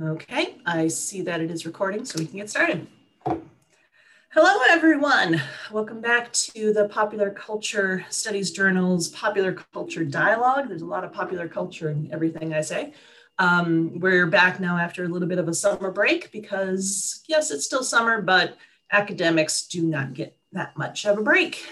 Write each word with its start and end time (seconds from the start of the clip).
Okay, 0.00 0.56
I 0.64 0.88
see 0.88 1.20
that 1.22 1.42
it 1.42 1.50
is 1.50 1.66
recording, 1.66 2.06
so 2.06 2.18
we 2.18 2.24
can 2.24 2.38
get 2.38 2.48
started. 2.48 2.86
Hello, 3.26 4.60
everyone. 4.70 5.40
Welcome 5.70 6.00
back 6.00 6.32
to 6.32 6.72
the 6.72 6.88
Popular 6.88 7.30
Culture 7.30 8.02
Studies 8.08 8.52
Journal's 8.52 9.08
Popular 9.08 9.52
Culture 9.52 10.02
Dialogue. 10.02 10.68
There's 10.68 10.80
a 10.80 10.86
lot 10.86 11.04
of 11.04 11.12
popular 11.12 11.46
culture 11.46 11.90
in 11.90 12.10
everything 12.10 12.54
I 12.54 12.62
say. 12.62 12.94
Um, 13.38 14.00
we're 14.00 14.26
back 14.26 14.60
now 14.60 14.78
after 14.78 15.04
a 15.04 15.08
little 15.08 15.28
bit 15.28 15.38
of 15.38 15.46
a 15.46 15.54
summer 15.54 15.90
break 15.90 16.32
because, 16.32 17.22
yes, 17.28 17.50
it's 17.50 17.66
still 17.66 17.84
summer, 17.84 18.22
but 18.22 18.56
academics 18.92 19.66
do 19.66 19.82
not 19.82 20.14
get 20.14 20.38
that 20.52 20.74
much 20.74 21.04
of 21.04 21.18
a 21.18 21.22
break. 21.22 21.66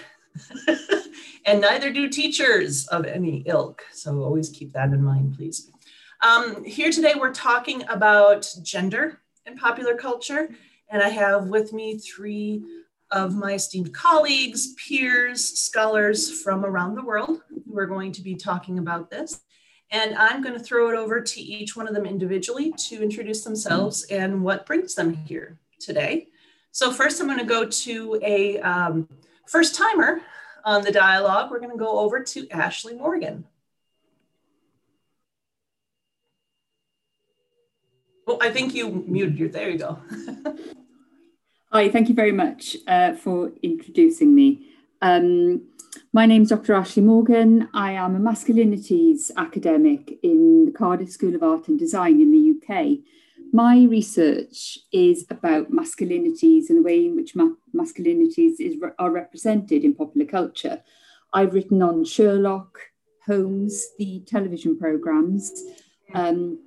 and 1.45 1.59
neither 1.59 1.91
do 1.91 2.07
teachers 2.07 2.87
of 2.89 3.05
any 3.05 3.41
ilk. 3.47 3.81
So 3.91 4.21
always 4.21 4.49
keep 4.49 4.73
that 4.73 4.93
in 4.93 5.03
mind, 5.03 5.35
please. 5.37 5.71
Um, 6.23 6.63
here 6.63 6.91
today, 6.91 7.13
we're 7.17 7.33
talking 7.33 7.83
about 7.89 8.47
gender 8.61 9.21
in 9.47 9.57
popular 9.57 9.95
culture. 9.95 10.49
And 10.89 11.01
I 11.01 11.09
have 11.09 11.47
with 11.47 11.73
me 11.73 11.97
three 11.97 12.63
of 13.09 13.35
my 13.35 13.53
esteemed 13.53 13.91
colleagues, 13.91 14.75
peers, 14.75 15.43
scholars 15.43 16.41
from 16.43 16.63
around 16.63 16.93
the 16.93 17.03
world 17.03 17.41
who 17.49 17.77
are 17.77 17.87
going 17.87 18.11
to 18.11 18.21
be 18.21 18.35
talking 18.35 18.77
about 18.77 19.09
this. 19.09 19.41
And 19.89 20.15
I'm 20.15 20.43
going 20.43 20.53
to 20.53 20.63
throw 20.63 20.89
it 20.89 20.95
over 20.95 21.21
to 21.21 21.41
each 21.41 21.75
one 21.75 21.87
of 21.87 21.95
them 21.95 22.05
individually 22.05 22.71
to 22.71 23.01
introduce 23.01 23.43
themselves 23.43 24.03
and 24.11 24.43
what 24.43 24.67
brings 24.67 24.93
them 24.93 25.13
here 25.13 25.57
today. 25.79 26.27
So 26.71 26.91
first 26.91 27.19
I'm 27.19 27.27
going 27.27 27.39
to 27.39 27.45
go 27.45 27.65
to 27.65 28.19
a 28.23 28.59
um, 28.59 29.09
first 29.47 29.73
timer 29.73 30.21
on 30.65 30.83
the 30.83 30.91
dialogue. 30.91 31.49
We're 31.49 31.59
going 31.59 31.71
to 31.71 31.77
go 31.77 31.99
over 31.99 32.21
to 32.23 32.49
Ashley 32.51 32.93
Morgan. 32.93 33.43
Oh, 38.31 38.37
I 38.39 38.49
think 38.49 38.73
you 38.73 39.03
muted 39.09 39.37
you. 39.37 39.49
There 39.49 39.69
you 39.69 39.77
go. 39.77 39.99
Hi, 41.73 41.89
thank 41.89 42.07
you 42.07 42.15
very 42.15 42.31
much 42.31 42.77
uh, 42.87 43.13
for 43.13 43.51
introducing 43.61 44.33
me. 44.33 44.69
Um, 45.01 45.63
my 46.13 46.25
name 46.25 46.43
is 46.43 46.49
Dr. 46.49 46.73
Ashley 46.73 47.03
Morgan. 47.03 47.67
I 47.73 47.91
am 47.91 48.15
a 48.15 48.19
masculinities 48.19 49.31
academic 49.35 50.17
in 50.23 50.63
the 50.63 50.71
Cardiff 50.71 51.11
School 51.11 51.35
of 51.35 51.43
Art 51.43 51.67
and 51.67 51.77
Design 51.77 52.21
in 52.21 52.31
the 52.31 52.53
UK. 52.55 52.99
My 53.51 53.83
research 53.83 54.79
is 54.93 55.25
about 55.29 55.73
masculinities 55.73 56.69
and 56.69 56.77
the 56.77 56.83
way 56.83 57.05
in 57.07 57.17
which 57.17 57.35
ma- 57.35 57.57
masculinities 57.75 58.61
is, 58.61 58.77
are 58.97 59.11
represented 59.11 59.83
in 59.83 59.93
popular 59.93 60.25
culture. 60.25 60.81
I've 61.33 61.53
written 61.53 61.81
on 61.81 62.05
Sherlock, 62.05 62.79
Holmes, 63.27 63.87
the 63.99 64.23
television 64.25 64.79
programs. 64.79 65.51
Um, 66.13 66.59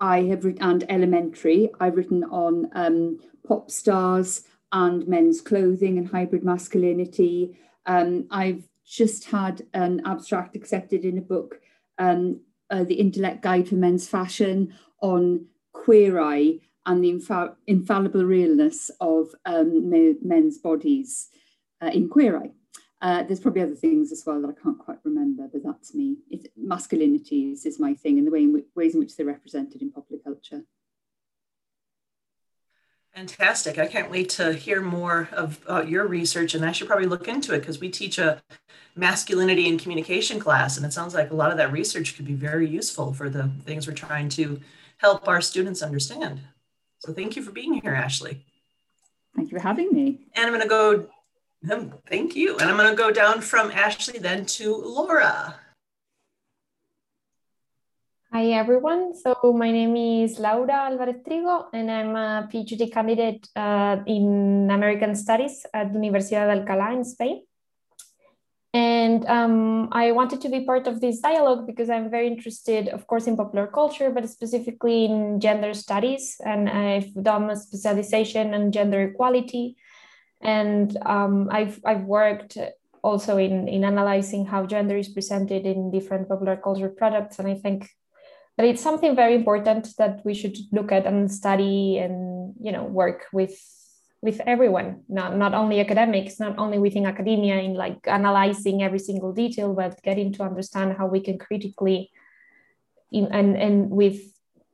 I 0.00 0.22
have 0.24 0.44
written, 0.44 0.62
and 0.62 0.84
elementary, 0.90 1.70
I've 1.78 1.96
written 1.96 2.24
on 2.24 2.70
um, 2.72 3.18
pop 3.46 3.70
stars 3.70 4.44
and 4.72 5.06
men's 5.06 5.40
clothing 5.40 5.98
and 5.98 6.08
hybrid 6.08 6.44
masculinity. 6.44 7.58
Um, 7.86 8.26
I've 8.30 8.64
just 8.84 9.24
had 9.24 9.62
an 9.74 10.02
abstract 10.06 10.56
accepted 10.56 11.04
in 11.04 11.18
a 11.18 11.22
book, 11.22 11.60
um, 11.98 12.40
uh, 12.70 12.84
The 12.84 12.94
Intellect 12.94 13.42
Guide 13.42 13.68
for 13.68 13.74
Men's 13.74 14.08
Fashion, 14.08 14.74
on 15.02 15.46
queer 15.72 16.20
eye 16.20 16.60
and 16.86 17.04
the 17.04 17.12
infa- 17.12 17.54
infallible 17.66 18.24
realness 18.24 18.90
of 19.00 19.34
um, 19.44 19.90
men's 20.22 20.58
bodies 20.58 21.28
uh, 21.82 21.90
in 21.92 22.08
queer 22.08 22.38
eye. 22.38 22.50
Uh, 23.02 23.22
there's 23.22 23.40
probably 23.40 23.62
other 23.62 23.74
things 23.74 24.12
as 24.12 24.22
well 24.26 24.42
that 24.42 24.50
I 24.50 24.62
can't 24.62 24.78
quite 24.78 24.98
remember, 25.04 25.48
but 25.50 25.62
that's 25.64 25.94
me. 25.94 26.18
It's, 26.30 26.46
masculinities 26.58 27.64
is 27.64 27.80
my 27.80 27.94
thing 27.94 28.18
and 28.18 28.26
the 28.26 28.30
way 28.30 28.42
in 28.42 28.62
ways 28.74 28.94
in 28.94 29.00
which 29.00 29.16
they're 29.16 29.26
represented 29.26 29.80
in 29.80 29.90
popular 29.90 30.22
culture. 30.22 30.64
Fantastic. 33.14 33.78
I 33.78 33.86
can't 33.86 34.10
wait 34.10 34.28
to 34.30 34.52
hear 34.52 34.80
more 34.80 35.28
of 35.32 35.58
uh, 35.68 35.82
your 35.82 36.06
research 36.06 36.54
and 36.54 36.64
I 36.64 36.72
should 36.72 36.86
probably 36.86 37.06
look 37.06 37.26
into 37.26 37.54
it 37.54 37.60
because 37.60 37.80
we 37.80 37.88
teach 37.88 38.18
a 38.18 38.42
masculinity 38.94 39.68
and 39.68 39.80
communication 39.80 40.38
class 40.38 40.76
and 40.76 40.84
it 40.86 40.92
sounds 40.92 41.14
like 41.14 41.30
a 41.30 41.34
lot 41.34 41.50
of 41.50 41.56
that 41.56 41.72
research 41.72 42.16
could 42.16 42.26
be 42.26 42.34
very 42.34 42.68
useful 42.68 43.12
for 43.12 43.28
the 43.28 43.50
things 43.64 43.86
we're 43.86 43.94
trying 43.94 44.28
to 44.30 44.60
help 44.98 45.26
our 45.26 45.40
students 45.40 45.82
understand. 45.82 46.40
So 46.98 47.12
thank 47.12 47.34
you 47.34 47.42
for 47.42 47.50
being 47.50 47.80
here, 47.80 47.94
Ashley. 47.94 48.44
Thank 49.34 49.50
you 49.50 49.58
for 49.58 49.62
having 49.62 49.90
me. 49.92 50.20
And 50.34 50.46
I'm 50.46 50.52
going 50.52 50.62
to 50.62 50.68
go 50.68 51.08
Thank 51.62 52.36
you. 52.36 52.56
And 52.58 52.70
I'm 52.70 52.76
going 52.76 52.88
to 52.88 52.96
go 52.96 53.10
down 53.10 53.42
from 53.42 53.70
Ashley 53.70 54.18
then 54.18 54.46
to 54.46 54.74
Laura. 54.76 55.56
Hi, 58.32 58.46
everyone. 58.52 59.12
So 59.14 59.52
my 59.52 59.70
name 59.70 59.96
is 59.96 60.38
Laura 60.38 60.72
Alvarez 60.72 61.16
Trigo, 61.26 61.66
and 61.72 61.90
I'm 61.90 62.16
a 62.16 62.48
PhD 62.50 62.90
candidate 62.90 63.46
uh, 63.56 63.96
in 64.06 64.70
American 64.70 65.14
Studies 65.14 65.66
at 65.74 65.92
Universidad 65.92 66.46
de 66.46 66.60
Alcalá 66.60 66.94
in 66.94 67.04
Spain. 67.04 67.42
And 68.72 69.26
um, 69.26 69.88
I 69.90 70.12
wanted 70.12 70.40
to 70.42 70.48
be 70.48 70.64
part 70.64 70.86
of 70.86 71.00
this 71.00 71.18
dialogue 71.20 71.66
because 71.66 71.90
I'm 71.90 72.08
very 72.08 72.28
interested, 72.28 72.88
of 72.88 73.06
course, 73.08 73.26
in 73.26 73.36
popular 73.36 73.66
culture, 73.66 74.10
but 74.10 74.30
specifically 74.30 75.06
in 75.06 75.40
gender 75.40 75.74
studies. 75.74 76.40
And 76.42 76.70
I've 76.70 77.12
done 77.20 77.50
a 77.50 77.56
specialization 77.56 78.54
in 78.54 78.70
gender 78.70 79.02
equality 79.02 79.76
and 80.40 80.96
um, 81.04 81.48
I've 81.50 81.80
I've 81.84 82.04
worked 82.04 82.56
also 83.02 83.36
in 83.36 83.68
in 83.68 83.84
analyzing 83.84 84.46
how 84.46 84.66
gender 84.66 84.96
is 84.96 85.08
presented 85.08 85.66
in 85.66 85.90
different 85.90 86.28
popular 86.28 86.56
culture 86.56 86.88
products, 86.88 87.38
and 87.38 87.48
I 87.48 87.54
think 87.54 87.88
that 88.56 88.66
it's 88.66 88.82
something 88.82 89.16
very 89.16 89.34
important 89.34 89.96
that 89.98 90.20
we 90.24 90.34
should 90.34 90.56
look 90.72 90.92
at 90.92 91.06
and 91.06 91.30
study 91.30 91.98
and 91.98 92.54
you 92.60 92.72
know 92.72 92.84
work 92.84 93.26
with 93.32 93.56
with 94.22 94.40
everyone 94.46 95.02
not 95.08 95.36
not 95.36 95.54
only 95.54 95.80
academics 95.80 96.38
not 96.38 96.58
only 96.58 96.78
within 96.78 97.06
academia 97.06 97.56
in 97.56 97.72
like 97.72 98.06
analyzing 98.06 98.82
every 98.82 98.98
single 98.98 99.32
detail 99.32 99.72
but 99.72 100.02
getting 100.02 100.30
to 100.30 100.42
understand 100.42 100.94
how 100.98 101.06
we 101.06 101.20
can 101.20 101.38
critically 101.38 102.10
in, 103.10 103.26
and 103.32 103.56
and 103.56 103.90
with 103.90 104.20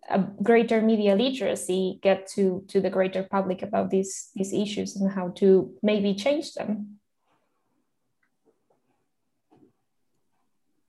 a 0.09 0.19
greater 0.43 0.81
media 0.81 1.15
literacy 1.15 1.99
get 2.03 2.29
to 2.29 2.65
to 2.69 2.81
the 2.81 2.91
greater 2.91 3.23
public 3.23 3.63
about 3.63 3.91
these 3.91 4.31
these 4.35 4.53
issues 4.53 4.97
and 4.97 5.11
how 5.11 5.29
to 5.29 5.75
maybe 5.83 6.15
change 6.15 6.55
them. 6.55 6.99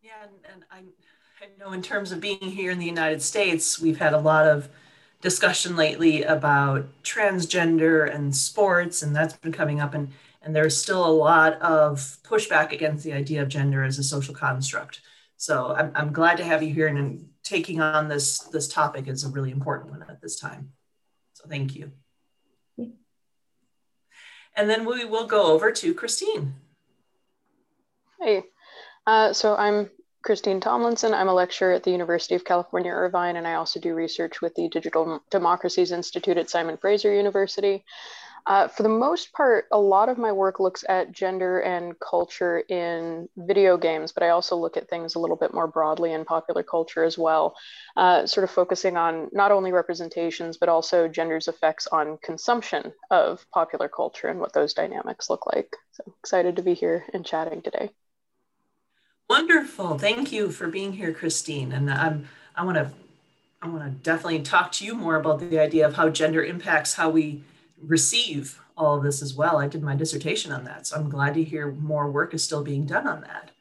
Yeah 0.02 0.24
and, 0.24 0.54
and 0.54 0.64
I, 0.72 0.78
I 1.44 1.48
know 1.60 1.74
in 1.74 1.82
terms 1.82 2.12
of 2.12 2.22
being 2.22 2.40
here 2.40 2.72
in 2.72 2.80
the 2.80 2.86
united 2.86 3.22
states 3.22 3.80
we've 3.80 4.00
had 4.00 4.14
a 4.14 4.20
lot 4.20 4.46
of 4.46 4.70
discussion 5.22 5.76
lately 5.76 6.24
about 6.24 6.86
transgender 7.04 8.14
and 8.14 8.36
sports 8.36 9.02
and 9.02 9.16
that's 9.16 9.34
been 9.34 9.52
coming 9.52 9.80
up 9.80 9.94
and 9.94 10.12
and 10.44 10.56
there's 10.56 10.78
still 10.78 11.06
a 11.06 11.12
lot 11.12 11.54
of 11.62 12.18
pushback 12.24 12.72
against 12.72 13.04
the 13.04 13.12
idea 13.12 13.42
of 13.42 13.50
gender 13.50 13.84
as 13.84 14.00
a 14.00 14.04
social 14.04 14.34
construct. 14.34 15.02
So 15.38 15.76
i'm, 15.76 15.92
I'm 15.96 16.14
glad 16.14 16.38
to 16.38 16.44
have 16.44 16.62
you 16.62 16.74
here 16.74 16.88
and 16.88 17.28
taking 17.48 17.80
on 17.82 18.08
this 18.08 18.40
this 18.40 18.68
topic 18.68 19.08
is 19.08 19.24
a 19.24 19.30
really 19.30 19.52
important 19.52 19.92
one 19.92 20.04
at 20.10 20.22
this 20.22 20.40
time. 20.40 20.72
So 21.34 21.48
thank 21.48 21.76
you. 21.76 21.92
And 24.56 24.68
then 24.68 24.86
we 24.86 25.06
will 25.06 25.28
go 25.28 25.54
over 25.54 25.72
to 25.72 25.94
Christine. 25.94 26.56
Hey, 28.20 28.42
uh, 29.06 29.32
so 29.32 29.56
I'm 29.56 29.92
Christine 30.24 30.60
Tomlinson. 30.60 31.14
I'm 31.14 31.28
a 31.28 31.34
lecturer 31.34 31.74
at 31.74 31.84
the 31.84 31.92
University 31.92 32.34
of 32.34 32.44
California, 32.44 32.92
Irvine, 32.92 33.36
and 33.36 33.48
I 33.48 33.54
also 33.54 33.80
do 33.80 33.94
research 33.94 34.42
with 34.42 34.56
the 34.56 34.68
Digital 34.68 35.22
Democracies 35.30 35.92
Institute 35.92 36.38
at 36.38 36.50
Simon 36.50 36.76
Fraser 36.78 37.14
University. 37.14 37.86
Uh, 38.48 38.66
for 38.70 38.84
the 38.84 38.90
most 38.90 39.34
part, 39.34 39.66
a 39.74 39.78
lot 39.78 40.08
of 40.08 40.18
my 40.18 40.32
work 40.32 40.62
looks 40.62 40.86
at 40.88 41.12
gender 41.12 41.60
and 41.60 42.00
culture 42.00 42.60
in 42.70 43.28
video 43.36 43.76
games, 43.76 44.14
but 44.14 44.24
I 44.24 44.30
also 44.30 44.56
look 44.56 44.78
at 44.78 44.90
things 44.90 45.16
a 45.16 45.20
little 45.20 45.36
bit 45.36 45.54
more 45.54 45.68
broadly 45.68 46.14
in 46.14 46.24
popular 46.24 46.64
culture 46.64 47.04
as 47.04 47.18
well, 47.18 47.58
uh, 47.98 48.26
sort 48.26 48.46
of 48.46 48.50
focusing 48.50 48.96
on 48.96 49.28
not 49.34 49.52
only 49.52 49.74
representations, 49.74 50.56
but 50.56 50.70
also 50.70 51.10
gender's 51.10 51.50
effects 51.50 51.88
on 51.88 52.18
consumption 52.24 52.94
of 53.12 53.46
popular 53.54 53.90
culture 53.90 54.30
and 54.30 54.40
what 54.40 54.54
those 54.54 54.74
dynamics 54.74 55.30
look 55.30 55.46
like. 55.54 55.76
So 55.92 56.14
excited 56.24 56.56
to 56.56 56.62
be 56.62 56.74
here 56.74 57.06
and 57.14 57.26
chatting 57.26 57.62
today. 57.62 57.90
Wonderful. 59.30 59.98
Thank 59.98 60.32
you 60.32 60.52
for 60.52 60.70
being 60.70 60.94
here, 60.94 61.14
Christine. 61.14 61.74
And 61.74 61.92
I'm, 61.92 62.30
I 62.56 62.64
want 62.64 62.78
to 62.78 62.92
I 63.62 63.68
want 63.68 63.84
to 63.84 63.90
definitely 63.90 64.44
talk 64.44 64.72
to 64.74 64.86
you 64.86 64.94
more 64.94 65.16
about 65.16 65.40
the 65.40 65.60
idea 65.60 65.86
of 65.86 65.96
how 65.96 66.10
gender 66.10 66.44
impacts 66.44 66.94
how 66.94 67.10
we 67.10 67.42
receive 67.82 68.60
all 68.76 68.98
of 68.98 69.04
this 69.04 69.22
as 69.22 69.34
well. 69.34 69.58
I 69.58 69.68
did 69.68 69.84
my 69.84 69.96
dissertation 69.96 70.52
on 70.52 70.64
that, 70.66 70.88
so 70.88 70.96
I'm 70.96 71.10
glad 71.10 71.34
to 71.36 71.44
hear 71.44 71.72
more 71.72 72.12
work 72.12 72.34
is 72.34 72.44
still 72.44 72.64
being 72.64 72.86
done 72.86 73.08
on 73.08 73.22
that. 73.22 73.52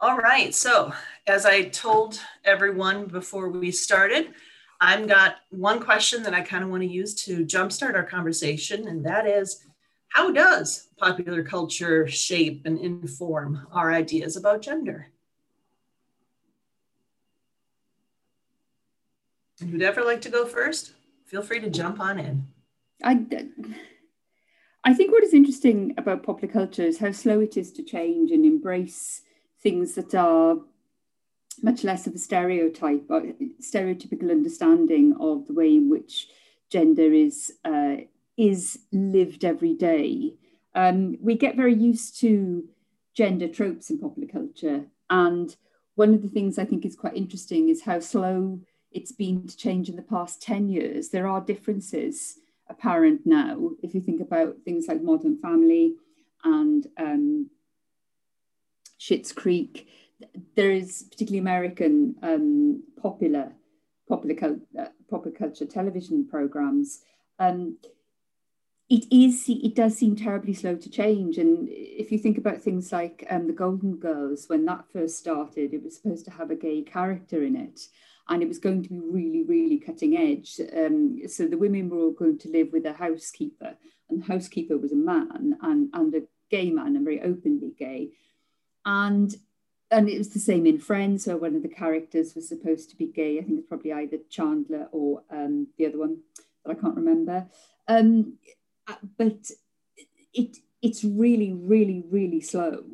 All 0.00 0.16
right, 0.16 0.54
so 0.54 0.92
as 1.26 1.44
I 1.44 1.64
told 1.64 2.20
everyone 2.44 3.06
before 3.06 3.50
we 3.50 3.70
started, 3.70 4.32
I've 4.80 5.06
got 5.06 5.36
one 5.50 5.80
question 5.80 6.22
that 6.22 6.32
I 6.32 6.40
kind 6.40 6.64
of 6.64 6.70
want 6.70 6.82
to 6.82 6.88
use 6.88 7.14
to 7.26 7.44
jumpstart 7.44 7.94
our 7.94 8.04
conversation, 8.04 8.88
and 8.88 9.04
that 9.04 9.26
is 9.26 9.66
how 10.08 10.30
does 10.30 10.88
popular 10.98 11.42
culture 11.42 12.08
shape 12.08 12.62
and 12.64 12.78
inform 12.78 13.66
our 13.72 13.92
ideas 13.92 14.36
about 14.36 14.62
gender? 14.62 15.12
Who'd 19.60 19.82
ever 19.82 20.02
like 20.02 20.22
to 20.22 20.30
go 20.30 20.46
first? 20.46 20.94
Feel 21.26 21.42
free 21.42 21.60
to 21.60 21.68
jump 21.68 22.00
on 22.00 22.18
in. 22.18 22.46
I, 23.02 23.26
I 24.84 24.94
think 24.94 25.12
what 25.12 25.24
is 25.24 25.34
interesting 25.34 25.94
about 25.96 26.22
popular 26.22 26.52
culture 26.52 26.82
is 26.82 26.98
how 26.98 27.12
slow 27.12 27.40
it 27.40 27.56
is 27.56 27.72
to 27.72 27.82
change 27.82 28.30
and 28.30 28.44
embrace 28.44 29.22
things 29.62 29.94
that 29.94 30.14
are 30.14 30.56
much 31.62 31.84
less 31.84 32.06
of 32.06 32.14
a 32.14 32.18
stereotype 32.18 33.04
or 33.10 33.22
stereotypical 33.60 34.30
understanding 34.30 35.14
of 35.20 35.46
the 35.46 35.52
way 35.52 35.74
in 35.74 35.90
which 35.90 36.28
gender 36.70 37.12
is 37.12 37.52
uh, 37.64 37.96
is 38.36 38.78
lived 38.92 39.44
every 39.44 39.74
day. 39.74 40.34
Um, 40.74 41.18
we 41.20 41.36
get 41.36 41.56
very 41.56 41.74
used 41.74 42.18
to 42.20 42.64
gender 43.14 43.48
tropes 43.48 43.90
in 43.90 43.98
popular 43.98 44.28
culture, 44.28 44.86
and 45.10 45.54
one 45.96 46.14
of 46.14 46.22
the 46.22 46.28
things 46.28 46.58
I 46.58 46.64
think 46.64 46.86
is 46.86 46.96
quite 46.96 47.16
interesting 47.16 47.68
is 47.68 47.82
how 47.82 48.00
slow 48.00 48.60
it's 48.92 49.12
been 49.12 49.46
to 49.46 49.56
change 49.56 49.88
in 49.88 49.96
the 49.96 50.02
past 50.02 50.40
10 50.42 50.68
years. 50.68 51.10
There 51.10 51.26
are 51.26 51.40
differences 51.40 52.38
apparent 52.70 53.22
now. 53.26 53.70
If 53.82 53.94
you 53.94 54.00
think 54.00 54.20
about 54.20 54.56
things 54.64 54.86
like 54.88 55.02
Modern 55.02 55.36
Family 55.36 55.96
and 56.44 56.86
um, 56.96 57.50
Schitt's 58.98 59.32
Creek, 59.32 59.88
there 60.56 60.70
is 60.70 61.04
particularly 61.10 61.38
American 61.38 62.14
um, 62.22 62.82
popular 63.00 63.52
popular, 64.08 64.56
uh, 64.78 64.86
popular 65.08 65.36
culture 65.36 65.66
television 65.66 66.26
programs. 66.26 67.00
Um, 67.38 67.78
it 68.90 69.06
is 69.12 69.44
it 69.48 69.76
does 69.76 69.96
seem 69.96 70.16
terribly 70.16 70.52
slow 70.52 70.74
to 70.74 70.90
change 70.90 71.38
and 71.38 71.68
if 71.70 72.10
you 72.10 72.18
think 72.18 72.36
about 72.36 72.60
things 72.60 72.90
like 72.90 73.24
um, 73.30 73.46
the 73.46 73.52
golden 73.52 73.96
girls 73.96 74.48
when 74.48 74.64
that 74.64 74.84
first 74.92 75.16
started 75.16 75.72
it 75.72 75.82
was 75.82 75.96
supposed 75.96 76.24
to 76.24 76.32
have 76.32 76.50
a 76.50 76.56
gay 76.56 76.82
character 76.82 77.44
in 77.44 77.54
it 77.54 77.86
and 78.30 78.42
it 78.42 78.48
was 78.48 78.58
going 78.58 78.82
to 78.84 78.88
be 78.88 79.00
really, 79.00 79.42
really 79.42 79.78
cutting 79.78 80.16
edge. 80.16 80.60
Um, 80.74 81.20
so 81.26 81.46
the 81.46 81.58
women 81.58 81.90
were 81.90 81.98
all 81.98 82.12
going 82.12 82.38
to 82.38 82.48
live 82.48 82.68
with 82.72 82.86
a 82.86 82.92
housekeeper, 82.92 83.74
and 84.08 84.22
the 84.22 84.26
housekeeper 84.26 84.78
was 84.78 84.92
a 84.92 84.96
man 84.96 85.56
and, 85.60 85.90
and 85.92 86.14
a 86.14 86.22
gay 86.48 86.70
man, 86.70 86.94
and 86.94 87.04
very 87.04 87.20
openly 87.20 87.74
gay. 87.76 88.10
And 88.86 89.34
and 89.90 90.08
it 90.08 90.18
was 90.18 90.28
the 90.28 90.38
same 90.38 90.66
in 90.66 90.78
Friends, 90.78 91.26
where 91.26 91.36
one 91.36 91.56
of 91.56 91.62
the 91.62 91.68
characters 91.68 92.36
was 92.36 92.48
supposed 92.48 92.90
to 92.90 92.96
be 92.96 93.06
gay. 93.06 93.38
I 93.38 93.42
think 93.42 93.58
it's 93.58 93.68
probably 93.68 93.92
either 93.92 94.18
Chandler 94.30 94.86
or 94.92 95.24
um, 95.30 95.66
the 95.76 95.86
other 95.86 95.98
one 95.98 96.18
that 96.64 96.76
I 96.76 96.80
can't 96.80 96.94
remember. 96.94 97.48
Um, 97.88 98.34
but 99.18 99.50
it 100.32 100.58
it's 100.80 101.02
really, 101.02 101.52
really, 101.52 102.04
really 102.08 102.40
slow, 102.40 102.84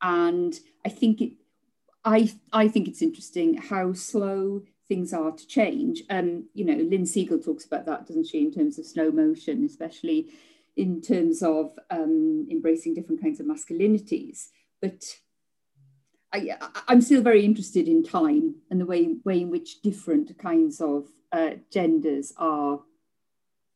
and 0.00 0.58
I 0.84 0.90
think 0.90 1.20
it. 1.20 1.32
I 2.04 2.32
I 2.52 2.68
think 2.68 2.86
it's 2.86 3.02
interesting 3.02 3.56
how 3.56 3.92
slow 3.92 4.62
things 4.88 5.12
are 5.12 5.32
to 5.32 5.46
change. 5.46 6.02
Um, 6.10 6.48
you 6.54 6.64
know, 6.64 6.74
Lynn 6.74 7.04
Spigel 7.04 7.44
talks 7.44 7.64
about 7.64 7.86
that, 7.86 8.06
doesn't 8.06 8.26
she, 8.26 8.38
in 8.38 8.52
terms 8.52 8.78
of 8.78 8.86
slow 8.86 9.10
motion, 9.10 9.64
especially 9.64 10.28
in 10.76 11.00
terms 11.00 11.42
of 11.42 11.72
um, 11.90 12.46
embracing 12.50 12.94
different 12.94 13.22
kinds 13.22 13.40
of 13.40 13.46
masculinities. 13.46 14.48
But 14.80 15.04
I, 16.32 16.56
am 16.88 17.00
still 17.00 17.22
very 17.22 17.44
interested 17.44 17.88
in 17.88 18.04
time 18.04 18.56
and 18.70 18.80
the 18.80 18.86
way, 18.86 19.16
way 19.24 19.40
in 19.40 19.50
which 19.50 19.80
different 19.80 20.36
kinds 20.38 20.80
of 20.80 21.06
uh, 21.32 21.52
genders 21.72 22.32
are 22.36 22.80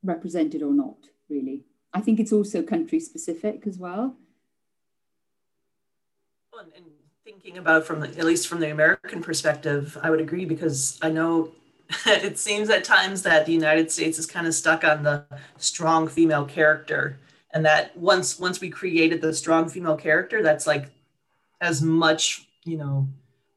represented 0.02 0.62
or 0.62 0.74
not, 0.74 0.98
really. 1.28 1.64
I 1.92 2.00
think 2.00 2.20
it's 2.20 2.32
also 2.32 2.62
country 2.62 3.00
specific 3.00 3.66
as 3.66 3.78
well. 3.78 4.16
well 6.52 6.66
and 6.76 6.84
thinking 7.24 7.58
about 7.58 7.86
from 7.86 8.00
the, 8.00 8.08
at 8.08 8.24
least 8.24 8.48
from 8.48 8.60
the 8.60 8.70
American 8.70 9.22
perspective, 9.22 9.96
I 10.02 10.10
would 10.10 10.20
agree 10.20 10.44
because 10.44 10.98
I 11.02 11.10
know 11.10 11.52
it 12.06 12.38
seems 12.38 12.70
at 12.70 12.84
times 12.84 13.22
that 13.22 13.46
the 13.46 13.52
United 13.52 13.90
States 13.90 14.18
is 14.18 14.26
kind 14.26 14.46
of 14.46 14.54
stuck 14.54 14.84
on 14.84 15.02
the 15.02 15.24
strong 15.56 16.08
female 16.08 16.44
character, 16.44 17.18
and 17.52 17.64
that 17.64 17.96
once 17.96 18.38
once 18.38 18.60
we 18.60 18.70
created 18.70 19.20
the 19.20 19.34
strong 19.34 19.68
female 19.68 19.96
character, 19.96 20.42
that's 20.42 20.66
like 20.66 20.90
as 21.60 21.82
much 21.82 22.46
you 22.64 22.76
know 22.76 23.08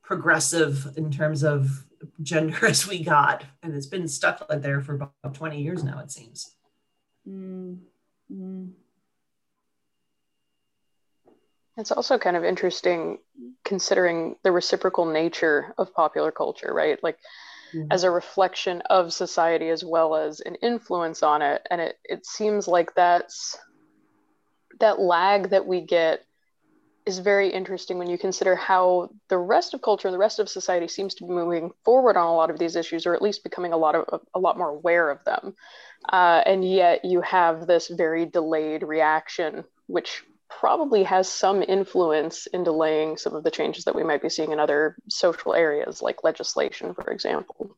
progressive 0.02 0.98
in 0.98 1.12
terms 1.12 1.44
of 1.44 1.86
gender 2.22 2.66
as 2.66 2.88
we 2.88 3.04
got, 3.04 3.46
and 3.62 3.76
it's 3.76 3.88
been 3.88 4.08
stuck 4.08 4.46
like 4.50 4.62
there 4.62 4.82
for 4.82 4.96
about 4.96 5.34
twenty 5.34 5.62
years 5.62 5.84
now. 5.84 6.00
It 6.00 6.12
seems. 6.12 6.56
Mm. 7.28 7.80
It's 11.78 11.92
also 11.92 12.18
kind 12.18 12.38
of 12.38 12.44
interesting 12.44 13.18
considering 13.64 14.36
the 14.44 14.52
reciprocal 14.52 15.06
nature 15.06 15.74
of 15.78 15.94
popular 15.94 16.32
culture, 16.32 16.72
right? 16.74 17.02
Like 17.02 17.18
mm-hmm. 17.74 17.88
as 17.92 18.04
a 18.04 18.12
reflection 18.12 18.82
of 18.90 19.14
society 19.14 19.70
as 19.70 19.84
well 19.84 20.16
as 20.16 20.40
an 20.40 20.56
influence 20.56 21.24
on 21.24 21.42
it. 21.42 21.66
And 21.72 21.82
it, 21.82 21.98
it 22.04 22.26
seems 22.26 22.68
like 22.68 22.94
that's 22.96 23.58
that 24.80 25.00
lag 25.00 25.50
that 25.50 25.66
we 25.66 25.82
get 25.82 26.24
is 27.06 27.20
very 27.20 27.50
interesting 27.50 27.98
when 27.98 28.10
you 28.10 28.18
consider 28.18 28.56
how 28.56 29.10
the 29.28 29.38
rest 29.38 29.74
of 29.74 29.82
culture 29.82 30.08
and 30.08 30.16
the 30.16 30.20
rest 30.20 30.40
of 30.40 30.48
society 30.48 30.88
seems 30.88 31.16
to 31.16 31.26
be 31.26 31.34
moving 31.34 31.72
forward 31.84 32.16
on 32.16 32.28
a 32.28 32.36
lot 32.36 32.50
of 32.50 32.58
these 32.58 32.76
issues, 32.76 33.06
or 33.06 33.14
at 33.14 33.22
least 33.22 33.44
becoming 33.44 33.74
a 33.74 33.78
lot 33.78 33.96
of 33.96 34.22
a 34.34 34.40
lot 34.40 34.58
more 34.58 34.70
aware 34.70 35.10
of 35.10 35.24
them. 35.26 35.54
Uh, 36.12 36.42
and 36.46 36.70
yet 36.70 37.04
you 37.04 37.20
have 37.22 37.68
this 37.68 37.90
very 37.90 38.26
delayed 38.26 38.84
reaction, 38.84 39.64
which 39.88 40.24
probably 40.60 41.04
has 41.04 41.28
some 41.30 41.62
influence 41.62 42.48
in 42.48 42.64
delaying 42.64 43.18
some 43.18 43.36
of 43.36 43.44
the 43.44 43.52
changes 43.52 43.86
that 43.86 43.96
we 43.96 44.04
might 44.04 44.22
be 44.22 44.30
seeing 44.30 44.52
in 44.52 44.60
other 44.60 44.96
social 45.10 45.54
areas, 45.54 46.02
like 46.02 46.24
legislation, 46.24 46.94
for 46.94 47.12
example. 47.12 47.76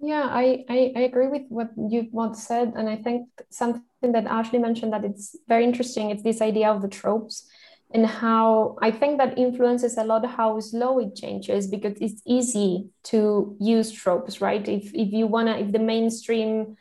Yeah, 0.00 0.28
I, 0.30 0.64
I, 0.68 0.92
I, 0.96 1.00
agree 1.00 1.28
with 1.28 1.44
what 1.48 1.70
you 1.76 2.08
once 2.12 2.46
said. 2.46 2.74
And 2.76 2.90
I 2.90 2.96
think 2.96 3.26
something 3.50 4.12
that 4.12 4.26
Ashley 4.26 4.58
mentioned 4.58 4.92
that 4.92 5.02
it's 5.02 5.34
very 5.48 5.64
interesting, 5.64 6.10
it's 6.10 6.22
this 6.22 6.42
idea 6.42 6.70
of 6.70 6.82
the 6.82 6.88
tropes 6.88 7.48
and 7.94 8.06
how 8.06 8.76
I 8.82 8.90
think 8.90 9.18
that 9.18 9.38
influences 9.38 9.96
a 9.96 10.04
lot 10.04 10.26
how 10.26 10.58
slow 10.60 10.98
it 10.98 11.14
changes 11.14 11.68
because 11.68 11.96
it's 12.00 12.20
easy 12.26 12.88
to 13.04 13.56
use 13.60 13.92
tropes, 13.92 14.40
right? 14.40 14.66
If, 14.68 14.92
if 14.92 15.12
you 15.12 15.28
wanna, 15.28 15.58
if 15.58 15.70
the 15.70 15.78
mainstream 15.78 16.76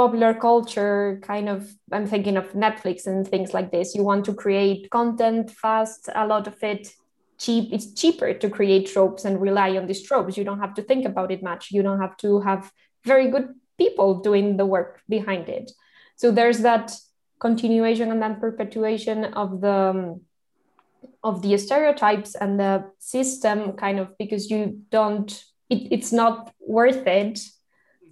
popular 0.00 0.32
culture 0.32 1.20
kind 1.22 1.46
of 1.54 1.58
i'm 1.92 2.06
thinking 2.06 2.36
of 2.38 2.46
netflix 2.64 3.06
and 3.06 3.28
things 3.28 3.52
like 3.52 3.70
this. 3.70 3.94
You 3.94 4.02
want 4.02 4.24
to 4.24 4.34
create 4.44 4.88
content 4.90 5.50
fast 5.50 6.08
a 6.14 6.26
lot 6.26 6.46
of 6.46 6.56
it 6.62 6.82
cheap 7.44 7.64
it's 7.76 7.92
cheaper 8.00 8.32
to 8.42 8.48
create 8.48 8.84
tropes 8.94 9.24
and 9.26 9.40
rely 9.48 9.70
on 9.76 9.86
these 9.86 10.02
tropes. 10.08 10.38
You 10.38 10.44
don't 10.48 10.62
have 10.64 10.74
to 10.78 10.82
think 10.82 11.04
about 11.04 11.30
it 11.30 11.42
much. 11.42 11.70
You 11.70 11.82
don't 11.82 12.00
have 12.00 12.16
to 12.24 12.40
have 12.48 12.72
very 13.04 13.28
good 13.34 13.48
people 13.76 14.20
doing 14.28 14.56
the 14.56 14.66
work 14.76 14.92
behind 15.08 15.48
it. 15.48 15.70
So 16.16 16.30
there's 16.30 16.60
that 16.68 16.86
continuation 17.38 18.10
and 18.12 18.20
then 18.22 18.40
perpetuation 18.46 19.18
of 19.42 19.60
the 19.60 19.78
of 21.22 21.42
the 21.42 21.58
stereotypes 21.58 22.34
and 22.42 22.58
the 22.58 22.74
system 22.98 23.72
kind 23.84 23.98
of 24.02 24.06
because 24.22 24.50
you 24.52 24.60
don't 24.90 25.30
it, 25.68 25.80
it's 25.96 26.12
not 26.22 26.54
worth 26.78 27.06
it 27.06 27.34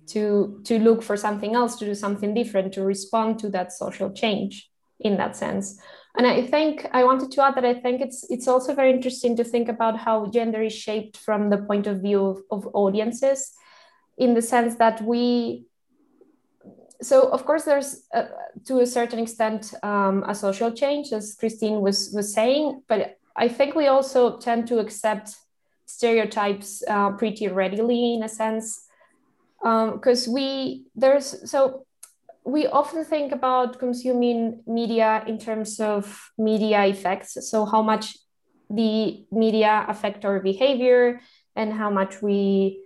to 0.09 0.61
to 0.65 0.79
look 0.79 1.03
for 1.03 1.17
something 1.17 1.55
else 1.55 1.77
to 1.77 1.85
do 1.85 1.95
something 1.95 2.35
different 2.35 2.73
to 2.75 2.83
respond 2.83 3.39
to 3.39 3.49
that 3.51 3.73
social 3.73 4.11
change 4.11 4.71
in 5.01 5.17
that 5.17 5.37
sense. 5.37 5.81
And 6.17 6.27
i 6.27 6.43
think 6.43 6.87
i 6.93 7.05
wanted 7.05 7.31
to 7.31 7.43
add 7.45 7.55
that 7.55 7.65
i 7.65 7.75
think 7.75 8.01
it's 8.01 8.29
it's 8.29 8.49
also 8.49 8.75
very 8.75 8.91
interesting 8.91 9.37
to 9.37 9.45
think 9.45 9.69
about 9.69 9.97
how 9.97 10.27
gender 10.27 10.63
is 10.63 10.73
shaped 10.73 11.17
from 11.17 11.51
the 11.51 11.59
point 11.59 11.87
of 11.87 12.01
view 12.01 12.25
of, 12.27 12.39
of 12.51 12.69
audiences 12.75 13.53
in 14.17 14.35
the 14.35 14.43
sense 14.43 14.75
that 14.77 15.01
we 15.01 15.65
so 17.01 17.29
of 17.31 17.45
course 17.45 17.65
there's 17.65 18.03
a, 18.13 18.25
to 18.65 18.81
a 18.81 18.87
certain 18.87 19.21
extent 19.21 19.73
um, 19.85 20.25
a 20.27 20.35
social 20.35 20.73
change 20.73 21.13
as 21.13 21.37
christine 21.39 21.81
was 21.81 22.11
was 22.13 22.35
saying 22.35 22.83
but 22.89 23.19
i 23.37 23.47
think 23.47 23.77
we 23.77 23.87
also 23.87 24.39
tend 24.39 24.67
to 24.67 24.81
accept 24.81 25.37
stereotypes 25.87 26.83
uh, 26.89 27.11
pretty 27.13 27.47
readily 27.47 28.15
in 28.15 28.23
a 28.25 28.29
sense 28.29 28.88
because 29.61 30.29
um, 30.29 30.35
we 30.35 30.85
there's 30.95 31.51
so 31.51 31.85
we 32.45 32.67
often 32.67 33.05
think 33.05 33.33
about 33.33 33.79
consuming 33.79 34.63
media 34.67 35.23
in 35.27 35.39
terms 35.39 35.81
of 35.81 36.31
media 36.39 36.87
effects. 36.87 37.37
So 37.51 37.67
how 37.67 37.83
much 37.83 38.17
the 38.71 39.25
media 39.31 39.85
affect 39.89 40.25
our 40.25 40.41
behavior 40.41 41.21
and 41.57 41.73
how 41.73 41.91
much 41.91 42.23
we 42.23 42.83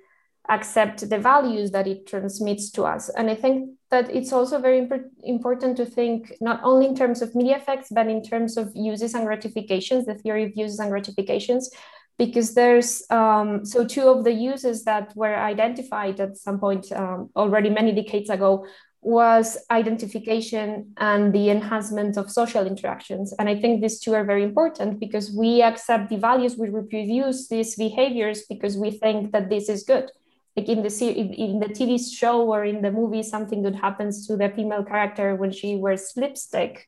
accept 0.48 1.08
the 1.08 1.18
values 1.18 1.70
that 1.70 1.86
it 1.86 2.06
transmits 2.06 2.70
to 2.70 2.82
us. 2.82 3.08
And 3.10 3.30
i 3.30 3.34
think 3.34 3.70
that 3.90 4.10
it's 4.10 4.32
also 4.32 4.58
very 4.58 4.78
imp- 4.78 5.12
important 5.22 5.76
to 5.76 5.86
think 5.86 6.32
not 6.40 6.60
only 6.64 6.86
in 6.86 6.96
terms 6.96 7.22
of 7.22 7.34
media 7.34 7.56
effects 7.56 7.88
but 7.90 8.08
in 8.08 8.22
terms 8.22 8.56
of 8.56 8.72
uses 8.74 9.14
and 9.14 9.24
gratifications 9.24 10.06
the 10.06 10.14
theory 10.14 10.44
of 10.44 10.56
uses 10.56 10.80
and 10.80 10.90
gratifications 10.90 11.70
because 12.18 12.54
there's 12.54 13.02
um, 13.10 13.64
so 13.64 13.84
two 13.84 14.08
of 14.08 14.24
the 14.24 14.32
uses 14.32 14.84
that 14.84 15.14
were 15.16 15.34
identified 15.34 16.20
at 16.20 16.36
some 16.36 16.58
point 16.58 16.92
um, 16.92 17.30
already 17.34 17.70
many 17.70 17.92
decades 17.92 18.30
ago 18.30 18.66
was 19.02 19.58
identification 19.70 20.94
and 20.96 21.32
the 21.32 21.50
enhancement 21.50 22.16
of 22.16 22.30
social 22.30 22.64
interactions. 22.66 23.34
And 23.36 23.48
I 23.48 23.60
think 23.60 23.82
these 23.82 23.98
two 23.98 24.14
are 24.14 24.24
very 24.24 24.44
important 24.44 25.00
because 25.00 25.32
we 25.32 25.60
accept 25.60 26.08
the 26.08 26.18
values, 26.18 26.56
we 26.56 26.68
reproduce 26.68 27.48
these 27.48 27.74
behaviors 27.74 28.42
because 28.48 28.76
we 28.76 28.92
think 28.92 29.32
that 29.32 29.50
this 29.50 29.68
is 29.68 29.82
good. 29.82 30.08
Like 30.56 30.68
in 30.68 30.82
the 30.82 31.04
in 31.08 31.60
the 31.60 31.66
TV 31.66 31.98
show 31.98 32.42
or 32.42 32.64
in 32.64 32.82
the 32.82 32.92
movie, 32.92 33.22
something 33.22 33.62
good 33.62 33.74
happens 33.74 34.26
to 34.26 34.36
the 34.36 34.50
female 34.50 34.84
character 34.84 35.34
when 35.34 35.50
she 35.50 35.76
wears 35.76 36.12
lipstick. 36.14 36.86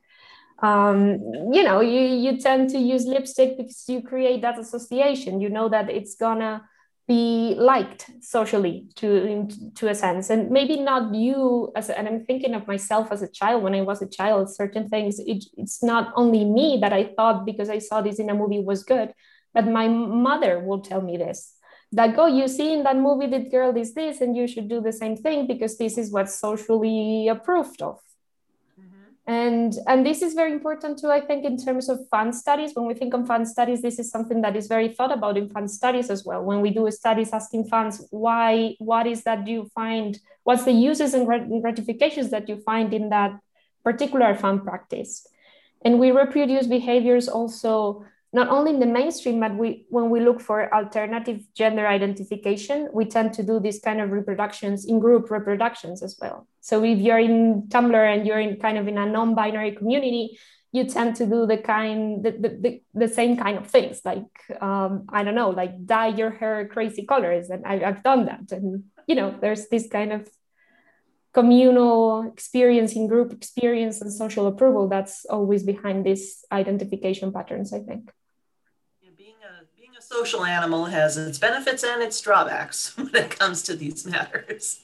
Um, 0.64 1.21
you 1.52 1.62
know, 1.62 1.80
you 1.80 2.00
you 2.00 2.38
tend 2.38 2.71
to 2.71 2.78
use 2.78 3.04
lipstick 3.04 3.59
because 3.59 3.85
you 3.87 4.00
create 4.02 4.40
that 4.42 4.59
association. 4.59 5.40
You 5.40 5.50
know 5.50 5.68
that 5.68 5.90
it's 5.90 6.14
gonna 6.14 6.62
be 7.06 7.54
liked 7.59 8.11
socially 8.21 8.87
to 8.97 9.47
to 9.75 9.88
a 9.88 9.94
sense. 9.94 10.30
And 10.30 10.50
maybe 10.50 10.76
not 10.80 11.14
you 11.14 11.71
as 11.76 11.90
and 11.90 12.09
i'm 12.09 12.25
thinking 12.25 12.54
of 12.54 12.66
myself 12.66 13.12
as 13.12 13.21
a 13.23 13.28
child. 13.28 13.62
When 13.62 13.75
i 13.75 13.83
was 13.83 14.00
a 14.00 14.09
child 14.09 14.49
certain 14.49 14.88
things 14.88 15.18
it, 15.18 15.44
it's 15.59 15.83
not 15.83 16.12
only 16.16 16.44
me 16.44 16.78
that 16.80 16.92
i 16.94 17.04
thought 17.16 17.44
because 17.44 17.68
i 17.68 17.78
saw 17.78 18.00
this 18.00 18.18
in 18.18 18.30
a 18.30 18.35
movie 18.35 18.61
was 18.61 18.85
good 18.85 19.12
but 19.52 19.66
my 19.66 19.87
mother 19.88 20.61
will 20.61 20.80
tell 20.80 21.02
me 21.02 21.16
this 21.18 21.52
that 21.92 22.16
go 22.16 22.26
you 22.26 22.49
see 22.49 22.73
in 22.73 22.83
that 22.85 22.97
movie 22.97 23.26
that 23.26 23.50
girl 23.50 23.76
is 23.76 23.92
this 23.94 24.21
and 24.23 24.37
you 24.37 24.47
should 24.47 24.68
do 24.68 24.80
the 24.80 24.92
same 24.92 25.16
thing 25.16 25.47
because 25.47 25.76
this 25.76 25.99
is 25.99 26.11
what's 26.11 26.35
socially 26.40 27.28
approved 27.28 27.83
of 27.83 27.99
and 29.26 29.76
and 29.87 30.04
this 30.04 30.21
is 30.21 30.35
very 30.35 30.52
important 30.52 30.99
too 30.99 31.11
i 31.11 31.19
think 31.19 31.47
in 31.47 31.57
terms 31.57 31.88
of 31.88 31.99
fan 32.11 32.31
studies. 32.33 32.73
When 32.75 32.87
we 32.87 32.95
think 32.95 33.14
of 33.14 33.26
fan 33.26 33.47
studies 33.47 33.81
this 33.81 33.99
is 33.99 34.11
something 34.11 34.43
that 34.43 34.54
is 34.54 34.66
very 34.66 34.88
thought 34.88 35.12
about 35.12 35.38
in 35.38 35.49
fan 35.49 35.66
studies 35.66 36.11
as 36.11 36.25
well. 36.25 36.43
When 36.43 36.61
we 36.61 36.71
do 36.71 36.90
studies 36.90 37.33
asking 37.33 37.69
fans 37.69 38.07
why 38.11 38.76
what 38.78 39.07
is 39.07 39.23
that 39.25 39.47
you 39.47 39.71
find 39.75 40.19
what's 40.43 40.64
the 40.64 40.73
uses 40.73 41.14
and 41.14 41.26
gratifications 41.62 42.31
that 42.31 42.49
you 42.49 42.61
find 42.61 42.93
in 42.93 43.09
that 43.11 43.33
particular 43.83 44.35
fan 44.35 44.61
practice? 44.61 45.26
And 45.85 45.99
we 45.99 46.11
reproduce 46.11 46.66
behaviors 46.66 47.28
also 47.28 48.04
not 48.34 48.48
only 48.48 48.72
in 48.72 48.80
the 48.80 48.86
mainstream, 48.86 49.38
but 49.38 49.54
we, 49.54 49.86
when 49.90 50.10
we 50.10 50.18
look 50.18 50.40
for 50.40 50.74
alternative 50.74 51.40
gender 51.54 51.86
identification, 51.86 52.88
we 52.92 53.04
tend 53.04 53.32
to 53.34 53.44
do 53.44 53.60
these 53.60 53.78
kind 53.78 54.00
of 54.00 54.10
reproductions 54.10 54.86
in 54.86 54.98
group 54.98 55.30
reproductions 55.30 56.02
as 56.02 56.18
well. 56.20 56.48
So 56.60 56.82
if 56.82 56.98
you're 56.98 57.20
in 57.20 57.68
Tumblr 57.68 57.94
and 57.94 58.26
you're 58.26 58.40
in 58.40 58.56
kind 58.56 58.76
of 58.76 58.88
in 58.88 58.98
a 58.98 59.06
non-binary 59.06 59.76
community, 59.76 60.36
you 60.72 60.82
tend 60.84 61.14
to 61.14 61.26
do 61.26 61.46
the 61.46 61.58
kind 61.58 62.24
the, 62.24 62.32
the, 62.32 62.48
the, 62.48 62.82
the 62.94 63.08
same 63.08 63.36
kind 63.36 63.56
of 63.56 63.68
things 63.68 64.00
like 64.04 64.26
um, 64.60 65.06
i 65.08 65.22
don't 65.22 65.36
know 65.36 65.50
like 65.50 65.86
dye 65.86 66.08
your 66.08 66.32
hair 66.32 66.66
crazy 66.66 67.06
colors 67.06 67.48
and 67.48 67.64
I, 67.64 67.74
i've 67.84 68.02
done 68.02 68.26
that 68.26 68.50
and 68.50 68.82
you 69.06 69.14
know 69.14 69.32
there's 69.40 69.68
this 69.68 69.86
kind 69.86 70.12
of 70.12 70.28
communal 71.32 72.26
experience 72.26 72.94
in 72.96 73.06
group 73.06 73.32
experience 73.32 74.00
and 74.00 74.12
social 74.12 74.48
approval 74.48 74.88
that's 74.88 75.24
always 75.26 75.62
behind 75.62 76.04
these 76.04 76.44
identification 76.50 77.32
patterns 77.32 77.72
i 77.72 77.78
think 77.78 78.10
social 80.08 80.44
animal 80.44 80.87
has 80.87 81.16
its 81.16 81.38
benefits 81.38 81.84
and 81.84 82.02
its 82.02 82.20
drawbacks 82.20 82.96
when 82.96 83.14
it 83.14 83.38
comes 83.38 83.62
to 83.62 83.76
these 83.76 84.06
matters. 84.06 84.80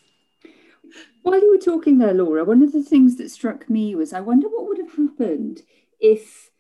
While 1.23 1.41
you 1.41 1.51
were 1.51 1.59
talking 1.59 1.99
there, 1.99 2.15
Laura, 2.15 2.45
one 2.45 2.63
of 2.63 2.73
the 2.73 2.83
things 2.83 3.17
that 3.17 3.31
struck 3.31 3.69
me 3.69 3.95
was 3.95 4.13
I 4.13 4.21
wonder 4.21 4.49
what 4.49 4.67
would 4.67 4.79
have 4.79 4.97
happened 4.97 5.63
if, 6.01 6.51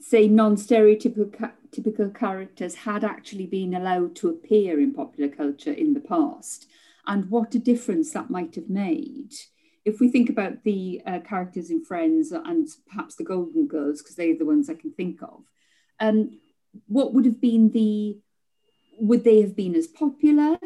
say, 0.00 0.28
non 0.28 0.56
stereotypical 0.56 2.14
characters 2.14 2.74
had 2.74 3.04
actually 3.04 3.46
been 3.46 3.74
allowed 3.74 4.14
to 4.16 4.28
appear 4.28 4.78
in 4.78 4.92
popular 4.92 5.30
culture 5.30 5.72
in 5.72 5.94
the 5.94 6.00
past, 6.00 6.66
and 7.06 7.30
what 7.30 7.54
a 7.54 7.58
difference 7.58 8.12
that 8.12 8.30
might 8.30 8.54
have 8.54 8.68
made. 8.68 9.32
If 9.86 10.00
we 10.00 10.10
think 10.10 10.28
about 10.28 10.64
the 10.64 11.00
uh, 11.06 11.20
characters 11.20 11.70
in 11.70 11.82
Friends 11.82 12.30
and 12.32 12.68
perhaps 12.86 13.14
the 13.14 13.24
Golden 13.24 13.66
Girls, 13.66 14.02
because 14.02 14.16
they're 14.16 14.36
the 14.36 14.44
ones 14.44 14.68
I 14.68 14.74
can 14.74 14.92
think 14.92 15.22
of, 15.22 15.44
um, 16.00 16.38
what 16.86 17.14
would 17.14 17.24
have 17.24 17.40
been 17.40 17.70
the 17.70 18.18
would 19.00 19.24
they 19.24 19.40
have 19.40 19.54
been 19.54 19.76
as 19.76 19.86
popular? 19.86 20.58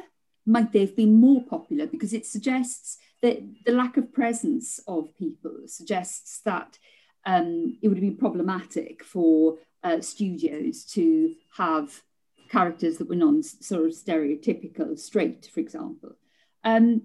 Might 0.47 0.73
they 0.73 0.81
have 0.81 0.97
been 0.97 1.21
more 1.21 1.45
popular? 1.45 1.87
Because 1.87 2.13
it 2.13 2.27
suggests 2.27 2.99
that 3.21 3.43
the 3.65 3.73
lack 3.73 3.97
of 3.97 4.13
presence 4.13 4.81
of 4.89 5.17
people 5.17 5.53
suggests 5.67 6.41
that 6.45 6.79
um, 7.27 7.79
it 7.83 7.89
would 7.89 7.99
have 7.99 8.03
been 8.03 8.17
problematic 8.17 9.05
for 9.05 9.59
uh, 9.85 10.01
studios 10.01 10.85
to 10.85 11.35
have 11.57 12.03
characters 12.51 12.99
that 12.99 13.09
were 13.09 13.15
non 13.15 13.43
sort 13.43 13.87
of 13.87 13.93
stereotypical 13.93 14.99
straight 14.99 15.49
for 15.53 15.61
example. 15.61 16.17
Um, 16.65 17.03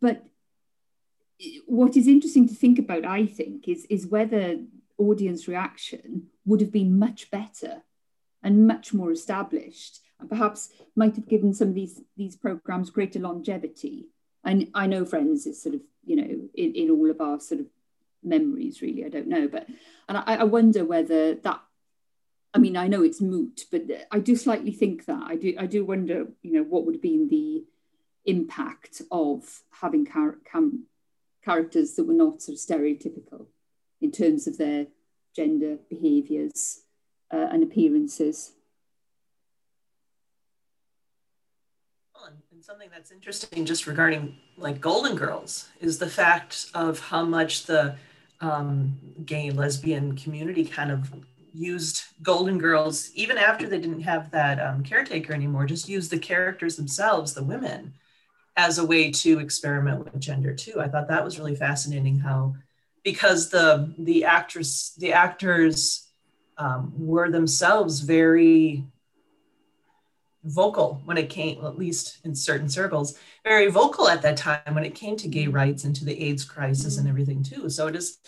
but 0.00 0.24
what 1.66 1.96
is 1.96 2.06
interesting 2.06 2.48
to 2.48 2.54
think 2.54 2.78
about 2.78 3.04
i 3.04 3.26
think 3.26 3.68
is 3.68 3.84
is 3.86 4.06
whether 4.06 4.56
audience 4.98 5.46
reaction 5.46 6.26
would 6.44 6.60
have 6.60 6.72
been 6.72 6.98
much 6.98 7.30
better 7.30 7.82
and 8.42 8.66
much 8.66 8.92
more 8.92 9.10
established 9.10 10.00
and 10.20 10.28
perhaps 10.28 10.70
might 10.94 11.16
have 11.16 11.28
given 11.28 11.52
some 11.52 11.68
of 11.68 11.74
these 11.74 12.00
these 12.16 12.36
programs 12.36 12.90
greater 12.90 13.18
longevity. 13.18 14.08
And 14.44 14.68
i 14.74 14.86
know 14.86 15.04
friends 15.04 15.46
is 15.46 15.60
sort 15.60 15.74
of 15.74 15.80
you 16.04 16.16
know 16.16 16.48
in, 16.54 16.74
in 16.74 16.90
all 16.90 17.10
of 17.10 17.20
our 17.20 17.40
sort 17.40 17.60
of 17.60 17.66
memories 18.22 18.80
really 18.80 19.04
i 19.04 19.08
don't 19.08 19.28
know 19.28 19.48
but 19.48 19.66
and 20.08 20.16
I, 20.18 20.36
I 20.36 20.44
wonder 20.44 20.84
whether 20.84 21.34
that 21.34 21.60
i 22.54 22.58
mean 22.58 22.76
i 22.76 22.88
know 22.88 23.02
it's 23.02 23.20
moot 23.20 23.64
but 23.70 23.82
i 24.10 24.18
do 24.18 24.36
slightly 24.36 24.72
think 24.72 25.06
that. 25.06 25.22
I 25.26 25.36
do 25.36 25.54
i 25.58 25.66
do 25.66 25.84
wonder 25.84 26.28
you 26.42 26.52
know 26.52 26.62
what 26.62 26.84
would 26.84 26.94
have 26.94 27.02
been 27.02 27.28
the 27.28 27.64
impact 28.24 29.02
of 29.10 29.62
having 29.80 30.06
char- 30.06 30.38
cam- 30.50 30.86
characters 31.44 31.94
that 31.94 32.04
were 32.04 32.14
not 32.14 32.42
sort 32.42 32.56
of 32.56 32.60
stereotypical 32.60 33.46
in 34.00 34.10
terms 34.10 34.46
of 34.46 34.58
their 34.58 34.86
gender 35.34 35.78
behaviors 35.88 36.82
uh, 37.32 37.48
and 37.52 37.62
appearances. 37.62 38.52
And 42.50 42.64
something 42.64 42.88
that's 42.90 43.10
interesting 43.10 43.66
just 43.66 43.86
regarding 43.86 44.34
like 44.56 44.80
Golden 44.80 45.14
Girls 45.14 45.68
is 45.78 45.98
the 45.98 46.08
fact 46.08 46.70
of 46.72 46.98
how 46.98 47.22
much 47.22 47.66
the 47.66 47.96
um, 48.40 48.98
gay 49.26 49.50
lesbian 49.50 50.16
community 50.16 50.64
kind 50.64 50.90
of 50.90 51.12
used 51.52 52.04
Golden 52.22 52.56
Girls, 52.56 53.10
even 53.14 53.36
after 53.36 53.68
they 53.68 53.78
didn't 53.78 54.00
have 54.00 54.30
that 54.30 54.58
um, 54.58 54.82
caretaker 54.82 55.34
anymore, 55.34 55.66
just 55.66 55.86
used 55.86 56.10
the 56.10 56.18
characters 56.18 56.76
themselves, 56.76 57.34
the 57.34 57.44
women, 57.44 57.92
as 58.56 58.78
a 58.78 58.86
way 58.86 59.10
to 59.10 59.38
experiment 59.38 60.02
with 60.02 60.18
gender 60.18 60.54
too. 60.54 60.80
I 60.80 60.88
thought 60.88 61.08
that 61.08 61.24
was 61.24 61.38
really 61.38 61.56
fascinating 61.56 62.18
how, 62.18 62.54
because 63.04 63.50
the 63.50 63.94
the 63.98 64.24
actress, 64.24 64.94
the 64.96 65.12
actors 65.12 66.05
um, 66.58 66.92
were 66.96 67.30
themselves 67.30 68.00
very 68.00 68.84
vocal 70.44 71.02
when 71.04 71.18
it 71.18 71.28
came, 71.28 71.64
at 71.64 71.78
least 71.78 72.18
in 72.24 72.34
certain 72.34 72.68
circles, 72.68 73.18
very 73.44 73.68
vocal 73.70 74.08
at 74.08 74.22
that 74.22 74.36
time 74.36 74.74
when 74.74 74.84
it 74.84 74.94
came 74.94 75.16
to 75.16 75.28
gay 75.28 75.48
rights 75.48 75.84
and 75.84 75.94
to 75.96 76.04
the 76.04 76.22
AIDS 76.22 76.44
crisis 76.44 76.98
and 76.98 77.08
everything 77.08 77.42
too. 77.42 77.68
So 77.68 77.88
it 77.88 77.96
is, 77.96 78.18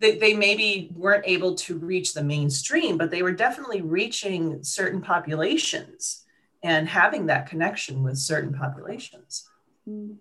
they, 0.00 0.16
they 0.16 0.34
maybe 0.34 0.90
weren't 0.94 1.24
able 1.26 1.54
to 1.56 1.76
reach 1.76 2.14
the 2.14 2.22
mainstream, 2.24 2.96
but 2.96 3.10
they 3.10 3.22
were 3.22 3.32
definitely 3.32 3.82
reaching 3.82 4.62
certain 4.62 5.02
populations 5.02 6.24
and 6.62 6.88
having 6.88 7.26
that 7.26 7.48
connection 7.48 8.02
with 8.02 8.16
certain 8.18 8.54
populations. 8.54 9.48
Mm. 9.88 10.16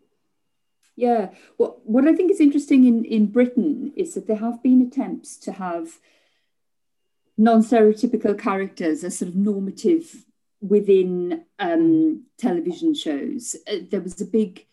Yeah, 0.95 1.29
well, 1.59 1.79
what 1.83 2.07
I 2.07 2.15
think 2.15 2.31
is 2.31 2.39
interesting 2.41 2.85
in, 2.85 3.05
in 3.05 3.27
Britain 3.27 3.93
is 3.95 4.15
that 4.15 4.25
there 4.25 4.37
have 4.37 4.63
been 4.63 4.81
attempts 4.81 5.37
to 5.37 5.51
have 5.51 5.99
non-stereotypical 7.37 8.37
characters 8.37 9.03
are 9.03 9.09
sort 9.09 9.29
of 9.29 9.35
normative 9.35 10.25
within 10.61 11.45
um, 11.59 12.25
television 12.37 12.93
shows. 12.93 13.55
Uh, 13.71 13.77
there 13.89 14.01
was 14.01 14.19
a 14.21 14.25
big 14.25 14.65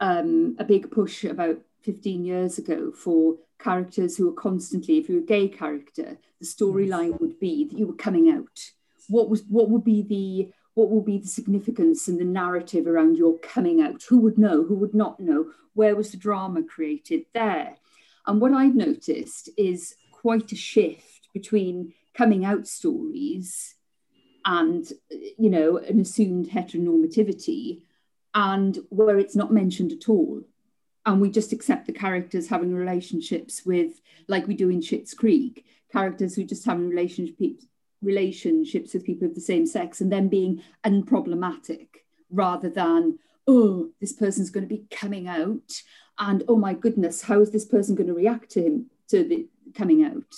um, 0.00 0.56
a 0.58 0.64
big 0.64 0.90
push 0.90 1.24
about 1.24 1.58
15 1.82 2.24
years 2.24 2.58
ago 2.58 2.92
for 2.92 3.36
characters 3.58 4.16
who 4.16 4.26
were 4.26 4.40
constantly, 4.40 4.98
if 4.98 5.08
you 5.08 5.16
were 5.16 5.22
a 5.22 5.24
gay 5.24 5.48
character, 5.48 6.18
the 6.40 6.46
storyline 6.46 7.20
would 7.20 7.40
be 7.40 7.64
that 7.64 7.76
you 7.76 7.86
were 7.86 7.94
coming 7.94 8.30
out. 8.30 8.70
What 9.08 9.28
was 9.28 9.42
what 9.48 9.70
would 9.70 9.84
be 9.84 10.02
the 10.02 10.52
what 10.74 10.90
will 10.90 11.02
be 11.02 11.18
the 11.18 11.26
significance 11.26 12.06
and 12.06 12.20
the 12.20 12.24
narrative 12.24 12.86
around 12.86 13.16
your 13.16 13.38
coming 13.38 13.80
out? 13.80 14.02
Who 14.08 14.18
would 14.20 14.38
know? 14.38 14.62
Who 14.62 14.76
would 14.76 14.94
not 14.94 15.18
know? 15.18 15.46
Where 15.74 15.96
was 15.96 16.12
the 16.12 16.16
drama 16.16 16.62
created 16.62 17.24
there? 17.34 17.76
And 18.26 18.40
what 18.40 18.52
I've 18.52 18.76
noticed 18.76 19.50
is 19.56 19.96
quite 20.12 20.52
a 20.52 20.56
shift 20.56 21.28
between 21.32 21.94
coming 22.18 22.44
out 22.44 22.66
stories 22.66 23.76
and 24.44 24.92
you 25.38 25.48
know 25.48 25.78
an 25.78 26.00
assumed 26.00 26.48
heteronormativity 26.50 27.80
and 28.34 28.78
where 28.90 29.18
it's 29.18 29.36
not 29.36 29.52
mentioned 29.52 29.92
at 29.92 30.08
all. 30.08 30.42
And 31.06 31.20
we 31.20 31.30
just 31.30 31.52
accept 31.52 31.86
the 31.86 31.92
characters 31.92 32.48
having 32.48 32.74
relationships 32.74 33.64
with 33.64 34.00
like 34.26 34.46
we 34.46 34.54
do 34.54 34.68
in 34.68 34.80
Schitt's 34.80 35.14
Creek 35.14 35.64
characters 35.92 36.34
who 36.34 36.44
just 36.44 36.66
having 36.66 36.88
relationships 36.88 37.64
relationships 38.02 38.92
with 38.92 39.06
people 39.06 39.26
of 39.26 39.34
the 39.34 39.40
same 39.40 39.66
sex 39.66 40.00
and 40.00 40.12
then 40.12 40.28
being 40.28 40.62
unproblematic 40.84 41.88
rather 42.30 42.68
than 42.68 43.18
oh 43.46 43.88
this 44.00 44.12
person's 44.12 44.50
going 44.50 44.68
to 44.68 44.74
be 44.76 44.86
coming 44.90 45.26
out 45.26 45.82
and 46.18 46.42
oh 46.48 46.56
my 46.56 46.74
goodness, 46.74 47.22
how 47.22 47.40
is 47.40 47.50
this 47.50 47.64
person 47.64 47.94
going 47.94 48.08
to 48.08 48.14
react 48.14 48.50
to 48.50 48.62
him 48.62 48.86
to 49.08 49.24
the 49.24 49.48
coming 49.74 50.04
out? 50.04 50.34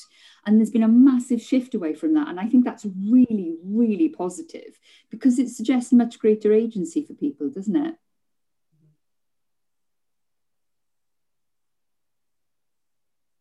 And 0.47 0.59
there's 0.59 0.71
been 0.71 0.83
a 0.83 0.89
massive 0.89 1.41
shift 1.43 1.75
away 1.75 1.95
from 1.95 2.15
that. 2.15 2.29
And 2.29 2.41
I 2.41 2.47
think 2.47 2.65
that's 2.65 2.87
really, 3.09 3.57
really 3.65 4.09
positive 4.09 4.79
because 5.11 5.39
it 5.39 5.49
suggests 5.51 5.93
much 5.93 6.19
greater 6.19 6.53
agency 6.53 7.05
for 7.05 7.15
people, 7.15 7.49
doesn't 7.51 7.77
it? 7.77 7.95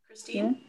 Christine? 0.08 0.62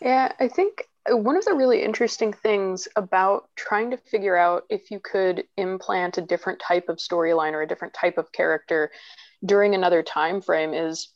Yeah, 0.00 0.32
I 0.40 0.48
think 0.48 0.88
one 1.08 1.36
of 1.36 1.44
the 1.44 1.54
really 1.54 1.82
interesting 1.82 2.32
things 2.32 2.88
about 2.96 3.48
trying 3.56 3.90
to 3.90 3.96
figure 3.96 4.36
out 4.36 4.64
if 4.68 4.90
you 4.90 5.00
could 5.00 5.44
implant 5.56 6.18
a 6.18 6.22
different 6.22 6.60
type 6.60 6.88
of 6.88 6.98
storyline 6.98 7.52
or 7.52 7.62
a 7.62 7.68
different 7.68 7.94
type 7.94 8.18
of 8.18 8.30
character 8.32 8.90
during 9.44 9.74
another 9.74 10.02
time 10.02 10.40
frame 10.40 10.74
is 10.74 11.08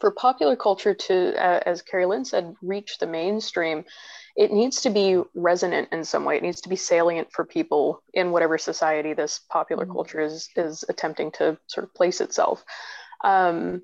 for 0.00 0.10
popular 0.10 0.56
culture 0.56 0.94
to, 0.94 1.34
uh, 1.36 1.60
as 1.66 1.82
CarrieLynn 1.82 2.26
said, 2.26 2.54
reach 2.62 2.98
the 2.98 3.06
mainstream, 3.06 3.84
it 4.36 4.52
needs 4.52 4.82
to 4.82 4.90
be 4.90 5.20
resonant 5.34 5.88
in 5.92 6.04
some 6.04 6.24
way. 6.24 6.36
It 6.36 6.42
needs 6.42 6.60
to 6.62 6.68
be 6.68 6.76
salient 6.76 7.32
for 7.32 7.44
people 7.44 8.02
in 8.12 8.32
whatever 8.32 8.58
society 8.58 9.12
this 9.12 9.40
popular 9.50 9.84
mm-hmm. 9.84 9.92
culture 9.92 10.20
is 10.20 10.48
is 10.56 10.84
attempting 10.88 11.30
to 11.32 11.58
sort 11.66 11.84
of 11.84 11.94
place 11.94 12.20
itself. 12.20 12.64
Um, 13.22 13.82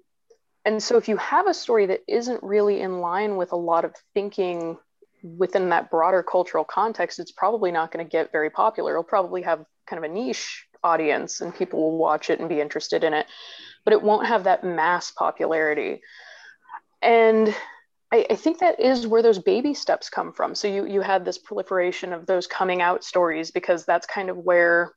and 0.64 0.82
so, 0.82 0.96
if 0.96 1.08
you 1.08 1.16
have 1.16 1.46
a 1.46 1.54
story 1.54 1.86
that 1.86 2.00
isn't 2.08 2.42
really 2.42 2.80
in 2.80 3.00
line 3.00 3.36
with 3.36 3.52
a 3.52 3.56
lot 3.56 3.84
of 3.84 3.94
thinking 4.12 4.76
within 5.22 5.68
that 5.70 5.90
broader 5.90 6.22
cultural 6.22 6.64
context, 6.64 7.18
it's 7.18 7.32
probably 7.32 7.70
not 7.70 7.92
going 7.92 8.04
to 8.04 8.10
get 8.10 8.32
very 8.32 8.50
popular. 8.50 8.92
It'll 8.92 9.04
probably 9.04 9.42
have 9.42 9.64
kind 9.86 10.04
of 10.04 10.10
a 10.10 10.12
niche 10.12 10.66
audience 10.82 11.40
and 11.40 11.54
people 11.54 11.80
will 11.80 11.98
watch 11.98 12.30
it 12.30 12.40
and 12.40 12.48
be 12.48 12.60
interested 12.60 13.04
in 13.04 13.12
it, 13.14 13.26
but 13.84 13.92
it 13.92 14.02
won't 14.02 14.26
have 14.26 14.44
that 14.44 14.64
mass 14.64 15.10
popularity. 15.10 16.00
And 17.02 17.54
I, 18.12 18.26
I, 18.30 18.34
think 18.34 18.58
that 18.58 18.80
is 18.80 19.06
where 19.06 19.22
those 19.22 19.38
baby 19.38 19.72
steps 19.74 20.10
come 20.10 20.32
from. 20.32 20.54
So 20.54 20.68
you 20.68 20.86
you 20.86 21.00
had 21.00 21.24
this 21.24 21.38
proliferation 21.38 22.12
of 22.12 22.26
those 22.26 22.46
coming 22.46 22.82
out 22.82 23.04
stories 23.04 23.50
because 23.50 23.84
that's 23.84 24.06
kind 24.06 24.28
of 24.28 24.36
where 24.36 24.92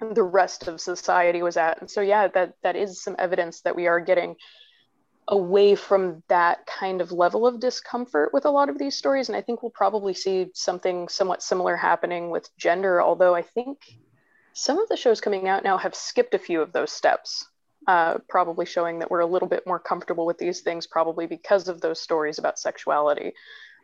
the 0.00 0.22
rest 0.22 0.68
of 0.68 0.80
society 0.80 1.42
was 1.42 1.56
at. 1.56 1.80
And 1.80 1.90
so 1.90 2.00
yeah, 2.00 2.28
that 2.28 2.54
that 2.62 2.76
is 2.76 3.02
some 3.02 3.16
evidence 3.18 3.62
that 3.62 3.76
we 3.76 3.86
are 3.86 4.00
getting 4.00 4.36
away 5.28 5.74
from 5.74 6.22
that 6.28 6.66
kind 6.66 7.00
of 7.00 7.10
level 7.10 7.46
of 7.46 7.58
discomfort 7.58 8.32
with 8.32 8.44
a 8.44 8.50
lot 8.50 8.68
of 8.68 8.78
these 8.78 8.96
stories. 8.96 9.28
And 9.28 9.36
I 9.36 9.42
think 9.42 9.62
we'll 9.62 9.70
probably 9.70 10.14
see 10.14 10.46
something 10.54 11.08
somewhat 11.08 11.42
similar 11.42 11.76
happening 11.76 12.30
with 12.30 12.48
gender, 12.56 13.02
although 13.02 13.34
I 13.34 13.42
think 13.42 13.78
some 14.52 14.78
of 14.78 14.88
the 14.88 14.96
shows 14.96 15.20
coming 15.20 15.48
out 15.48 15.64
now 15.64 15.78
have 15.78 15.94
skipped 15.94 16.34
a 16.34 16.38
few 16.38 16.62
of 16.62 16.72
those 16.72 16.92
steps, 16.92 17.44
uh, 17.86 18.18
probably 18.28 18.66
showing 18.66 18.98
that 18.98 19.10
we're 19.10 19.20
a 19.20 19.26
little 19.26 19.48
bit 19.48 19.66
more 19.66 19.78
comfortable 19.78 20.26
with 20.26 20.38
these 20.38 20.60
things, 20.60 20.86
probably 20.86 21.26
because 21.26 21.68
of 21.68 21.80
those 21.80 22.00
stories 22.00 22.38
about 22.38 22.58
sexuality. 22.58 23.32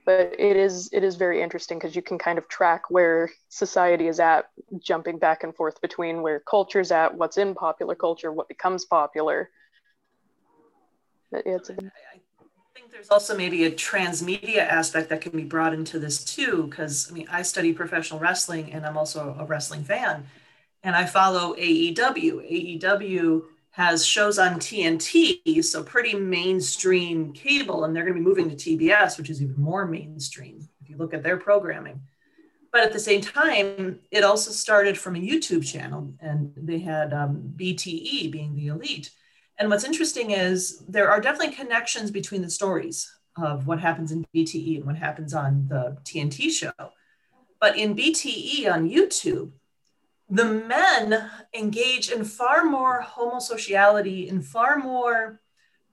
But 0.04 0.35
it 0.38 0.56
is 0.56 0.90
it 0.92 1.04
is 1.04 1.14
very 1.14 1.40
interesting 1.40 1.78
because 1.78 1.94
you 1.94 2.02
can 2.02 2.18
kind 2.18 2.37
of 2.37 2.49
track 2.49 2.90
where 2.90 3.30
society 3.49 4.09
is 4.09 4.18
at, 4.18 4.47
jumping 4.80 5.18
back 5.18 5.44
and 5.44 5.54
forth 5.54 5.80
between 5.80 6.23
where 6.23 6.40
culture's 6.40 6.90
at, 6.90 7.14
what's 7.16 7.38
in 7.38 7.54
popular 7.54 7.94
culture, 7.94 8.32
what 8.32 8.49
becomes 8.49 8.85
popular. 8.85 9.50
It's 11.30 11.71
a... 11.71 11.75
I 11.75 12.21
think 12.75 12.90
there's 12.90 13.11
also 13.11 13.37
maybe 13.37 13.64
a 13.64 13.71
transmedia 13.71 14.59
aspect 14.59 15.09
that 15.11 15.21
can 15.21 15.32
be 15.32 15.44
brought 15.44 15.73
into 15.73 16.00
this 16.00 16.25
too, 16.25 16.66
because 16.68 17.09
I 17.09 17.14
mean, 17.14 17.28
I 17.30 17.42
study 17.42 17.73
professional 17.73 18.18
wrestling 18.18 18.73
and 18.73 18.85
I'm 18.85 18.97
also 18.97 19.37
a 19.38 19.44
wrestling 19.44 19.85
fan 19.85 20.26
and 20.82 20.97
I 20.97 21.06
follow 21.06 21.54
AEW. 21.54 22.80
AEW 22.80 23.42
has 23.73 24.07
shows 24.07 24.38
on 24.38 24.61
TNT, 24.61 25.64
so 25.64 25.83
pretty 25.83 26.14
mainstream 26.14 27.33
cable, 27.33 27.85
and 27.85 27.97
they're 27.97 28.05
going 28.05 28.14
to 28.14 28.21
be 28.21 28.25
moving 28.25 28.50
to 28.50 28.57
TBS, 28.57 29.17
which 29.17 29.31
is 29.31 29.43
even 29.43 29.61
more 29.61 29.87
mainstream 29.87 30.69
if 30.83 30.91
you 30.91 30.97
look 30.97 31.14
at 31.14 31.23
their 31.23 31.38
programming. 31.38 32.02
But 32.71 32.83
at 32.83 32.93
the 32.93 32.99
same 32.99 33.23
time, 33.23 34.00
it 34.11 34.25
also 34.25 34.50
started 34.50 34.99
from 34.99 35.17
a 35.17 35.21
YouTube 35.21 35.67
channel, 35.67 36.15
and 36.21 36.52
they 36.56 36.80
had 36.80 37.15
um, 37.15 37.54
BTE 37.56 38.30
being 38.30 38.54
the 38.54 38.69
elite. 38.69 39.11
And 39.58 39.71
what's 39.71 39.85
interesting 39.85 40.32
is 40.32 40.85
there 40.89 41.11
are 41.11 41.21
definitely 41.21 41.54
connections 41.54 42.11
between 42.11 42.43
the 42.43 42.50
stories 42.50 43.11
of 43.37 43.67
what 43.67 43.80
happens 43.80 44.13
in 44.13 44.26
BTE 44.35 44.76
and 44.76 44.87
what 44.87 44.97
happens 44.97 45.32
on 45.32 45.67
the 45.69 45.97
TNT 46.04 46.50
show. 46.50 46.73
But 47.58 47.78
in 47.78 47.95
BTE 47.95 48.71
on 48.71 48.89
YouTube, 48.89 49.52
the 50.32 50.47
men 50.47 51.30
engage 51.52 52.10
in 52.10 52.25
far 52.25 52.64
more 52.64 53.04
homosociality 53.06 54.30
and 54.30 54.45
far 54.45 54.78
more 54.78 55.42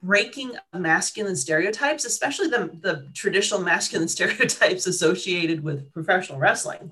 breaking 0.02 0.54
of 0.72 0.80
masculine 0.80 1.36
stereotypes, 1.36 2.06
especially 2.06 2.48
the, 2.48 2.72
the 2.80 3.10
traditional 3.14 3.60
masculine 3.60 4.08
stereotypes 4.18 4.88
associated 4.88 5.62
with 5.62 5.92
professional 5.92 6.40
wrestling. 6.40 6.90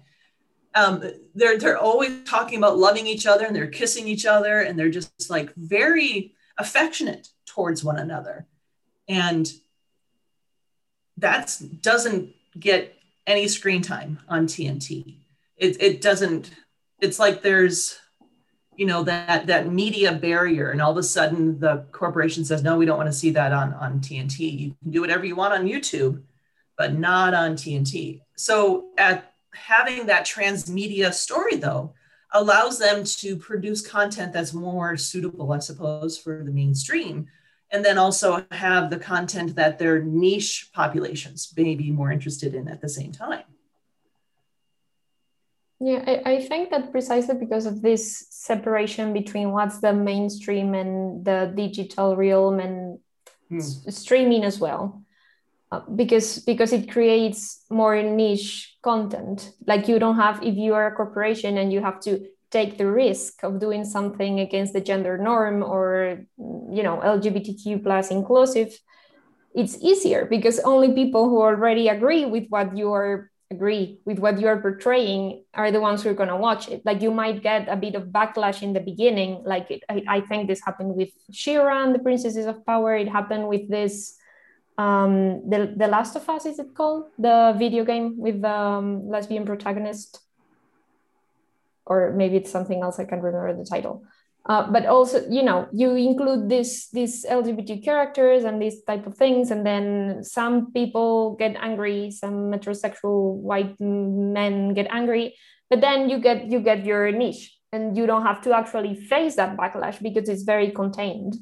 Um, 0.76 1.02
they're, 1.36 1.58
they're 1.58 1.78
always 1.78 2.22
talking 2.26 2.58
about 2.58 2.78
loving 2.78 3.08
each 3.08 3.26
other 3.26 3.46
and 3.46 3.56
they're 3.56 3.68
kissing 3.68 4.10
each 4.10 4.26
other 4.26 4.60
and 4.60 4.78
they're 4.78 4.90
just 4.90 5.30
like 5.30 5.56
very 5.56 6.36
affectionate 6.58 7.30
towards 7.46 7.82
one 7.82 7.98
another. 7.98 8.46
And 9.08 9.50
that 11.16 11.58
doesn't 11.80 12.36
get 12.60 12.94
any 13.26 13.48
screen 13.48 13.82
time 13.82 14.20
on 14.28 14.48
TNT. 14.48 15.20
It, 15.56 15.82
it 15.82 16.02
doesn't 16.02 16.52
it's 17.02 17.20
like 17.20 17.42
there's 17.42 18.00
you 18.76 18.86
know 18.86 19.04
that 19.04 19.48
that 19.48 19.72
media 19.72 20.14
barrier 20.14 20.72
and 20.72 20.82
all 20.82 20.92
of 20.92 20.98
a 20.98 21.04
sudden 21.04 21.60
the 21.60 21.86
corporation 21.92 22.46
says 22.46 22.64
no 22.64 22.78
we 22.78 22.86
don't 22.86 22.98
want 22.98 23.10
to 23.10 23.14
see 23.14 23.32
that 23.32 23.52
on 23.52 23.74
on 23.74 24.00
tnt 24.00 24.40
you 24.40 24.76
can 24.82 24.92
do 24.92 25.02
whatever 25.02 25.26
you 25.26 25.36
want 25.36 25.54
on 25.54 25.68
youtube 25.68 26.22
but 26.78 26.94
not 26.94 27.34
on 27.34 27.54
tnt 27.56 28.22
so 28.36 28.90
at 28.98 29.34
having 29.54 30.06
that 30.06 30.26
transmedia 30.26 31.12
story 31.14 31.56
though 31.56 31.94
allows 32.34 32.78
them 32.78 33.04
to 33.04 33.36
produce 33.36 33.86
content 33.86 34.32
that's 34.32 34.54
more 34.54 34.96
suitable 34.96 35.52
i 35.52 35.60
suppose 35.60 36.18
for 36.18 36.44
the 36.44 36.52
mainstream 36.52 37.28
and 37.72 37.84
then 37.84 37.98
also 37.98 38.46
have 38.52 38.90
the 38.90 39.00
content 39.00 39.56
that 39.56 39.78
their 39.78 40.02
niche 40.02 40.70
populations 40.74 41.52
may 41.58 41.76
be 41.76 41.92
more 41.92 42.12
interested 42.12 42.54
in 42.54 42.68
at 42.68 42.80
the 42.80 42.90
same 42.90 43.12
time 43.12 43.44
yeah, 45.80 46.04
I, 46.08 46.32
I 46.34 46.42
think 46.42 46.72
that 46.72 46.92
precisely 46.92 47.36
because 47.36 47.66
of 47.66 47.82
this 47.82 48.26
separation 48.30 49.14
between 49.14 49.52
what's 49.52 49.80
the 49.80 49.94
mainstream 49.94 50.74
and 50.74 51.24
the 51.24 51.52
digital 51.56 52.16
realm 52.16 52.60
and 52.60 53.00
hmm. 53.50 53.60
s- 53.60 53.86
streaming 53.90 54.44
as 54.44 54.60
well. 54.60 55.04
Uh, 55.70 55.82
because 55.96 56.40
because 56.40 56.72
it 56.72 56.90
creates 56.90 57.66
more 57.70 58.02
niche 58.02 58.78
content 58.82 59.52
like 59.68 59.90
you 59.90 60.00
don't 60.00 60.16
have 60.16 60.42
if 60.42 60.56
you 60.56 60.74
are 60.74 60.88
a 60.88 60.96
corporation 60.96 61.58
and 61.58 61.74
you 61.74 61.82
have 61.82 62.00
to 62.00 62.26
take 62.52 62.78
the 62.78 62.90
risk 62.90 63.44
of 63.44 63.60
doing 63.60 63.84
something 63.84 64.40
against 64.40 64.72
the 64.72 64.80
gender 64.80 65.18
norm 65.18 65.62
or 65.62 66.24
you 66.38 66.82
know 66.82 67.02
lgbtq 67.04 67.84
plus 67.84 68.12
inclusive 68.12 68.80
it's 69.54 69.78
easier 69.82 70.24
because 70.24 70.58
only 70.62 70.94
people 70.94 71.28
who 71.28 71.42
already 71.42 71.90
agree 71.90 72.24
with 72.24 72.48
what 72.48 72.78
you 72.78 72.94
are 72.94 73.30
agree 73.50 74.00
with 74.06 74.20
what 74.20 74.40
you're 74.40 74.60
portraying 74.62 75.44
are 75.54 75.72
the 75.72 75.80
ones 75.80 76.04
who 76.04 76.10
are 76.10 76.14
going 76.14 76.30
to 76.30 76.36
watch 76.36 76.68
it. 76.68 76.86
Like 76.86 77.02
you 77.02 77.12
might 77.12 77.42
get 77.42 77.68
a 77.70 77.76
bit 77.76 77.96
of 77.96 78.08
backlash 78.08 78.62
in 78.62 78.74
the 78.74 78.80
beginning 78.80 79.44
like 79.46 79.72
it, 79.72 79.84
I, 79.90 80.04
I, 80.08 80.22
think 80.22 80.48
this 80.48 80.62
happened 80.64 80.96
with 80.96 81.10
She-Ra 81.32 81.84
and 81.84 81.96
the 81.96 82.00
princesses 82.00 82.46
of 82.46 82.66
power. 82.66 82.96
It 82.96 83.08
happened 83.08 83.48
with 83.48 83.70
this 83.70 84.18
um 84.78 85.50
the, 85.50 85.74
the 85.76 85.88
last 85.88 86.16
of 86.16 86.30
us 86.30 86.46
is 86.46 86.60
it 86.60 86.76
called? 86.76 87.06
The 87.18 87.56
video 87.58 87.84
game 87.84 88.18
with 88.18 88.42
the 88.42 88.52
um, 88.52 89.10
lesbian 89.10 89.46
protagonist? 89.46 90.20
Or 91.86 92.12
maybe 92.12 92.36
it's 92.36 92.52
something 92.52 92.84
else 92.84 93.00
i 93.00 93.06
can't 93.06 93.24
remember 93.24 93.56
the 93.56 93.64
title 93.64 94.04
uh, 94.48 94.72
but 94.72 94.86
also 94.86 95.24
you 95.30 95.44
know 95.44 95.68
you 95.72 95.96
include 95.96 96.50
this 96.50 96.90
these 96.90 97.26
lgbt 97.26 97.84
characters 97.84 98.44
and 98.44 98.62
these 98.62 98.84
type 98.84 99.06
of 99.06 99.16
things 99.16 99.52
and 99.52 99.66
then 99.66 100.24
some 100.24 100.72
people 100.72 101.36
get 101.36 101.56
angry 101.60 102.10
some 102.12 102.52
metrosexual 102.52 103.36
white 103.36 103.80
men 103.80 104.74
get 104.74 104.88
angry 104.90 105.36
but 105.70 105.82
then 105.82 106.10
you 106.10 106.20
get 106.20 106.50
you 106.50 106.60
get 106.60 106.86
your 106.86 107.12
niche 107.12 107.58
and 107.72 107.98
you 107.98 108.06
don't 108.06 108.24
have 108.24 108.42
to 108.42 108.56
actually 108.56 108.96
face 108.96 109.36
that 109.36 109.58
backlash 109.58 110.02
because 110.02 110.30
it's 110.30 110.44
very 110.44 110.72
contained. 110.72 111.36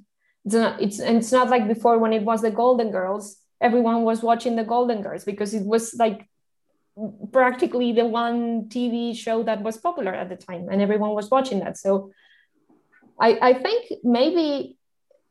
It's 0.45 0.55
not 0.55 0.81
it's 0.81 0.99
and 0.99 1.17
it's 1.17 1.31
not 1.31 1.49
like 1.49 1.67
before 1.67 1.97
when 1.97 2.13
it 2.13 2.23
was 2.23 2.41
the 2.41 2.51
golden 2.51 2.91
girls 2.91 3.37
everyone 3.61 4.03
was 4.03 4.21
watching 4.21 4.55
the 4.55 4.63
golden 4.63 5.01
girls 5.01 5.23
because 5.23 5.53
it 5.53 5.65
was 5.65 5.95
like 5.97 6.27
practically 7.31 7.93
the 7.93 8.05
one 8.05 8.69
tv 8.69 9.15
show 9.15 9.43
that 9.43 9.61
was 9.61 9.77
popular 9.77 10.13
at 10.13 10.29
the 10.29 10.35
time 10.35 10.67
and 10.69 10.81
everyone 10.81 11.11
was 11.11 11.29
watching 11.29 11.59
that. 11.59 11.77
So 11.77 12.11
I, 13.19 13.37
I 13.41 13.53
think 13.53 13.93
maybe 14.03 14.77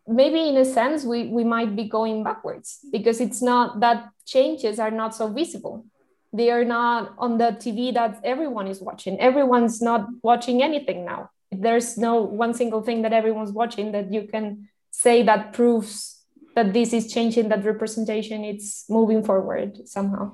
maybe 0.06 0.48
in 0.48 0.56
a 0.56 0.64
sense 0.64 1.04
we, 1.04 1.28
we 1.28 1.44
might 1.44 1.74
be 1.74 1.84
going 1.84 2.22
backwards 2.22 2.80
because 2.92 3.20
it's 3.20 3.40
not 3.40 3.80
that 3.80 4.10
changes 4.26 4.78
are 4.78 4.90
not 4.90 5.14
so 5.14 5.28
visible. 5.28 5.86
They 6.32 6.50
are 6.50 6.64
not 6.64 7.14
on 7.16 7.38
the 7.38 7.56
tv 7.56 7.94
that 7.94 8.20
everyone 8.24 8.66
is 8.66 8.80
watching. 8.80 9.18
Everyone's 9.20 9.80
not 9.80 10.06
watching 10.22 10.62
anything 10.62 11.04
now. 11.04 11.30
There's 11.50 11.96
no 11.96 12.22
one 12.22 12.52
single 12.52 12.82
thing 12.82 13.02
that 13.02 13.12
everyone's 13.12 13.52
watching 13.52 13.92
that 13.92 14.12
you 14.12 14.26
can 14.26 14.68
say 14.90 15.22
that 15.22 15.52
proves 15.52 16.22
that 16.54 16.72
this 16.72 16.92
is 16.92 17.12
changing 17.12 17.48
that 17.48 17.64
representation. 17.64 18.44
It's 18.44 18.84
moving 18.90 19.24
forward 19.24 19.88
somehow 19.88 20.32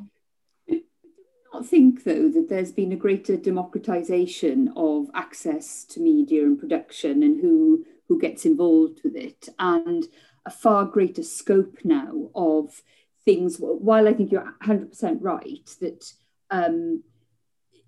I 1.52 1.62
think 1.62 2.04
though 2.04 2.28
that 2.28 2.48
there's 2.48 2.72
been 2.72 2.92
a 2.92 2.96
greater 2.96 3.36
democratization 3.36 4.72
of 4.76 5.10
access 5.14 5.84
to 5.86 6.00
media 6.00 6.44
and 6.44 6.58
production 6.58 7.22
and 7.22 7.40
who 7.40 7.84
who 8.08 8.20
gets 8.20 8.44
involved 8.44 9.00
with 9.04 9.16
it 9.16 9.48
and 9.58 10.04
a 10.46 10.50
far 10.50 10.84
greater 10.84 11.22
scope 11.22 11.78
now 11.84 12.30
of 12.34 12.82
things. 13.24 13.56
While 13.58 14.08
i 14.08 14.12
think 14.12 14.30
you're 14.30 14.54
100% 14.62 15.18
right 15.20 15.68
that 15.80 16.12
um, 16.50 17.02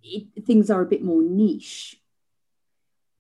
it, 0.03 0.45
things 0.45 0.71
are 0.71 0.83
a 0.83 0.87
bit 0.87 1.03
more 1.03 1.23
niche 1.23 1.97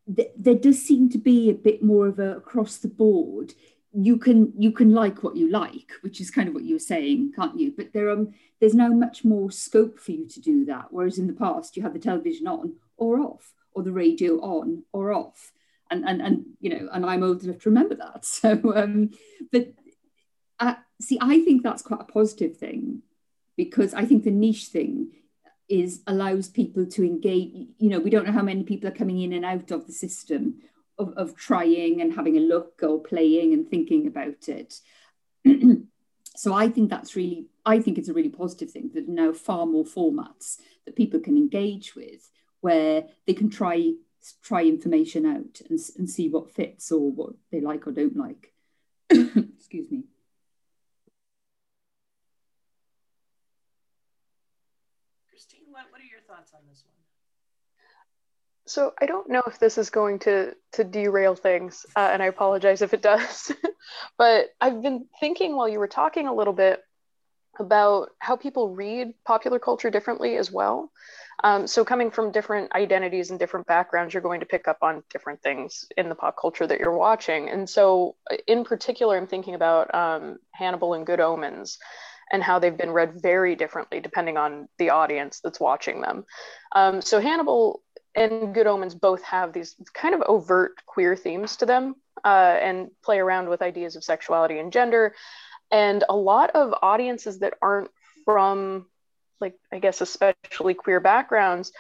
there 0.06 0.54
does 0.56 0.82
seem 0.82 1.08
to 1.10 1.18
be 1.18 1.48
a 1.48 1.54
bit 1.54 1.82
more 1.82 2.08
of 2.08 2.18
a 2.18 2.36
across 2.36 2.76
the 2.78 2.88
board 2.88 3.54
you 3.92 4.16
can 4.16 4.52
you 4.56 4.72
can 4.72 4.92
like 4.92 5.22
what 5.22 5.36
you 5.36 5.50
like 5.50 5.92
which 6.00 6.20
is 6.20 6.30
kind 6.30 6.48
of 6.48 6.54
what 6.54 6.64
you 6.64 6.76
were 6.76 6.80
saying 6.80 7.32
can't 7.34 7.58
you? 7.58 7.72
But 7.76 7.92
there 7.92 8.10
um 8.10 8.32
there's 8.60 8.74
now 8.74 8.88
much 8.88 9.24
more 9.24 9.50
scope 9.50 9.98
for 9.98 10.12
you 10.12 10.26
to 10.28 10.40
do 10.40 10.64
that. 10.66 10.86
Whereas 10.90 11.18
in 11.18 11.26
the 11.26 11.32
past 11.32 11.76
you 11.76 11.82
had 11.82 11.94
the 11.94 11.98
television 11.98 12.46
on 12.46 12.74
or 12.96 13.18
off 13.18 13.52
or 13.72 13.82
the 13.82 13.92
radio 13.92 14.40
on 14.40 14.84
or 14.92 15.12
off. 15.12 15.52
And 15.90 16.08
and, 16.08 16.22
and 16.22 16.46
you 16.60 16.70
know 16.70 16.88
and 16.92 17.04
i'm 17.04 17.22
old 17.22 17.44
enough 17.44 17.60
to 17.60 17.70
remember 17.70 17.94
that. 17.96 18.24
So 18.24 18.60
um 18.74 19.10
but 19.50 19.74
uh, 20.58 20.74
see 21.00 21.18
i 21.20 21.40
think 21.40 21.62
that's 21.62 21.82
quite 21.82 22.00
a 22.00 22.04
positive 22.04 22.56
thing 22.56 23.02
because 23.56 23.92
i 23.94 24.04
think 24.04 24.24
the 24.24 24.30
niche 24.30 24.66
thing 24.66 25.10
is 25.68 26.02
allows 26.06 26.48
people 26.48 26.86
to 26.86 27.04
engage 27.04 27.50
you 27.78 27.88
know 27.90 27.98
we 27.98 28.10
don't 28.10 28.26
know 28.26 28.32
how 28.32 28.42
many 28.42 28.62
people 28.62 28.88
are 28.88 28.92
coming 28.92 29.20
in 29.20 29.32
and 29.32 29.44
out 29.44 29.70
of 29.70 29.86
the 29.86 29.92
system 29.92 30.54
of, 31.02 31.12
of 31.16 31.36
trying 31.36 32.00
and 32.00 32.14
having 32.14 32.36
a 32.36 32.40
look 32.40 32.80
or 32.82 33.00
playing 33.00 33.52
and 33.52 33.68
thinking 33.68 34.06
about 34.06 34.48
it. 34.48 34.80
So 36.34 36.54
i 36.54 36.66
think 36.66 36.88
that's 36.88 37.14
really 37.14 37.44
i 37.66 37.78
think 37.78 37.98
it's 37.98 38.08
a 38.08 38.14
really 38.14 38.30
positive 38.30 38.70
thing 38.70 38.90
that 38.94 39.06
now 39.06 39.34
far 39.34 39.66
more 39.66 39.84
formats 39.84 40.56
that 40.86 40.96
people 40.96 41.20
can 41.20 41.36
engage 41.36 41.94
with 41.94 42.30
where 42.62 43.04
they 43.26 43.34
can 43.34 43.50
try 43.50 43.92
try 44.42 44.62
information 44.62 45.26
out 45.26 45.60
and, 45.68 45.78
and 45.98 46.08
see 46.08 46.28
what 46.28 46.50
fits 46.50 46.90
or 46.92 47.10
what 47.10 47.32
they 47.50 47.60
like 47.60 47.86
or 47.86 47.92
don't 47.92 48.16
like. 48.16 48.52
Excuse 49.10 49.90
me. 49.90 50.04
Christine 55.28 55.62
what, 55.70 55.86
what 55.90 56.00
are 56.00 56.04
your 56.04 56.20
thoughts 56.20 56.52
on 56.54 56.60
this 56.68 56.84
one 56.86 56.91
so 58.72 58.94
I 59.00 59.06
don't 59.06 59.28
know 59.28 59.42
if 59.46 59.58
this 59.58 59.76
is 59.76 59.90
going 59.90 60.20
to 60.20 60.54
to 60.72 60.84
derail 60.84 61.34
things, 61.34 61.84
uh, 61.94 62.08
and 62.10 62.22
I 62.22 62.26
apologize 62.26 62.80
if 62.80 62.94
it 62.94 63.02
does. 63.02 63.52
but 64.18 64.46
I've 64.60 64.80
been 64.80 65.06
thinking 65.20 65.54
while 65.54 65.68
you 65.68 65.78
were 65.78 65.88
talking 65.88 66.26
a 66.26 66.34
little 66.34 66.54
bit 66.54 66.82
about 67.58 68.08
how 68.18 68.34
people 68.36 68.74
read 68.74 69.12
popular 69.26 69.58
culture 69.58 69.90
differently 69.90 70.36
as 70.36 70.50
well. 70.50 70.90
Um, 71.44 71.66
so 71.66 71.84
coming 71.84 72.10
from 72.10 72.32
different 72.32 72.72
identities 72.72 73.30
and 73.30 73.38
different 73.38 73.66
backgrounds, 73.66 74.14
you're 74.14 74.22
going 74.22 74.40
to 74.40 74.46
pick 74.46 74.66
up 74.66 74.78
on 74.80 75.02
different 75.10 75.42
things 75.42 75.84
in 75.98 76.08
the 76.08 76.14
pop 76.14 76.36
culture 76.40 76.66
that 76.66 76.80
you're 76.80 76.96
watching. 76.96 77.50
And 77.50 77.68
so, 77.68 78.16
uh, 78.30 78.36
in 78.46 78.64
particular, 78.64 79.18
I'm 79.18 79.26
thinking 79.26 79.54
about 79.54 79.94
um, 79.94 80.38
Hannibal 80.52 80.94
and 80.94 81.04
Good 81.04 81.20
Omens 81.20 81.78
and 82.32 82.42
how 82.42 82.58
they've 82.58 82.76
been 82.76 82.90
read 82.90 83.20
very 83.20 83.54
differently 83.54 84.00
depending 84.00 84.38
on 84.38 84.68
the 84.78 84.90
audience 84.90 85.40
that's 85.40 85.60
watching 85.60 86.00
them. 86.00 86.24
Um, 86.74 87.02
so 87.02 87.20
Hannibal 87.20 87.82
and 88.14 88.54
Good 88.54 88.66
Omens 88.66 88.94
both 88.94 89.22
have 89.22 89.52
these 89.52 89.74
kind 89.94 90.14
of 90.14 90.22
overt 90.22 90.72
queer 90.86 91.16
themes 91.16 91.56
to 91.56 91.66
them 91.66 91.94
uh, 92.24 92.58
and 92.60 92.90
play 93.02 93.18
around 93.18 93.48
with 93.48 93.62
ideas 93.62 93.96
of 93.96 94.04
sexuality 94.04 94.58
and 94.58 94.72
gender. 94.72 95.14
And 95.70 96.04
a 96.08 96.16
lot 96.16 96.50
of 96.50 96.74
audiences 96.82 97.38
that 97.38 97.54
aren't 97.62 97.90
from, 98.24 98.86
like, 99.40 99.54
I 99.72 99.78
guess, 99.78 100.00
especially 100.00 100.74
queer 100.74 101.00
backgrounds 101.00 101.72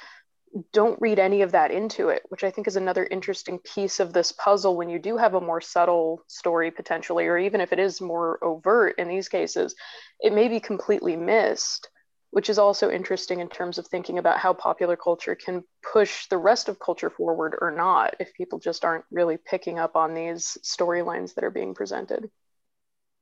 don't 0.72 1.00
read 1.00 1.18
any 1.18 1.42
of 1.42 1.52
that 1.52 1.70
into 1.70 2.08
it, 2.08 2.22
which 2.28 2.44
I 2.44 2.50
think 2.50 2.66
is 2.66 2.76
another 2.76 3.06
interesting 3.10 3.58
piece 3.58 4.00
of 4.00 4.12
this 4.12 4.32
puzzle 4.32 4.76
when 4.76 4.90
you 4.90 4.98
do 4.98 5.16
have 5.16 5.34
a 5.34 5.40
more 5.40 5.60
subtle 5.60 6.22
story 6.26 6.70
potentially, 6.70 7.26
or 7.26 7.38
even 7.38 7.60
if 7.60 7.72
it 7.72 7.78
is 7.78 8.00
more 8.00 8.42
overt 8.44 8.98
in 8.98 9.08
these 9.08 9.28
cases, 9.28 9.74
it 10.20 10.34
may 10.34 10.48
be 10.48 10.60
completely 10.60 11.16
missed 11.16 11.88
which 12.32 12.48
is 12.48 12.58
also 12.58 12.90
interesting 12.90 13.40
in 13.40 13.48
terms 13.48 13.76
of 13.76 13.86
thinking 13.86 14.16
about 14.16 14.38
how 14.38 14.54
popular 14.54 14.96
culture 14.96 15.34
can 15.34 15.62
push 15.92 16.26
the 16.28 16.38
rest 16.38 16.66
of 16.68 16.78
culture 16.78 17.10
forward 17.10 17.54
or 17.60 17.70
not 17.70 18.14
if 18.18 18.32
people 18.32 18.58
just 18.58 18.86
aren't 18.86 19.04
really 19.10 19.36
picking 19.36 19.78
up 19.78 19.96
on 19.96 20.14
these 20.14 20.56
storylines 20.64 21.34
that 21.34 21.44
are 21.44 21.50
being 21.50 21.74
presented. 21.74 22.30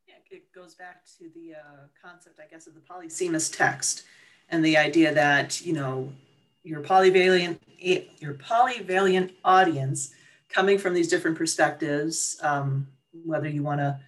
Yeah, 0.07 0.15
it 0.31 0.53
goes 0.55 0.77
back 0.77 1.05
to 1.19 1.25
the 1.35 1.55
uh, 1.55 1.87
concept, 2.01 2.39
I 2.39 2.49
guess, 2.49 2.69
of 2.69 2.75
the 2.75 2.81
polysemous 2.81 3.55
text 3.55 4.05
and 4.49 4.65
the 4.65 4.77
idea 4.77 5.13
that, 5.13 5.61
you 5.61 5.73
know, 5.73 6.13
your 6.63 6.81
polyvalent, 6.81 7.59
your 8.21 8.35
polyvalent 8.35 9.33
audience 9.45 10.15
coming 10.49 10.79
from 10.79 10.95
these 10.95 11.09
different 11.09 11.37
perspectives, 11.37 12.39
um, 12.43 12.87
whether 13.25 13.49
you 13.49 13.65
want 13.65 13.81
to 13.81 13.99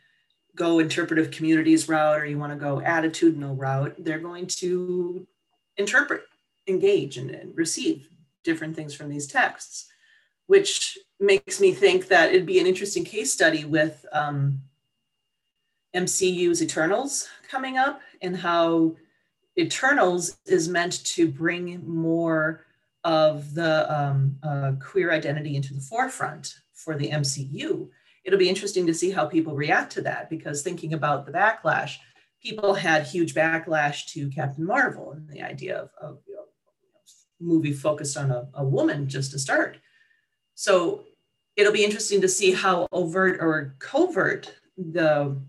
go 0.57 0.79
interpretive 0.79 1.31
communities 1.31 1.89
route 1.89 2.21
or 2.21 2.27
you 2.27 2.39
want 2.39 2.53
to 2.53 2.59
go 2.59 2.81
attitudinal 2.81 3.59
route, 3.59 3.95
they're 3.99 4.19
going 4.19 4.47
to 4.47 5.27
interpret, 5.77 6.23
engage, 6.67 7.17
and, 7.17 7.31
and 7.31 7.57
receive 7.57 8.09
different 8.45 8.77
things 8.77 8.95
from 8.95 9.09
these 9.09 9.27
texts, 9.27 9.89
which 10.47 10.99
makes 11.21 11.61
me 11.61 11.73
think 11.73 12.09
that 12.09 12.31
it'd 12.31 12.47
be 12.47 12.59
an 12.59 12.67
interesting 12.67 13.05
case 13.05 13.33
study 13.33 13.65
with 13.65 14.05
um, 14.13 14.61
MCU's 15.95 16.63
Eternals 16.63 17.29
coming 17.49 17.79
up 17.79 18.01
and 18.21 18.37
how 18.37 18.95
Eternals 19.59 20.39
is 20.47 20.69
meant 20.69 21.05
to 21.05 21.29
bring 21.29 21.83
more 21.87 22.65
of 23.05 23.55
the 23.55 23.93
um, 23.93 24.37
uh, 24.43 24.73
queer 24.81 25.13
identity 25.13 25.57
into 25.57 25.75
the 25.75 25.81
forefront 25.81 26.55
for 26.73 26.97
the 26.97 27.11
MCU 27.11 27.89
it'll 28.25 28.39
be 28.39 28.49
interesting 28.49 28.87
to 28.87 28.95
see 28.95 29.11
how 29.11 29.27
people 29.27 29.55
react 29.55 29.93
to 29.93 30.03
that 30.03 30.31
because 30.31 30.63
thinking 30.63 30.95
about 30.95 31.27
the 31.27 31.33
backlash, 31.33 31.97
people 32.43 32.75
had 32.75 33.07
huge 33.07 33.35
backlash 33.35 34.07
to 34.09 34.29
Captain 34.31 34.65
Marvel 34.65 35.13
and 35.13 35.29
the 35.29 35.43
idea 35.43 35.77
of, 35.77 35.91
of 36.01 36.19
you 36.27 36.35
know, 36.35 36.43
movie 37.41 37.73
focused 37.73 38.17
on 38.17 38.31
a, 38.31 38.49
a 38.55 38.65
woman 38.65 39.09
just 39.09 39.33
to 39.33 39.39
start. 39.39 39.79
So 40.55 41.05
it'll 41.57 41.73
be 41.73 41.85
interesting 41.85 42.21
to 42.21 42.29
see 42.29 42.53
how 42.53 42.87
overt 42.93 43.39
or 43.41 43.77
covert 43.79 44.55
the 44.77 45.41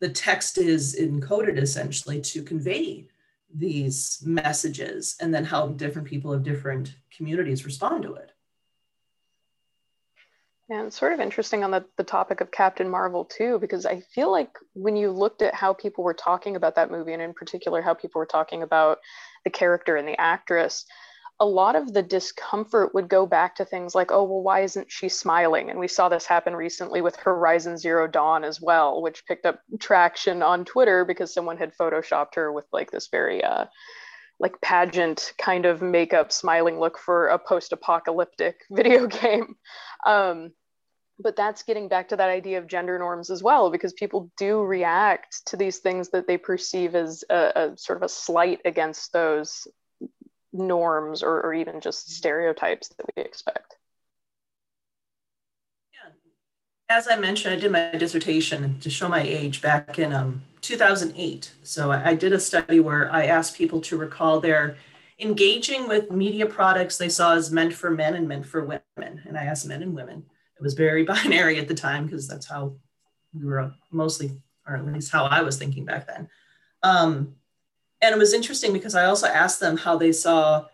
the 0.00 0.08
text 0.10 0.58
is 0.58 0.94
encoded 1.00 1.56
essentially 1.56 2.20
to 2.20 2.42
convey 2.42 3.06
these 3.54 4.22
messages 4.26 5.16
and 5.20 5.34
then 5.34 5.44
how 5.44 5.68
different 5.68 6.06
people 6.06 6.32
of 6.32 6.42
different 6.42 6.94
communities 7.10 7.64
respond 7.64 8.02
to 8.02 8.14
it. 8.14 8.32
Yeah, 10.68 10.84
it's 10.84 10.98
sort 10.98 11.12
of 11.12 11.20
interesting 11.20 11.62
on 11.62 11.70
the, 11.70 11.84
the 11.96 12.02
topic 12.02 12.40
of 12.40 12.50
Captain 12.50 12.88
Marvel 12.88 13.24
too, 13.24 13.58
because 13.60 13.86
I 13.86 14.00
feel 14.00 14.32
like 14.32 14.50
when 14.72 14.96
you 14.96 15.12
looked 15.12 15.40
at 15.40 15.54
how 15.54 15.72
people 15.72 16.02
were 16.02 16.14
talking 16.14 16.56
about 16.56 16.74
that 16.74 16.90
movie, 16.90 17.12
and 17.12 17.22
in 17.22 17.34
particular 17.34 17.82
how 17.82 17.94
people 17.94 18.18
were 18.18 18.26
talking 18.26 18.64
about 18.64 18.98
the 19.44 19.50
character 19.50 19.94
and 19.96 20.08
the 20.08 20.20
actress, 20.20 20.84
a 21.38 21.46
lot 21.46 21.76
of 21.76 21.92
the 21.92 22.02
discomfort 22.02 22.94
would 22.94 23.08
go 23.08 23.26
back 23.26 23.54
to 23.56 23.64
things 23.64 23.94
like, 23.94 24.10
oh, 24.10 24.24
well, 24.24 24.42
why 24.42 24.60
isn't 24.60 24.90
she 24.90 25.08
smiling? 25.08 25.70
And 25.70 25.78
we 25.78 25.86
saw 25.86 26.08
this 26.08 26.26
happen 26.26 26.56
recently 26.56 27.00
with 27.00 27.14
Horizon 27.14 27.76
Zero 27.76 28.08
Dawn 28.08 28.42
as 28.42 28.60
well, 28.60 29.02
which 29.02 29.26
picked 29.26 29.46
up 29.46 29.60
traction 29.78 30.42
on 30.42 30.64
Twitter 30.64 31.04
because 31.04 31.32
someone 31.32 31.58
had 31.58 31.76
photoshopped 31.76 32.34
her 32.34 32.50
with 32.50 32.64
like 32.72 32.90
this 32.90 33.08
very 33.08 33.44
uh, 33.44 33.66
like 34.38 34.60
pageant 34.60 35.32
kind 35.38 35.64
of 35.64 35.80
makeup 35.80 36.30
smiling 36.30 36.78
look 36.78 36.98
for 36.98 37.28
a 37.28 37.38
post-apocalyptic 37.38 38.56
video 38.70 39.06
game. 39.06 39.56
Um, 40.06 40.52
but 41.18 41.36
that's 41.36 41.62
getting 41.62 41.88
back 41.88 42.08
to 42.08 42.16
that 42.16 42.28
idea 42.28 42.58
of 42.58 42.66
gender 42.66 42.98
norms 42.98 43.30
as 43.30 43.42
well 43.42 43.70
because 43.70 43.92
people 43.94 44.30
do 44.36 44.60
react 44.62 45.46
to 45.46 45.56
these 45.56 45.78
things 45.78 46.10
that 46.10 46.26
they 46.26 46.36
perceive 46.36 46.94
as 46.94 47.24
a, 47.30 47.52
a 47.54 47.78
sort 47.78 47.96
of 47.96 48.02
a 48.02 48.08
slight 48.08 48.60
against 48.64 49.12
those 49.12 49.66
norms 50.52 51.22
or, 51.22 51.40
or 51.40 51.54
even 51.54 51.80
just 51.80 52.10
stereotypes 52.10 52.88
that 52.88 53.06
we 53.16 53.22
expect. 53.22 53.76
Yeah. 55.92 56.12
as 56.88 57.08
i 57.08 57.16
mentioned 57.16 57.54
i 57.54 57.58
did 57.58 57.72
my 57.72 57.90
dissertation 57.96 58.78
to 58.80 58.90
show 58.90 59.08
my 59.08 59.22
age 59.22 59.60
back 59.62 59.98
in 59.98 60.12
um, 60.12 60.42
2008. 60.66 61.52
So 61.62 61.92
I 61.92 62.14
did 62.14 62.32
a 62.32 62.40
study 62.40 62.80
where 62.80 63.12
I 63.12 63.26
asked 63.26 63.56
people 63.56 63.80
to 63.82 63.96
recall 63.96 64.40
their 64.40 64.76
engaging 65.20 65.88
with 65.88 66.10
media 66.10 66.44
products 66.44 66.98
they 66.98 67.08
saw 67.08 67.34
as 67.34 67.50
meant 67.50 67.72
for 67.72 67.90
men 67.90 68.14
and 68.14 68.26
meant 68.26 68.46
for 68.46 68.64
women. 68.64 69.22
And 69.26 69.38
I 69.38 69.44
asked 69.44 69.66
men 69.66 69.82
and 69.82 69.94
women. 69.94 70.24
It 70.58 70.62
was 70.62 70.74
very 70.74 71.04
binary 71.12 71.58
at 71.58 71.68
the 71.68 71.74
time 71.74 72.06
because 72.06 72.26
that's 72.26 72.46
how 72.46 72.74
we 73.32 73.44
were 73.44 73.72
mostly, 73.92 74.32
or 74.66 74.76
at 74.76 74.86
least 74.86 75.12
how 75.12 75.26
I 75.26 75.42
was 75.42 75.56
thinking 75.56 75.84
back 75.84 76.06
then. 76.06 76.28
Um, 76.82 77.36
and 78.02 78.14
it 78.14 78.18
was 78.18 78.34
interesting 78.34 78.72
because 78.72 78.94
I 78.94 79.06
also 79.06 79.26
asked 79.26 79.60
them 79.60 79.76
how 79.76 79.96
they 79.96 80.12
saw 80.12 80.66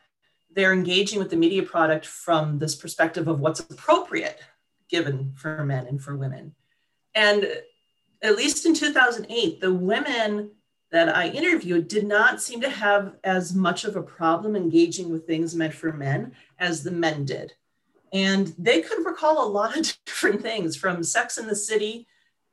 they're 0.55 0.73
engaging 0.73 1.19
with 1.19 1.31
the 1.31 1.37
media 1.37 1.63
product 1.63 2.07
from 2.07 2.59
this 2.59 2.75
perspective 2.75 3.29
of 3.29 3.41
what's 3.41 3.61
appropriate 3.61 4.41
given 4.89 5.33
for 5.37 5.65
men 5.65 5.87
and 5.87 6.03
for 6.03 6.17
women. 6.17 6.55
And 7.15 7.47
at 8.23 8.37
least 8.37 8.67
in 8.67 8.75
2008, 8.75 9.61
the 9.61 9.75
women 9.75 10.51
that 10.93 11.15
I 11.15 11.29
interviewed 11.29 11.89
did 11.89 12.07
not 12.07 12.41
seem 12.41 12.61
to 12.61 12.71
have 12.71 13.17
as 13.25 13.55
much 13.55 13.85
of 13.85 13.97
a 13.97 14.03
problem 14.03 14.55
engaging 14.55 15.11
with 15.11 15.27
things 15.27 15.55
meant 15.55 15.75
for 15.75 15.93
men 15.93 16.33
as 16.59 16.83
the 16.83 16.91
men 16.91 17.25
did. 17.25 17.55
And 18.13 18.55
they 18.59 18.83
could 18.83 19.05
recall 19.05 19.45
a 19.45 19.49
lot 19.49 19.77
of 19.77 19.97
different 20.07 20.43
things 20.43 20.77
from 20.77 21.03
Sex 21.03 21.39
in 21.39 21.47
the 21.47 21.57
City, 21.57 22.07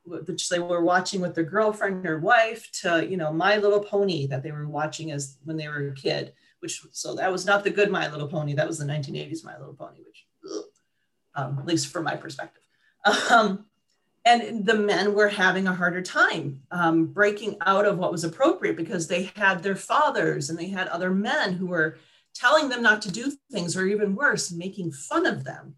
which 0.06 0.48
they 0.50 0.60
were 0.60 0.84
watching 0.84 1.20
with 1.20 1.36
their 1.36 1.44
girlfriend 1.44 2.08
or 2.08 2.20
wife, 2.20 2.72
to, 2.82 3.06
you 3.06 3.18
know, 3.18 3.32
My 3.32 3.58
Little 3.58 3.84
Pony 3.84 4.26
that 4.28 4.42
they 4.42 4.52
were 4.52 4.68
watching 4.68 5.12
as 5.12 5.38
when 5.44 5.58
they 5.58 5.68
were 5.68 5.90
a 5.90 5.94
kid, 5.94 6.34
which, 6.62 6.82
so 6.94 7.14
that 7.16 7.32
was 7.32 7.46
not 7.46 7.64
the 7.64 7.70
good 7.70 7.92
My 7.92 8.10
Little 8.10 8.28
Pony. 8.28 8.54
That 8.54 8.68
was 8.68 8.80
the 8.80 8.86
1980s 8.86 9.44
My 9.44 9.58
Little 9.58 9.76
Pony, 9.76 10.00
which, 10.00 10.26
um, 11.36 11.60
at 11.60 11.66
least 11.66 11.88
from 11.88 12.06
my 12.06 12.16
perspective. 12.16 12.64
Um, 13.32 13.69
and 14.30 14.64
the 14.64 14.76
men 14.76 15.16
were 15.16 15.28
having 15.28 15.68
a 15.68 15.74
harder 15.74 16.02
time 16.02 16.62
um, 16.70 17.08
breaking 17.08 17.58
out 17.66 17.86
of 17.86 17.98
what 17.98 18.12
was 18.12 18.24
appropriate 18.24 18.78
because 18.78 19.08
they 19.08 19.32
had 19.36 19.64
their 19.64 19.76
fathers 19.76 20.50
and 20.50 20.60
they 20.60 20.68
had 20.68 20.88
other 20.90 21.10
men 21.10 21.54
who 21.54 21.66
were 21.66 21.98
telling 22.36 22.70
them 22.70 22.84
not 22.84 23.02
to 23.02 23.12
do 23.12 23.32
things 23.52 23.76
or 23.76 23.88
even 23.88 24.16
worse 24.16 24.52
making 24.52 24.92
fun 24.92 25.26
of 25.26 25.44
them. 25.44 25.74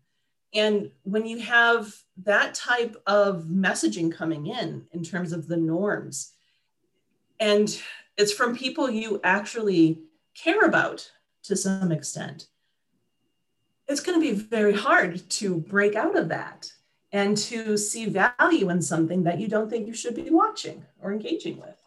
And 0.53 0.91
when 1.03 1.25
you 1.25 1.39
have 1.39 1.95
that 2.23 2.53
type 2.53 3.01
of 3.07 3.45
messaging 3.45 4.11
coming 4.11 4.47
in 4.47 4.85
in 4.91 5.01
terms 5.01 5.31
of 5.31 5.47
the 5.47 5.55
norms 5.55 6.33
and 7.39 7.81
it's 8.17 8.33
from 8.33 8.55
people 8.55 8.89
you 8.89 9.21
actually 9.23 10.01
care 10.35 10.65
about 10.65 11.09
to 11.43 11.55
some 11.55 11.91
extent 11.91 12.47
it's 13.87 14.01
going 14.01 14.21
to 14.21 14.33
be 14.33 14.39
very 14.39 14.73
hard 14.73 15.27
to 15.29 15.57
break 15.57 15.95
out 15.95 16.17
of 16.17 16.29
that 16.29 16.71
and 17.11 17.35
to 17.37 17.77
see 17.77 18.05
value 18.05 18.69
in 18.69 18.81
something 18.81 19.23
that 19.23 19.39
you 19.39 19.47
don't 19.47 19.69
think 19.69 19.87
you 19.87 19.93
should 19.93 20.15
be 20.15 20.29
watching 20.29 20.85
or 21.01 21.11
engaging 21.11 21.59
with. 21.59 21.77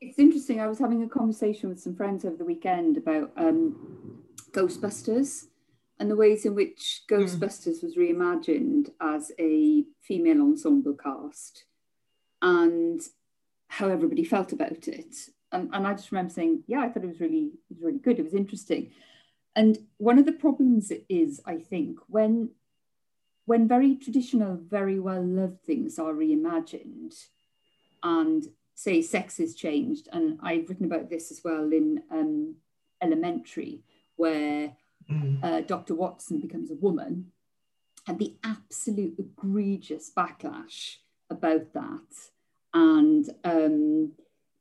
It's 0.00 0.18
interesting. 0.18 0.60
I 0.60 0.68
was 0.68 0.78
having 0.78 1.02
a 1.02 1.08
conversation 1.08 1.68
with 1.68 1.80
some 1.80 1.94
friends 1.94 2.24
over 2.24 2.36
the 2.36 2.44
weekend 2.44 2.96
about 2.96 3.32
um, 3.36 4.22
Ghostbusters 4.52 5.46
and 5.98 6.10
the 6.10 6.16
ways 6.16 6.46
in 6.46 6.54
which. 6.54 7.02
Ghostbusters 7.10 7.80
mm. 7.80 7.82
was 7.82 7.96
reimagined 7.96 8.90
as 9.00 9.32
a 9.38 9.84
female 10.00 10.40
ensemble 10.40 10.94
cast 10.94 11.64
and 12.40 13.02
how 13.68 13.88
everybody 13.88 14.24
felt 14.24 14.52
about 14.52 14.88
it. 14.88 15.14
And, 15.52 15.68
and 15.72 15.86
I 15.86 15.92
just 15.92 16.10
remember 16.12 16.32
saying, 16.32 16.62
yeah, 16.66 16.80
I 16.80 16.88
thought 16.88 17.04
it 17.04 17.08
was 17.08 17.20
really, 17.20 17.52
it 17.70 17.74
was 17.74 17.82
really 17.82 17.98
good. 17.98 18.18
It 18.18 18.24
was 18.24 18.34
interesting. 18.34 18.92
And 19.56 19.78
one 19.96 20.18
of 20.18 20.26
the 20.26 20.32
problems 20.32 20.92
is, 21.08 21.40
I 21.44 21.56
think, 21.56 21.98
when 22.06 22.50
when 23.48 23.66
very 23.66 23.96
traditional, 23.96 24.58
very 24.58 25.00
well 25.00 25.24
loved 25.24 25.62
things 25.62 25.98
are 25.98 26.12
reimagined 26.12 27.14
and 28.02 28.44
say 28.74 29.00
sex 29.00 29.40
is 29.40 29.54
changed, 29.54 30.06
and 30.12 30.38
I've 30.42 30.68
written 30.68 30.84
about 30.84 31.08
this 31.08 31.30
as 31.30 31.40
well 31.42 31.72
in 31.72 32.02
um, 32.10 32.56
Elementary, 33.02 33.80
where 34.16 34.74
mm. 35.10 35.42
uh, 35.42 35.62
Dr. 35.62 35.94
Watson 35.94 36.40
becomes 36.40 36.70
a 36.70 36.74
woman, 36.74 37.32
and 38.06 38.18
the 38.18 38.36
absolute 38.44 39.14
egregious 39.18 40.12
backlash 40.14 40.96
about 41.30 41.72
that. 41.72 42.12
And 42.74 43.30
um, 43.44 44.12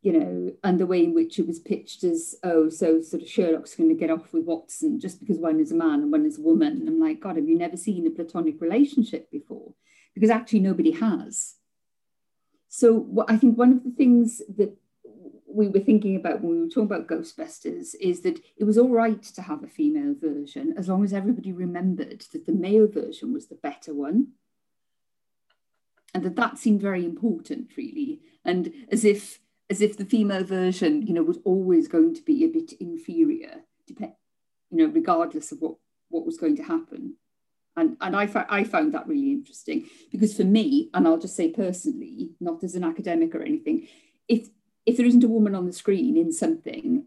you 0.08 0.14
know, 0.14 0.54
and 0.64 0.80
the 0.80 0.86
way 0.86 1.04
in 1.04 1.14
which 1.14 1.38
it 1.38 1.46
was 1.46 1.60
pitched 1.60 2.06
as, 2.06 2.34
oh, 2.42 2.70
so 2.70 3.02
sort 3.02 3.24
of 3.24 3.28
Sherlock's 3.28 3.76
going 3.76 3.90
to 3.90 3.94
get 3.94 4.10
off 4.10 4.32
with 4.32 4.46
Watson 4.46 5.02
just 5.02 5.20
because 5.20 5.38
one 5.38 5.60
is 5.60 5.74
a 5.74 5.76
man 5.76 6.00
and 6.02 6.14
one 6.14 6.26
is 6.26 6.38
a 6.38 6.42
woman. 6.42 6.78
And 6.78 6.88
I'm 6.88 6.98
like, 6.98 7.20
God, 7.20 7.36
have 7.36 7.50
you 7.50 7.58
never 7.58 7.76
seen 7.76 8.08
a 8.08 8.10
platonic 8.10 8.62
relationship 8.62 9.30
before? 9.30 9.74
Because 10.14 10.30
actually 10.30 10.62
nobody 10.62 10.92
has. 10.92 11.56
So 12.70 12.94
what, 12.94 13.30
I 13.30 13.36
think 13.36 13.58
one 13.58 13.74
of 13.74 13.84
the 13.84 13.92
things 13.92 14.42
that 14.56 14.78
we 15.46 15.68
were 15.68 15.82
thinking 15.82 16.16
about 16.16 16.40
when 16.40 16.54
we 16.54 16.62
were 16.62 16.70
talking 16.70 16.84
about 16.84 17.08
Ghostbusters 17.08 17.94
is 18.00 18.22
that 18.22 18.40
it 18.56 18.64
was 18.64 18.78
all 18.78 18.88
right 18.88 19.22
to 19.22 19.42
have 19.42 19.62
a 19.62 19.68
female 19.68 20.16
version 20.18 20.74
as 20.78 20.88
long 20.88 21.04
as 21.04 21.12
everybody 21.12 21.52
remembered 21.52 22.24
that 22.32 22.46
the 22.46 22.54
male 22.54 22.88
version 22.88 23.34
was 23.34 23.48
the 23.48 23.56
better 23.56 23.94
one. 23.94 24.28
And 26.14 26.24
that 26.24 26.38
that 26.38 26.58
seemed 26.58 26.80
very 26.80 27.04
important, 27.04 27.72
really. 27.76 28.22
And 28.46 28.72
as 28.90 29.04
if 29.04 29.42
as 29.70 29.82
if 29.82 29.98
the 29.98 30.06
female 30.06 30.44
version, 30.44 31.06
you 31.06 31.14
know, 31.14 31.24
was 31.24 31.40
always 31.44 31.88
going 31.88 32.16
to 32.16 32.22
be 32.22 32.44
a 32.44 32.48
bit 32.48 32.74
inferior, 32.80 33.64
you 33.88 34.08
know, 34.72 34.88
regardless 34.88 35.52
of 35.52 35.60
what 35.60 35.76
what 36.10 36.26
was 36.26 36.38
going 36.38 36.56
to 36.56 36.64
happen. 36.64 37.16
And 37.76 37.98
and 38.02 38.16
I 38.16 38.30
I 38.50 38.64
found 38.64 38.94
that 38.94 39.08
really 39.08 39.32
interesting 39.32 39.88
because 40.12 40.36
for 40.36 40.44
me, 40.44 40.90
and 40.94 41.08
I'll 41.08 41.20
just 41.20 41.36
say 41.36 41.50
personally, 41.50 42.32
not 42.40 42.64
as 42.64 42.76
an 42.76 42.84
academic 42.84 43.36
or 43.36 43.42
anything, 43.42 43.88
if 44.28 44.50
if 44.86 44.98
there 44.98 45.06
isn't 45.06 45.24
a 45.24 45.30
woman 45.30 45.54
on 45.54 45.66
the 45.66 45.74
screen 45.74 46.18
in 46.18 46.32
something, 46.32 47.06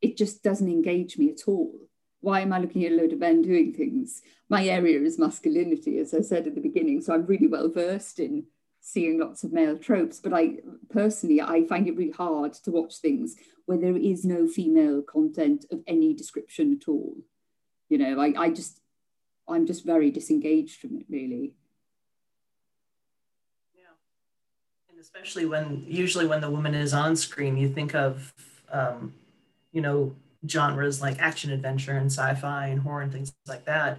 it 0.00 0.16
just 0.16 0.42
doesn't 0.42 0.70
engage 0.70 1.18
me 1.18 1.30
at 1.30 1.48
all. 1.48 1.74
Why 2.20 2.40
am 2.40 2.52
I 2.52 2.60
looking 2.60 2.84
at 2.84 2.92
a 2.92 2.96
load 2.96 3.12
of 3.12 3.18
men 3.18 3.42
doing 3.42 3.72
things? 3.72 4.22
My 4.48 4.64
area 4.64 5.00
is 5.00 5.18
masculinity, 5.18 5.98
as 5.98 6.14
I 6.14 6.20
said 6.20 6.46
at 6.46 6.54
the 6.54 6.60
beginning, 6.60 7.00
so 7.00 7.12
I'm 7.12 7.26
really 7.26 7.46
well 7.46 7.68
versed 7.68 8.20
in 8.20 8.46
seeing 8.86 9.18
lots 9.18 9.42
of 9.42 9.52
male 9.52 9.76
tropes, 9.76 10.20
but 10.20 10.32
I 10.32 10.58
personally 10.90 11.40
I 11.40 11.64
find 11.64 11.88
it 11.88 11.96
really 11.96 12.12
hard 12.12 12.52
to 12.52 12.70
watch 12.70 12.98
things 12.98 13.34
where 13.64 13.76
there 13.76 13.96
is 13.96 14.24
no 14.24 14.46
female 14.46 15.02
content 15.02 15.64
of 15.72 15.80
any 15.88 16.14
description 16.14 16.78
at 16.80 16.86
all. 16.86 17.16
You 17.88 17.98
know, 17.98 18.20
I, 18.20 18.32
I 18.38 18.50
just 18.50 18.80
I'm 19.48 19.66
just 19.66 19.84
very 19.84 20.12
disengaged 20.12 20.80
from 20.80 20.98
it 20.98 21.06
really. 21.08 21.56
Yeah. 23.74 23.96
And 24.88 25.00
especially 25.00 25.46
when 25.46 25.84
usually 25.88 26.28
when 26.28 26.40
the 26.40 26.50
woman 26.50 26.76
is 26.76 26.94
on 26.94 27.16
screen, 27.16 27.56
you 27.56 27.68
think 27.68 27.92
of 27.92 28.32
um, 28.70 29.14
you 29.72 29.80
know, 29.80 30.14
genres 30.48 31.02
like 31.02 31.18
action 31.18 31.50
adventure 31.50 31.96
and 31.96 32.06
sci-fi 32.06 32.68
and 32.68 32.78
horror 32.78 33.02
and 33.02 33.10
things 33.10 33.34
like 33.48 33.64
that 33.64 33.98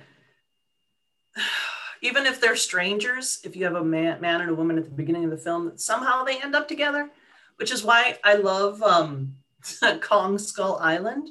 even 2.02 2.26
if 2.26 2.40
they're 2.40 2.56
strangers, 2.56 3.40
if 3.44 3.56
you 3.56 3.66
have 3.66 3.76
a 3.76 3.84
man, 3.84 4.22
man 4.22 4.42
and 4.42 4.50
a 4.50 4.56
woman 4.56 4.78
at 4.78 4.86
the 4.86 4.92
beginning 4.92 5.24
of 5.24 5.32
the 5.32 5.38
film, 5.38 5.72
somehow 5.76 6.24
they 6.24 6.42
end 6.42 6.56
up 6.56 6.68
together, 6.68 7.10
which 7.58 7.72
is 7.72 7.84
why 7.84 8.18
I 8.24 8.36
love 8.36 8.82
um, 8.84 9.36
Kong 10.02 10.38
Skull 10.38 10.78
Island, 10.82 11.30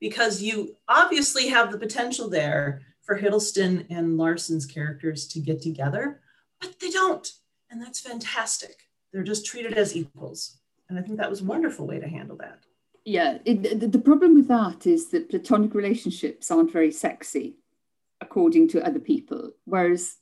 because 0.00 0.42
you 0.42 0.76
obviously 0.88 1.48
have 1.48 1.70
the 1.70 1.78
potential 1.78 2.28
there 2.28 2.82
for 3.02 3.18
Hiddleston 3.18 3.86
and 3.88 4.18
Larson's 4.18 4.66
characters 4.66 5.26
to 5.28 5.40
get 5.40 5.62
together, 5.62 6.20
but 6.60 6.80
they 6.80 6.90
don't. 6.90 7.28
And 7.70 7.80
that's 7.80 8.00
fantastic. 8.00 8.88
They're 9.12 9.22
just 9.22 9.46
treated 9.46 9.74
as 9.74 9.96
equals. 9.96 10.58
And 10.88 10.98
I 10.98 11.02
think 11.02 11.18
that 11.18 11.30
was 11.30 11.40
a 11.40 11.44
wonderful 11.44 11.86
way 11.86 11.98
to 11.98 12.08
handle 12.08 12.36
that. 12.38 12.60
Yeah, 13.04 13.38
it, 13.44 13.80
the, 13.80 13.86
the 13.86 13.98
problem 13.98 14.34
with 14.34 14.48
that 14.48 14.86
is 14.86 15.10
that 15.10 15.30
platonic 15.30 15.74
relationships 15.74 16.50
aren't 16.50 16.72
very 16.72 16.90
sexy 16.90 17.56
according 18.20 18.68
to 18.68 18.86
other 18.86 18.98
people. 18.98 19.52
Whereas 19.64 20.16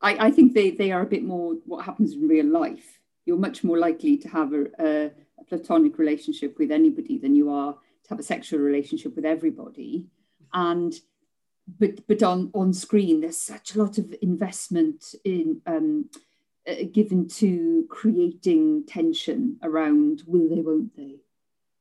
I, 0.00 0.26
I 0.26 0.30
think 0.30 0.52
they, 0.52 0.70
they 0.70 0.92
are 0.92 1.02
a 1.02 1.06
bit 1.06 1.24
more 1.24 1.54
what 1.64 1.84
happens 1.84 2.12
in 2.12 2.28
real 2.28 2.46
life. 2.46 3.00
You're 3.24 3.38
much 3.38 3.64
more 3.64 3.78
likely 3.78 4.18
to 4.18 4.28
have 4.28 4.52
a, 4.52 4.64
a, 4.78 5.10
a 5.38 5.44
platonic 5.48 5.98
relationship 5.98 6.58
with 6.58 6.70
anybody 6.70 7.18
than 7.18 7.34
you 7.34 7.50
are 7.50 7.72
to 7.72 8.10
have 8.10 8.18
a 8.18 8.22
sexual 8.22 8.60
relationship 8.60 9.16
with 9.16 9.24
everybody. 9.24 10.06
And 10.52 10.94
but 11.78 12.06
but 12.06 12.22
on 12.22 12.50
on 12.54 12.74
screen, 12.74 13.22
there's 13.22 13.38
such 13.38 13.74
a 13.74 13.82
lot 13.82 13.96
of 13.96 14.14
investment 14.20 15.14
in 15.24 15.62
um, 15.66 16.10
uh, 16.68 16.74
given 16.92 17.28
to 17.28 17.86
creating 17.88 18.84
tension 18.86 19.58
around 19.62 20.22
will 20.26 20.48
they, 20.48 20.60
won't 20.60 20.94
they. 20.96 21.16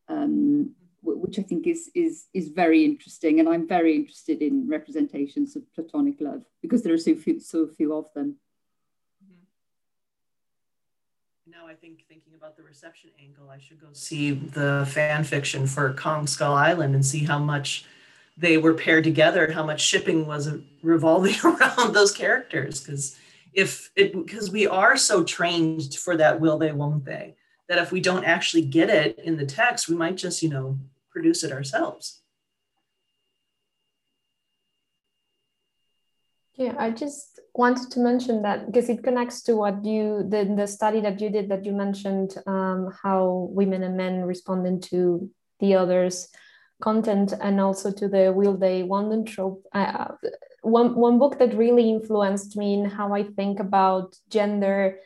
Um, 0.07 0.75
which 1.03 1.37
I 1.37 1.41
think 1.41 1.67
is 1.67 1.91
is 1.93 2.27
is 2.33 2.49
very 2.49 2.85
interesting, 2.85 3.39
and 3.39 3.49
I'm 3.49 3.67
very 3.67 3.95
interested 3.95 4.41
in 4.41 4.67
representations 4.67 5.55
of 5.55 5.63
platonic 5.73 6.21
love 6.21 6.43
because 6.61 6.81
there 6.81 6.93
are 6.93 6.97
so 6.97 7.15
few 7.15 7.39
so 7.39 7.67
few 7.67 7.93
of 7.93 8.11
them. 8.13 8.37
Mm-hmm. 9.23 9.43
Now 11.51 11.67
I 11.67 11.75
think 11.75 12.05
thinking 12.07 12.33
about 12.35 12.55
the 12.55 12.63
reception 12.63 13.09
angle, 13.21 13.49
I 13.49 13.59
should 13.59 13.81
go 13.81 13.87
see 13.91 14.31
the 14.31 14.87
fan 14.89 15.23
fiction 15.23 15.67
for 15.67 15.93
Kong 15.93 16.25
Skull 16.25 16.53
Island 16.53 16.95
and 16.95 17.05
see 17.05 17.25
how 17.25 17.39
much 17.39 17.85
they 18.37 18.57
were 18.57 18.73
paired 18.73 19.03
together, 19.03 19.51
how 19.51 19.65
much 19.65 19.81
shipping 19.81 20.25
was 20.25 20.49
revolving 20.81 21.35
around 21.43 21.93
those 21.93 22.11
characters. 22.11 22.81
Because 22.81 23.17
if 23.53 23.91
it 23.95 24.13
because 24.13 24.51
we 24.51 24.67
are 24.67 24.97
so 24.97 25.23
trained 25.23 25.95
for 25.95 26.17
that 26.17 26.39
will 26.39 26.57
they 26.57 26.71
won't 26.71 27.05
they 27.05 27.35
that 27.69 27.77
if 27.77 27.91
we 27.91 28.01
don't 28.01 28.25
actually 28.25 28.63
get 28.63 28.89
it 28.89 29.19
in 29.19 29.37
the 29.37 29.45
text, 29.45 29.87
we 29.87 29.95
might 29.95 30.15
just 30.15 30.41
you 30.43 30.49
know 30.49 30.77
produce 31.13 31.43
it 31.43 31.51
ourselves. 31.51 32.21
Yeah, 36.55 36.75
I 36.77 36.91
just 36.91 37.39
wanted 37.55 37.89
to 37.91 37.99
mention 37.99 38.41
that 38.43 38.67
because 38.67 38.89
it 38.89 39.03
connects 39.03 39.41
to 39.43 39.55
what 39.55 39.83
you 39.85 40.25
the, 40.27 40.53
the 40.55 40.67
study 40.67 41.01
that 41.01 41.19
you 41.21 41.29
did 41.29 41.49
that 41.49 41.65
you 41.65 41.71
mentioned 41.71 42.35
um, 42.45 42.91
how 43.01 43.47
women 43.51 43.83
and 43.83 43.97
men 43.97 44.21
responding 44.23 44.79
to 44.81 45.29
the 45.59 45.75
others 45.75 46.27
content 46.81 47.33
and 47.41 47.59
also 47.61 47.91
to 47.91 48.07
the 48.07 48.31
will 48.35 48.57
they 48.57 48.83
won't 48.83 49.27
trope 49.27 49.65
uh, 49.73 50.09
one, 50.63 50.95
one 50.95 51.19
book 51.19 51.39
that 51.39 51.55
really 51.55 51.89
influenced 51.89 52.55
me 52.55 52.73
in 52.73 52.85
how 52.85 53.13
I 53.13 53.23
think 53.23 53.59
about 53.59 54.15
gender 54.29 54.99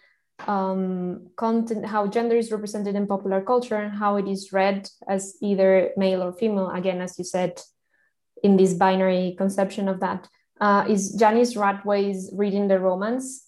um, 0.45 1.29
content, 1.35 1.85
how 1.85 2.07
gender 2.07 2.35
is 2.35 2.51
represented 2.51 2.95
in 2.95 3.07
popular 3.07 3.41
culture 3.41 3.75
and 3.75 3.91
how 3.91 4.17
it 4.17 4.27
is 4.27 4.53
read 4.53 4.89
as 5.07 5.35
either 5.41 5.91
male 5.97 6.21
or 6.21 6.33
female. 6.33 6.69
Again, 6.69 7.01
as 7.01 7.17
you 7.17 7.23
said, 7.23 7.59
in 8.43 8.57
this 8.57 8.73
binary 8.73 9.35
conception 9.37 9.87
of 9.87 9.99
that, 10.01 10.27
uh, 10.61 10.85
is 10.87 11.13
Janice 11.13 11.55
Radway's 11.55 12.29
Reading 12.33 12.67
the 12.67 12.79
Romance. 12.79 13.45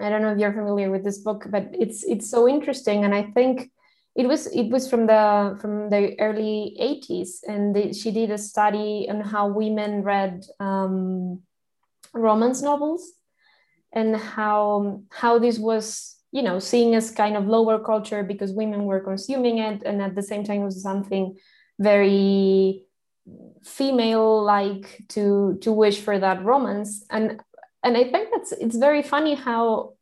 I 0.00 0.10
don't 0.10 0.22
know 0.22 0.32
if 0.32 0.38
you're 0.38 0.52
familiar 0.52 0.90
with 0.90 1.04
this 1.04 1.18
book, 1.18 1.46
but 1.50 1.68
it's 1.72 2.04
it's 2.04 2.30
so 2.30 2.48
interesting, 2.48 3.04
and 3.04 3.14
I 3.14 3.24
think 3.34 3.70
it 4.14 4.26
was 4.26 4.46
it 4.48 4.70
was 4.70 4.88
from 4.88 5.06
the 5.06 5.58
from 5.60 5.90
the 5.90 6.18
early 6.18 6.76
80s, 6.80 7.42
and 7.46 7.76
the, 7.76 7.92
she 7.92 8.10
did 8.10 8.30
a 8.30 8.38
study 8.38 9.06
on 9.08 9.20
how 9.20 9.48
women 9.48 10.02
read 10.02 10.44
um, 10.60 11.42
romance 12.14 12.62
novels 12.62 13.12
and 13.92 14.16
how 14.16 15.02
how 15.10 15.38
this 15.38 15.58
was 15.58 16.16
you 16.32 16.42
know 16.42 16.58
seen 16.58 16.94
as 16.94 17.10
kind 17.10 17.36
of 17.36 17.46
lower 17.46 17.78
culture 17.78 18.22
because 18.22 18.52
women 18.52 18.84
were 18.84 19.00
consuming 19.00 19.58
it 19.58 19.82
and 19.84 20.00
at 20.00 20.14
the 20.14 20.22
same 20.22 20.44
time 20.44 20.62
it 20.62 20.64
was 20.64 20.82
something 20.82 21.36
very 21.78 22.84
female 23.64 24.42
like 24.42 25.02
to 25.08 25.58
to 25.60 25.72
wish 25.72 26.00
for 26.00 26.18
that 26.18 26.44
romance. 26.44 27.04
And 27.10 27.40
and 27.84 27.96
i 27.96 28.04
think 28.04 28.28
that's 28.32 28.52
it's 28.52 28.76
very 28.76 29.02
funny 29.02 29.34
how 29.34 29.94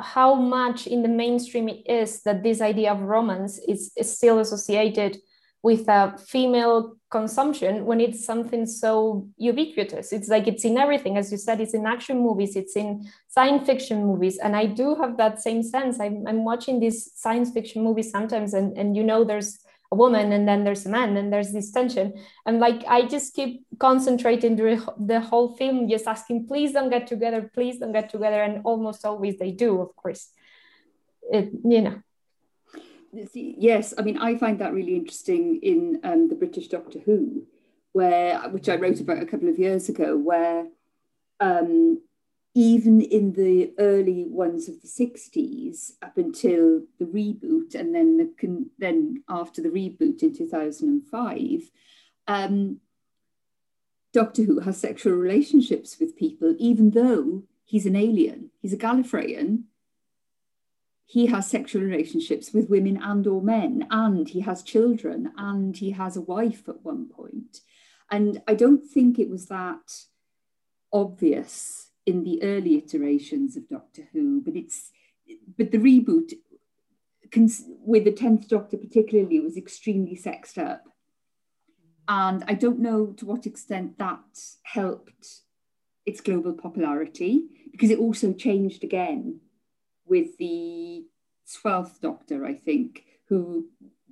how 0.00 0.34
much 0.34 0.86
in 0.86 1.02
the 1.02 1.08
mainstream 1.08 1.68
it 1.68 1.82
is 1.86 2.22
that 2.22 2.42
this 2.42 2.60
idea 2.60 2.92
of 2.92 3.00
romance 3.00 3.58
is, 3.66 3.90
is 3.96 4.16
still 4.16 4.38
associated 4.38 5.16
with 5.62 5.88
a 5.88 6.16
female 6.18 6.96
consumption 7.10 7.84
when 7.84 8.00
it's 8.00 8.24
something 8.24 8.66
so 8.66 9.26
ubiquitous. 9.38 10.12
It's 10.12 10.28
like 10.28 10.46
it's 10.46 10.64
in 10.64 10.78
everything, 10.78 11.16
as 11.16 11.32
you 11.32 11.38
said, 11.38 11.60
it's 11.60 11.74
in 11.74 11.86
action 11.86 12.20
movies, 12.20 12.54
it's 12.54 12.76
in 12.76 13.08
science 13.28 13.66
fiction 13.66 14.04
movies. 14.04 14.38
And 14.38 14.54
I 14.54 14.66
do 14.66 14.94
have 14.96 15.16
that 15.16 15.40
same 15.40 15.62
sense. 15.62 15.98
I'm, 16.00 16.26
I'm 16.26 16.44
watching 16.44 16.80
these 16.80 17.10
science 17.14 17.50
fiction 17.50 17.82
movies 17.82 18.10
sometimes, 18.10 18.54
and, 18.54 18.76
and 18.78 18.96
you 18.96 19.02
know, 19.02 19.24
there's 19.24 19.58
a 19.90 19.96
woman 19.96 20.32
and 20.32 20.46
then 20.46 20.64
there's 20.64 20.84
a 20.86 20.90
man 20.90 21.16
and 21.16 21.32
there's 21.32 21.52
this 21.52 21.72
tension. 21.72 22.12
And 22.46 22.60
like, 22.60 22.84
I 22.86 23.06
just 23.06 23.34
keep 23.34 23.64
concentrating 23.78 24.54
during 24.54 24.82
the 24.98 25.20
whole 25.20 25.56
film, 25.56 25.88
just 25.88 26.06
asking, 26.06 26.46
please 26.46 26.72
don't 26.72 26.90
get 26.90 27.06
together, 27.06 27.50
please 27.52 27.78
don't 27.78 27.92
get 27.92 28.10
together. 28.10 28.42
And 28.42 28.60
almost 28.64 29.04
always 29.04 29.38
they 29.38 29.50
do, 29.50 29.80
of 29.80 29.96
course. 29.96 30.28
It, 31.30 31.50
you 31.64 31.82
know 31.82 32.02
yes, 33.12 33.94
I 33.96 34.02
mean, 34.02 34.18
I 34.18 34.36
find 34.36 34.58
that 34.58 34.72
really 34.72 34.96
interesting 34.96 35.60
in 35.62 36.00
um, 36.04 36.28
the 36.28 36.34
British 36.34 36.68
Doctor 36.68 36.98
Who, 37.00 37.46
where 37.92 38.40
which 38.50 38.68
I 38.68 38.76
wrote 38.76 39.00
about 39.00 39.22
a 39.22 39.26
couple 39.26 39.48
of 39.48 39.58
years 39.58 39.88
ago, 39.88 40.16
where 40.16 40.66
um, 41.40 42.00
even 42.54 43.00
in 43.00 43.32
the 43.32 43.72
early 43.78 44.26
ones 44.28 44.68
of 44.68 44.80
the 44.80 44.88
60s, 44.88 45.92
up 46.02 46.18
until 46.18 46.82
the 46.98 47.04
reboot, 47.04 47.74
and 47.74 47.94
then 47.94 48.16
the 48.16 48.66
then 48.78 49.22
after 49.28 49.62
the 49.62 49.68
reboot 49.68 50.22
in 50.22 50.34
2005, 50.34 51.70
um, 52.26 52.80
Doctor 54.12 54.42
Who 54.42 54.60
has 54.60 54.78
sexual 54.78 55.14
relationships 55.14 55.98
with 56.00 56.16
people, 56.16 56.54
even 56.58 56.90
though 56.90 57.44
he's 57.64 57.86
an 57.86 57.96
alien. 57.96 58.50
He's 58.60 58.72
a 58.72 58.78
Gallifreyan, 58.78 59.64
he 61.08 61.24
has 61.24 61.48
sexual 61.48 61.80
relationships 61.80 62.52
with 62.52 62.68
women 62.68 62.98
and 63.02 63.26
or 63.26 63.40
men 63.40 63.86
and 63.90 64.28
he 64.28 64.40
has 64.40 64.62
children 64.62 65.32
and 65.38 65.78
he 65.78 65.92
has 65.92 66.18
a 66.18 66.20
wife 66.20 66.68
at 66.68 66.84
one 66.84 67.08
point. 67.08 67.60
And 68.10 68.42
i 68.46 68.54
don't 68.54 68.86
think 68.86 69.18
it 69.18 69.30
was 69.30 69.46
that 69.46 69.86
obvious 70.92 71.90
in 72.04 72.24
the 72.24 72.42
early 72.42 72.76
iterations 72.76 73.56
of 73.56 73.68
doctor 73.68 74.02
who 74.12 74.42
but 74.42 74.54
it's 74.54 74.90
but 75.56 75.70
the 75.72 75.78
reboot 75.78 76.34
with 77.92 78.04
the 78.04 78.12
10th 78.12 78.48
doctor 78.48 78.76
particularly 78.76 79.40
was 79.40 79.56
extremely 79.56 80.14
sexed 80.14 80.58
up. 80.58 80.84
And 82.06 82.44
i 82.46 82.52
don't 82.52 82.80
know 82.80 83.14
to 83.18 83.24
what 83.24 83.46
extent 83.46 83.98
that 83.98 84.28
helped 84.62 85.26
its 86.04 86.20
global 86.20 86.52
popularity 86.52 87.48
because 87.72 87.90
it 87.90 87.98
also 87.98 88.34
changed 88.34 88.84
again 88.84 89.40
with 90.08 90.36
the 90.38 91.04
12th 91.62 92.00
Doctor, 92.00 92.44
I 92.44 92.54
think, 92.54 93.04
who 93.28 93.66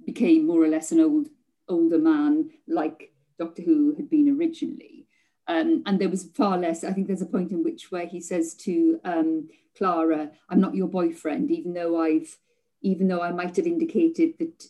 became 0.05 0.47
more 0.47 0.63
or 0.63 0.69
less 0.69 0.93
an 0.93 1.01
old 1.01 1.29
older 1.69 1.99
man 1.99 2.51
like 2.69 3.13
Doctor 3.39 3.63
Who 3.63 3.95
had 3.97 4.09
been 4.09 4.37
originally. 4.37 5.07
Um, 5.49 5.83
and 5.87 6.01
there 6.01 6.09
was 6.09 6.31
far 6.35 6.59
less, 6.59 6.83
I 6.83 6.93
think 6.93 7.07
there's 7.07 7.23
a 7.23 7.27
point 7.27 7.53
in 7.53 7.63
which 7.63 7.93
where 7.93 8.07
he 8.07 8.21
says 8.21 8.55
to 8.55 9.01
um, 9.05 9.49
Clara, 9.77 10.33
I'm 10.49 10.61
not 10.61 10.75
your 10.75 10.89
boyfriend, 10.89 11.51
even 11.51 11.75
though 11.75 12.01
I've, 12.01 12.37
even 12.83 13.09
though 13.09 13.23
I 13.23 13.31
might 13.31 13.57
have 13.57 13.67
indicated 13.67 14.35
that, 14.39 14.65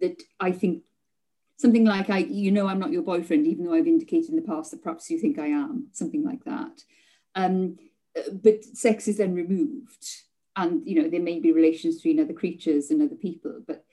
that 0.00 0.22
I 0.40 0.50
think 0.50 0.82
something 1.56 1.84
like 1.84 2.10
I, 2.10 2.18
you 2.18 2.50
know, 2.50 2.66
I'm 2.66 2.80
not 2.80 2.90
your 2.90 3.02
boyfriend, 3.02 3.46
even 3.46 3.64
though 3.64 3.74
I've 3.74 3.86
indicated 3.86 4.30
in 4.30 4.36
the 4.36 4.42
past 4.42 4.72
that 4.72 4.82
perhaps 4.82 5.08
you 5.08 5.18
think 5.18 5.38
I 5.38 5.46
am, 5.46 5.88
something 5.92 6.24
like 6.24 6.44
that. 6.44 6.82
Um, 7.36 7.78
but 8.32 8.64
sex 8.64 9.06
is 9.06 9.18
then 9.18 9.34
removed 9.34 10.06
and 10.56 10.86
you 10.86 11.00
know 11.00 11.08
there 11.08 11.20
may 11.20 11.40
be 11.40 11.52
relations 11.52 11.96
between 11.96 12.20
other 12.20 12.32
creatures 12.32 12.90
and 12.90 13.02
other 13.02 13.14
people 13.14 13.60
but 13.66 13.84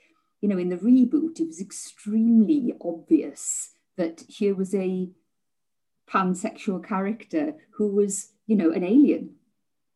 you 0.41 0.49
know 0.49 0.57
in 0.57 0.69
the 0.69 0.77
reboot 0.77 1.39
it 1.39 1.47
was 1.47 1.61
extremely 1.61 2.73
obvious 2.81 3.71
that 3.97 4.23
here 4.27 4.55
was 4.55 4.73
a 4.73 5.09
pansexual 6.09 6.83
character 6.83 7.55
who 7.71 7.87
was 7.87 8.33
you 8.47 8.55
know 8.55 8.71
an 8.71 8.83
alien 8.83 9.35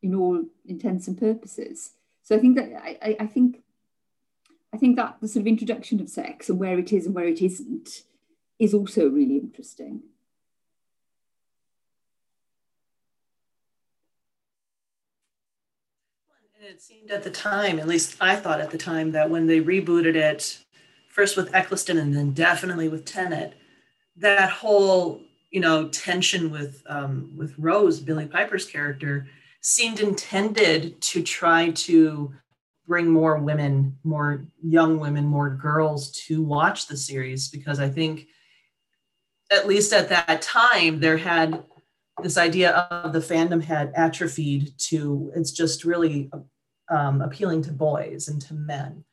in 0.02 0.14
all 0.14 0.44
intents 0.66 1.08
and 1.08 1.18
purposes. 1.18 1.92
So 2.22 2.36
i 2.36 2.38
think 2.38 2.56
that 2.56 2.70
i, 2.82 3.16
I 3.20 3.26
think 3.26 3.62
i 4.72 4.78
think 4.78 4.96
that 4.96 5.16
the 5.20 5.28
sort 5.28 5.42
of 5.42 5.46
introduction 5.46 6.00
of 6.00 6.08
sex 6.08 6.48
and 6.48 6.58
where 6.58 6.78
it 6.78 6.92
is 6.92 7.06
and 7.06 7.14
where 7.14 7.28
it 7.28 7.42
isn't 7.42 8.04
is 8.58 8.72
also 8.72 9.08
really 9.08 9.36
interesting 9.36 10.02
it 16.74 16.82
seemed 16.82 17.12
at 17.12 17.22
the 17.22 17.30
time, 17.30 17.78
at 17.78 17.86
least 17.86 18.16
I 18.20 18.34
thought 18.34 18.60
at 18.60 18.72
the 18.72 18.78
time, 18.78 19.12
that 19.12 19.30
when 19.30 19.46
they 19.46 19.60
rebooted 19.60 20.16
it, 20.16 20.58
first 21.08 21.36
with 21.36 21.54
Eccleston 21.54 21.98
and 21.98 22.12
then 22.12 22.32
definitely 22.32 22.88
with 22.88 23.04
Tennant, 23.04 23.52
that 24.16 24.50
whole 24.50 25.20
you 25.52 25.60
know 25.60 25.88
tension 25.88 26.50
with 26.50 26.82
um, 26.88 27.32
with 27.36 27.54
Rose, 27.58 28.00
Billie 28.00 28.26
Piper's 28.26 28.66
character, 28.66 29.28
seemed 29.60 30.00
intended 30.00 31.00
to 31.00 31.22
try 31.22 31.70
to 31.70 32.34
bring 32.88 33.08
more 33.08 33.38
women, 33.38 33.96
more 34.02 34.44
young 34.60 34.98
women, 34.98 35.26
more 35.26 35.50
girls 35.50 36.10
to 36.26 36.42
watch 36.42 36.88
the 36.88 36.96
series 36.96 37.48
because 37.48 37.78
I 37.78 37.88
think 37.88 38.26
at 39.52 39.68
least 39.68 39.92
at 39.92 40.08
that 40.08 40.42
time 40.42 40.98
there 40.98 41.18
had 41.18 41.62
this 42.20 42.36
idea 42.36 42.72
of 42.72 43.12
the 43.12 43.20
fandom 43.20 43.62
had 43.62 43.92
atrophied 43.94 44.72
to 44.78 45.30
it's 45.36 45.52
just 45.52 45.84
really 45.84 46.30
um, 46.88 47.20
appealing 47.20 47.62
to 47.62 47.72
boys 47.72 48.28
and 48.28 48.40
to 48.42 48.54
men. 48.54 49.04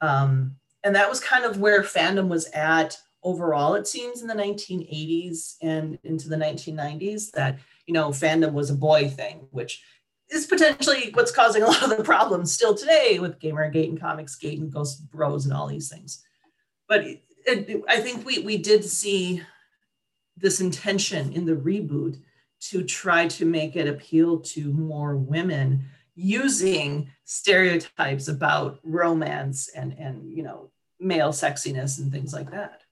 Um, 0.00 0.56
and 0.82 0.94
that 0.94 1.08
was 1.08 1.20
kind 1.20 1.44
of 1.44 1.60
where 1.60 1.82
fandom 1.82 2.28
was 2.28 2.46
at 2.46 2.98
overall, 3.22 3.74
it 3.74 3.86
seems, 3.86 4.22
in 4.22 4.28
the 4.28 4.34
1980s 4.34 5.56
and 5.62 5.98
into 6.04 6.28
the 6.28 6.36
1990s, 6.36 7.30
that, 7.32 7.58
you 7.86 7.92
know, 7.92 8.08
fandom 8.08 8.52
was 8.52 8.70
a 8.70 8.74
boy 8.74 9.08
thing, 9.08 9.46
which 9.50 9.82
is 10.30 10.46
potentially 10.46 11.10
what's 11.12 11.32
causing 11.32 11.62
a 11.62 11.66
lot 11.66 11.82
of 11.82 11.96
the 11.96 12.04
problems 12.04 12.52
still 12.52 12.74
today 12.74 13.18
with 13.18 13.38
Gamergate 13.40 13.88
and 13.88 14.00
Comicsgate 14.00 14.58
and 14.58 14.72
Ghost 14.72 15.10
Bros 15.10 15.44
and 15.44 15.54
all 15.54 15.66
these 15.66 15.88
things. 15.88 16.24
But 16.88 17.04
it, 17.04 17.22
it, 17.46 17.82
I 17.88 18.00
think 18.00 18.24
we, 18.24 18.38
we 18.38 18.56
did 18.56 18.84
see 18.84 19.42
this 20.36 20.60
intention 20.60 21.32
in 21.32 21.44
the 21.44 21.52
reboot 21.54 22.18
to 22.60 22.82
try 22.84 23.26
to 23.26 23.44
make 23.44 23.76
it 23.76 23.88
appeal 23.88 24.38
to 24.40 24.72
more 24.72 25.16
women 25.16 25.84
using 26.20 27.10
stereotypes 27.24 28.28
about 28.28 28.78
romance 28.84 29.68
and 29.74 29.92
and 29.98 30.30
you 30.30 30.42
know 30.42 30.70
male 30.98 31.30
sexiness 31.30 31.98
and 31.98 32.12
things 32.12 32.32
like 32.32 32.50
that 32.50 32.82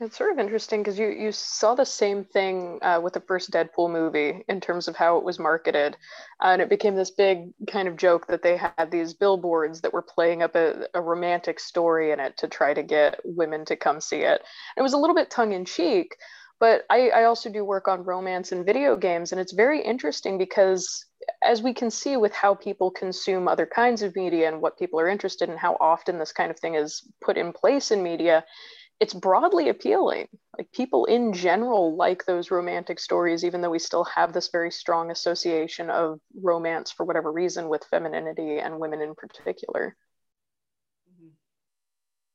it's 0.00 0.18
sort 0.18 0.32
of 0.32 0.38
interesting 0.38 0.80
because 0.80 0.98
you 0.98 1.08
you 1.08 1.30
saw 1.30 1.74
the 1.74 1.84
same 1.84 2.24
thing 2.24 2.78
uh, 2.82 3.00
with 3.02 3.12
the 3.12 3.20
first 3.20 3.50
Deadpool 3.50 3.90
movie 3.90 4.44
in 4.48 4.60
terms 4.60 4.88
of 4.88 4.96
how 4.96 5.18
it 5.18 5.24
was 5.24 5.38
marketed, 5.38 5.96
uh, 6.42 6.48
and 6.48 6.60
it 6.60 6.68
became 6.68 6.96
this 6.96 7.10
big 7.10 7.50
kind 7.68 7.86
of 7.86 7.96
joke 7.96 8.26
that 8.26 8.42
they 8.42 8.56
had 8.56 8.90
these 8.90 9.14
billboards 9.14 9.80
that 9.80 9.92
were 9.92 10.02
playing 10.02 10.42
up 10.42 10.56
a, 10.56 10.88
a 10.94 11.00
romantic 11.00 11.60
story 11.60 12.10
in 12.10 12.20
it 12.20 12.36
to 12.38 12.48
try 12.48 12.74
to 12.74 12.82
get 12.82 13.20
women 13.24 13.64
to 13.64 13.76
come 13.76 14.00
see 14.00 14.22
it. 14.22 14.42
It 14.76 14.82
was 14.82 14.92
a 14.92 14.98
little 14.98 15.16
bit 15.16 15.30
tongue 15.30 15.52
in 15.52 15.64
cheek, 15.64 16.16
but 16.60 16.84
I, 16.90 17.10
I 17.10 17.24
also 17.24 17.50
do 17.50 17.64
work 17.64 17.88
on 17.88 18.04
romance 18.04 18.52
and 18.52 18.64
video 18.64 18.96
games, 18.96 19.32
and 19.32 19.40
it's 19.40 19.52
very 19.52 19.82
interesting 19.82 20.38
because 20.38 21.06
as 21.42 21.62
we 21.62 21.74
can 21.74 21.90
see 21.90 22.16
with 22.16 22.32
how 22.32 22.54
people 22.54 22.90
consume 22.90 23.48
other 23.48 23.66
kinds 23.66 24.02
of 24.02 24.14
media 24.14 24.48
and 24.48 24.60
what 24.60 24.78
people 24.78 25.00
are 25.00 25.08
interested 25.08 25.48
in, 25.48 25.56
how 25.56 25.76
often 25.80 26.18
this 26.18 26.32
kind 26.32 26.50
of 26.50 26.58
thing 26.58 26.74
is 26.74 27.02
put 27.22 27.36
in 27.36 27.52
place 27.52 27.90
in 27.90 28.02
media, 28.02 28.44
it's 29.00 29.14
broadly 29.14 29.68
appealing. 29.68 30.28
like 30.56 30.70
people 30.72 31.04
in 31.06 31.32
general 31.32 31.96
like 31.96 32.24
those 32.24 32.50
romantic 32.50 33.00
stories 33.00 33.44
even 33.44 33.60
though 33.60 33.70
we 33.70 33.78
still 33.78 34.04
have 34.04 34.32
this 34.32 34.48
very 34.52 34.70
strong 34.70 35.10
association 35.10 35.90
of 35.90 36.20
romance 36.42 36.92
for 36.92 37.04
whatever 37.04 37.32
reason 37.32 37.68
with 37.68 37.84
femininity 37.90 38.58
and 38.58 38.78
women 38.78 39.00
in 39.00 39.14
particular 39.14 39.96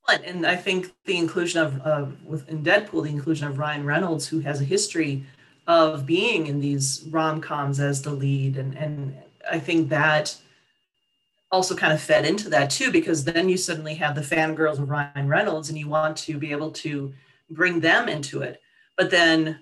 and 0.10 0.46
I 0.46 0.56
think 0.56 0.94
the 1.06 1.18
inclusion 1.18 1.62
of, 1.62 2.24
within 2.26 2.64
Deadpool, 2.64 3.04
the 3.04 3.10
inclusion 3.10 3.48
of 3.48 3.58
Ryan 3.58 3.86
Reynolds, 3.86 4.28
who 4.28 4.40
has 4.42 4.62
a 4.62 4.66
history 4.66 5.24
of 5.68 6.06
being 6.06 6.48
in 6.48 6.60
these 6.60 7.06
rom 7.10 7.42
coms 7.42 7.80
as 7.80 8.02
the 8.02 8.12
lead, 8.12 8.58
and 8.58 8.76
and 8.78 9.16
I 9.50 9.60
think 9.60 9.90
that 9.90 10.36
also 11.52 11.76
kind 11.76 11.94
of 11.94 12.02
fed 12.02 12.26
into 12.26 12.50
that 12.50 12.70
too, 12.70 12.92
because 12.92 13.24
then 13.24 13.50
you 13.50 13.58
suddenly 13.58 13.96
have 13.96 14.16
the 14.16 14.22
fangirls 14.22 14.80
of 14.80 14.90
Ryan 14.90 15.28
Reynolds, 15.28 15.70
and 15.70 15.78
you 15.78 15.88
want 15.88 16.18
to 16.18 16.38
be 16.38 16.52
able 16.52 16.72
to 16.72 17.14
bring 17.50 17.80
them 17.80 18.08
into 18.08 18.42
it. 18.42 18.62
But 18.98 19.10
then, 19.12 19.60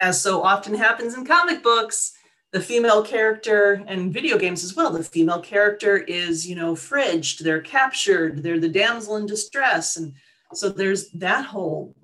as 0.00 0.20
so 0.20 0.42
often 0.42 0.74
happens 0.74 1.14
in 1.14 1.24
comic 1.24 1.62
books, 1.62 2.12
the 2.52 2.60
female 2.60 3.02
character 3.02 3.84
and 3.86 4.12
video 4.12 4.36
games 4.36 4.64
as 4.64 4.74
well. 4.74 4.90
The 4.90 5.04
female 5.04 5.40
character 5.40 5.98
is 5.98 6.48
you 6.48 6.56
know 6.56 6.74
fridged 6.74 7.40
they're 7.40 7.60
captured 7.60 8.42
they're 8.42 8.60
the 8.60 8.68
damsel 8.68 9.16
in 9.16 9.26
distress. 9.26 9.96
And 9.96 10.14
so 10.54 10.68
there's 10.68 11.10
that 11.12 11.44
whole 11.44 11.94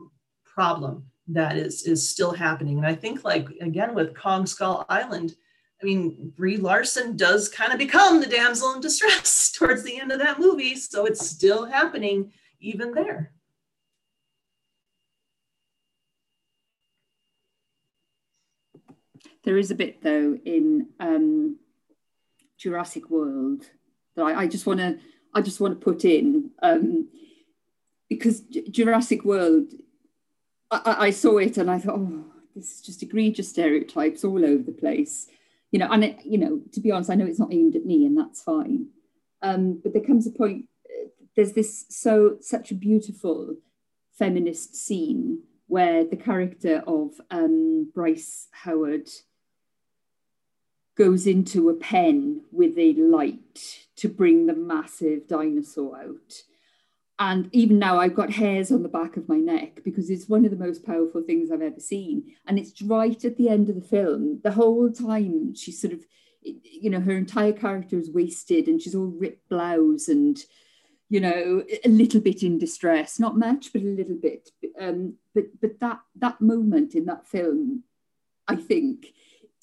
problem 0.44 1.06
that 1.28 1.56
is 1.56 1.82
is 1.82 2.08
still 2.08 2.32
happening. 2.32 2.78
And 2.78 2.86
i 2.86 2.94
think 2.94 3.24
like 3.24 3.48
again 3.60 3.94
with 3.94 4.16
kong 4.16 4.46
skull 4.46 4.86
island 4.88 5.34
i 5.82 5.84
mean 5.84 6.32
brie 6.36 6.56
larson 6.56 7.16
does 7.16 7.48
kind 7.48 7.72
of 7.72 7.78
become 7.78 8.20
the 8.20 8.26
damsel 8.26 8.72
in 8.74 8.80
distress 8.80 9.52
towards 9.58 9.82
the 9.82 10.00
end 10.00 10.12
of 10.12 10.20
that 10.20 10.38
movie. 10.38 10.76
So 10.76 11.06
it's 11.06 11.26
still 11.26 11.64
happening 11.64 12.32
even 12.60 12.92
there 12.92 13.32
There 19.46 19.56
is 19.56 19.70
a 19.70 19.76
bit 19.76 20.02
though 20.02 20.36
in 20.44 20.88
um, 20.98 21.58
Jurassic 22.58 23.08
World 23.08 23.62
that 24.16 24.24
I, 24.24 24.40
I 24.40 24.46
just 24.48 24.66
want 24.66 24.80
to 24.80 24.98
I 25.32 25.40
just 25.40 25.60
want 25.60 25.78
to 25.78 25.84
put 25.84 26.04
in 26.04 26.50
um, 26.62 27.08
because 28.10 28.40
J- 28.40 28.68
Jurassic 28.68 29.24
World 29.24 29.72
I, 30.72 30.96
I, 31.06 31.10
saw 31.10 31.38
it 31.38 31.58
and 31.58 31.70
I 31.70 31.78
thought 31.78 31.94
oh 31.94 32.24
this 32.56 32.72
is 32.72 32.80
just 32.80 33.04
egregious 33.04 33.48
stereotypes 33.48 34.24
all 34.24 34.44
over 34.44 34.64
the 34.64 34.72
place. 34.72 35.28
You 35.70 35.78
know 35.78 35.88
and 35.92 36.02
it, 36.02 36.18
you 36.24 36.38
know 36.38 36.60
to 36.72 36.80
be 36.80 36.90
honest 36.90 37.10
I 37.10 37.14
know 37.14 37.26
it's 37.26 37.38
not 37.38 37.54
aimed 37.54 37.76
at 37.76 37.86
me 37.86 38.04
and 38.04 38.18
that's 38.18 38.42
fine. 38.42 38.88
Um, 39.42 39.80
but 39.80 39.92
there 39.92 40.02
comes 40.02 40.26
a 40.26 40.32
point 40.32 40.64
there's 41.36 41.52
this 41.52 41.86
so 41.88 42.38
such 42.40 42.72
a 42.72 42.74
beautiful 42.74 43.54
feminist 44.18 44.74
scene 44.74 45.44
where 45.68 46.04
the 46.04 46.16
character 46.16 46.82
of 46.88 47.12
um, 47.30 47.92
Bryce 47.94 48.48
Howard 48.50 49.08
goes 50.96 51.26
into 51.26 51.68
a 51.68 51.74
pen 51.74 52.42
with 52.50 52.76
a 52.78 52.94
light 52.94 53.86
to 53.96 54.08
bring 54.08 54.46
the 54.46 54.54
massive 54.54 55.28
dinosaur 55.28 55.98
out. 55.98 56.42
And 57.18 57.48
even 57.52 57.78
now, 57.78 57.98
I've 57.98 58.14
got 58.14 58.30
hairs 58.30 58.70
on 58.70 58.82
the 58.82 58.90
back 58.90 59.16
of 59.16 59.28
my 59.28 59.38
neck 59.38 59.80
because 59.84 60.10
it's 60.10 60.28
one 60.28 60.44
of 60.44 60.50
the 60.50 60.64
most 60.64 60.84
powerful 60.84 61.22
things 61.22 61.50
I've 61.50 61.62
ever 61.62 61.80
seen. 61.80 62.34
And 62.46 62.58
it's 62.58 62.82
right 62.82 63.24
at 63.24 63.38
the 63.38 63.48
end 63.48 63.70
of 63.70 63.74
the 63.74 63.80
film. 63.80 64.40
The 64.42 64.52
whole 64.52 64.92
time, 64.92 65.54
she's 65.54 65.80
sort 65.80 65.94
of, 65.94 66.00
you 66.42 66.90
know, 66.90 67.00
her 67.00 67.16
entire 67.16 67.52
character 67.52 67.98
is 67.98 68.10
wasted 68.10 68.68
and 68.68 68.82
she's 68.82 68.94
all 68.94 69.06
ripped 69.06 69.48
blouse 69.48 70.08
and, 70.08 70.38
you 71.08 71.20
know, 71.20 71.62
a 71.84 71.88
little 71.88 72.20
bit 72.20 72.42
in 72.42 72.58
distress. 72.58 73.18
Not 73.18 73.38
much, 73.38 73.72
but 73.72 73.80
a 73.80 73.86
little 73.86 74.18
bit. 74.20 74.50
Um, 74.78 75.14
but 75.34 75.44
but 75.58 75.80
that 75.80 76.00
that 76.16 76.42
moment 76.42 76.94
in 76.94 77.06
that 77.06 77.26
film, 77.26 77.84
I 78.46 78.56
think, 78.56 79.14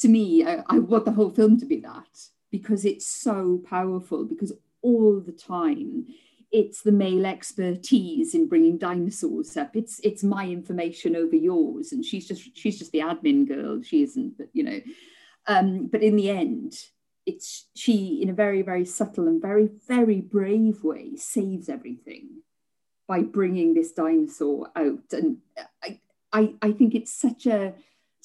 to 0.04 0.10
me, 0.10 0.46
I, 0.46 0.62
I 0.68 0.80
want 0.80 1.06
the 1.06 1.14
whole 1.14 1.30
film 1.30 1.58
to 1.60 1.66
be 1.66 1.80
that 1.80 2.28
because 2.52 2.84
it's 2.84 3.08
so 3.08 3.62
powerful. 3.70 4.26
Because 4.26 4.52
all 4.82 5.22
the 5.22 5.32
time, 5.32 6.08
it's 6.52 6.82
the 6.82 6.92
male 6.92 7.26
expertise 7.26 8.36
in 8.36 8.50
bringing 8.50 8.78
dinosaurs 8.78 9.56
up. 9.56 9.78
It's 9.78 10.02
it's 10.04 10.22
my 10.22 10.46
information 10.48 11.16
over 11.16 11.38
yours, 11.38 11.94
and 11.94 12.04
she's 12.04 12.28
just 12.28 12.56
she's 12.58 12.78
just 12.78 12.92
the 12.92 13.00
admin 13.00 13.48
girl. 13.48 13.82
She 13.82 14.04
isn't, 14.04 14.38
but 14.38 14.50
you 14.52 14.64
know. 14.64 14.82
Um, 15.48 15.88
but 15.88 16.04
in 16.04 16.18
the 16.18 16.30
end, 16.30 16.74
it's 17.26 17.68
she 17.74 18.20
in 18.22 18.30
a 18.30 18.34
very 18.34 18.62
very 18.62 18.84
subtle 18.84 19.30
and 19.30 19.42
very 19.42 19.70
very 19.88 20.20
brave 20.20 20.84
way 20.84 21.16
saves 21.16 21.70
everything 21.70 22.42
by 23.08 23.22
bringing 23.22 23.74
this 23.74 23.94
dinosaur 23.94 24.70
out, 24.76 25.14
and 25.14 25.38
I 25.82 26.02
I, 26.34 26.56
I 26.62 26.72
think 26.74 26.94
it's 26.94 27.14
such 27.14 27.46
a 27.46 27.74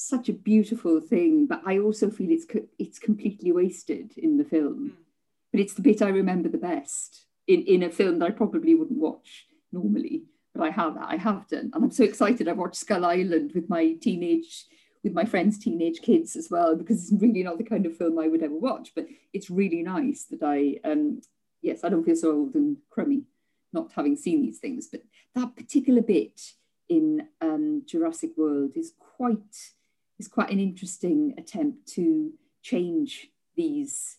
such 0.00 0.28
a 0.28 0.32
beautiful 0.32 1.00
thing, 1.00 1.46
but 1.46 1.62
I 1.66 1.78
also 1.78 2.10
feel 2.10 2.30
it's 2.30 2.46
it's 2.78 2.98
completely 2.98 3.52
wasted 3.52 4.12
in 4.16 4.38
the 4.38 4.44
film. 4.44 4.92
Mm. 4.92 5.04
But 5.52 5.60
it's 5.60 5.74
the 5.74 5.82
bit 5.82 6.02
I 6.02 6.08
remember 6.08 6.48
the 6.48 6.58
best 6.58 7.24
in, 7.46 7.62
in 7.62 7.82
a 7.82 7.90
film 7.90 8.18
that 8.18 8.26
I 8.26 8.30
probably 8.30 8.74
wouldn't 8.74 9.00
watch 9.00 9.46
normally, 9.72 10.24
but 10.54 10.62
I 10.62 10.70
have 10.70 10.96
I 10.96 11.16
have 11.16 11.48
done, 11.48 11.70
and 11.74 11.84
I'm 11.84 11.90
so 11.90 12.04
excited. 12.04 12.48
I 12.48 12.52
watched 12.52 12.76
Skull 12.76 13.04
Island 13.04 13.52
with 13.54 13.68
my 13.68 13.94
teenage 14.00 14.66
with 15.02 15.12
my 15.12 15.24
friends' 15.24 15.58
teenage 15.58 16.00
kids 16.00 16.36
as 16.36 16.48
well 16.50 16.74
because 16.76 17.02
it's 17.02 17.22
really 17.22 17.42
not 17.42 17.58
the 17.58 17.64
kind 17.64 17.86
of 17.86 17.96
film 17.96 18.18
I 18.18 18.28
would 18.28 18.42
ever 18.42 18.58
watch. 18.58 18.92
But 18.94 19.06
it's 19.32 19.50
really 19.50 19.82
nice 19.82 20.24
that 20.30 20.42
I 20.42 20.78
um 20.88 21.20
yes 21.60 21.82
I 21.82 21.88
don't 21.88 22.04
feel 22.04 22.16
so 22.16 22.32
old 22.32 22.54
and 22.54 22.76
crummy 22.90 23.24
not 23.72 23.92
having 23.94 24.16
seen 24.16 24.42
these 24.42 24.58
things, 24.58 24.88
but 24.90 25.02
that 25.34 25.56
particular 25.56 26.02
bit 26.02 26.40
in 26.88 27.28
um, 27.40 27.82
Jurassic 27.86 28.30
World 28.36 28.72
is 28.76 28.94
quite 28.98 29.56
is 30.18 30.28
quite 30.28 30.50
an 30.50 30.60
interesting 30.60 31.34
attempt 31.38 31.86
to 31.94 32.32
change 32.62 33.28
these 33.56 34.18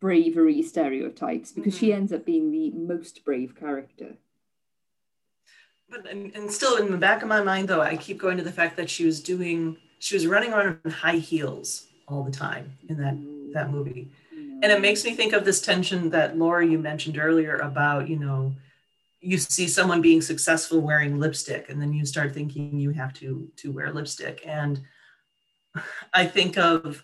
bravery 0.00 0.62
stereotypes 0.62 1.52
because 1.52 1.74
mm-hmm. 1.74 1.86
she 1.86 1.92
ends 1.92 2.12
up 2.12 2.24
being 2.24 2.50
the 2.50 2.70
most 2.70 3.24
brave 3.24 3.54
character. 3.58 4.16
But 5.88 6.08
and, 6.10 6.34
and 6.34 6.50
still 6.50 6.76
in 6.76 6.90
the 6.90 6.96
back 6.96 7.22
of 7.22 7.28
my 7.28 7.42
mind 7.42 7.68
though, 7.68 7.80
I 7.80 7.96
keep 7.96 8.18
going 8.18 8.36
to 8.38 8.42
the 8.42 8.52
fact 8.52 8.76
that 8.78 8.90
she 8.90 9.04
was 9.04 9.22
doing 9.22 9.76
she 9.98 10.16
was 10.16 10.26
running 10.26 10.52
around 10.52 10.80
in 10.84 10.90
high 10.90 11.18
heels 11.18 11.86
all 12.08 12.24
the 12.24 12.32
time 12.32 12.72
in 12.88 12.96
that 12.98 13.16
that 13.52 13.70
movie. 13.70 14.10
And 14.62 14.70
it 14.70 14.80
makes 14.80 15.04
me 15.04 15.14
think 15.14 15.32
of 15.32 15.44
this 15.44 15.60
tension 15.60 16.10
that 16.10 16.38
Laura 16.38 16.64
you 16.64 16.78
mentioned 16.78 17.18
earlier 17.18 17.56
about, 17.56 18.08
you 18.08 18.16
know, 18.16 18.54
you 19.22 19.38
see 19.38 19.68
someone 19.68 20.02
being 20.02 20.20
successful 20.20 20.80
wearing 20.80 21.18
lipstick 21.18 21.70
and 21.70 21.80
then 21.80 21.92
you 21.92 22.04
start 22.04 22.34
thinking 22.34 22.78
you 22.78 22.90
have 22.90 23.14
to 23.14 23.48
to 23.56 23.72
wear 23.72 23.92
lipstick. 23.92 24.42
And 24.44 24.80
i 26.12 26.26
think 26.26 26.58
of 26.58 27.02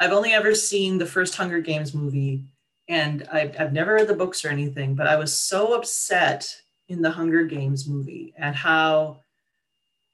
i've 0.00 0.10
only 0.10 0.32
ever 0.32 0.52
seen 0.52 0.98
the 0.98 1.06
first 1.06 1.36
hunger 1.36 1.60
games 1.60 1.94
movie 1.94 2.44
and 2.88 3.28
I've, 3.32 3.54
I've 3.56 3.72
never 3.72 3.94
read 3.94 4.08
the 4.08 4.14
books 4.14 4.44
or 4.44 4.48
anything 4.48 4.96
but 4.96 5.06
i 5.06 5.14
was 5.14 5.32
so 5.32 5.74
upset 5.74 6.52
in 6.88 7.02
the 7.02 7.10
hunger 7.12 7.44
games 7.44 7.86
movie 7.88 8.34
at 8.36 8.56
how 8.56 9.20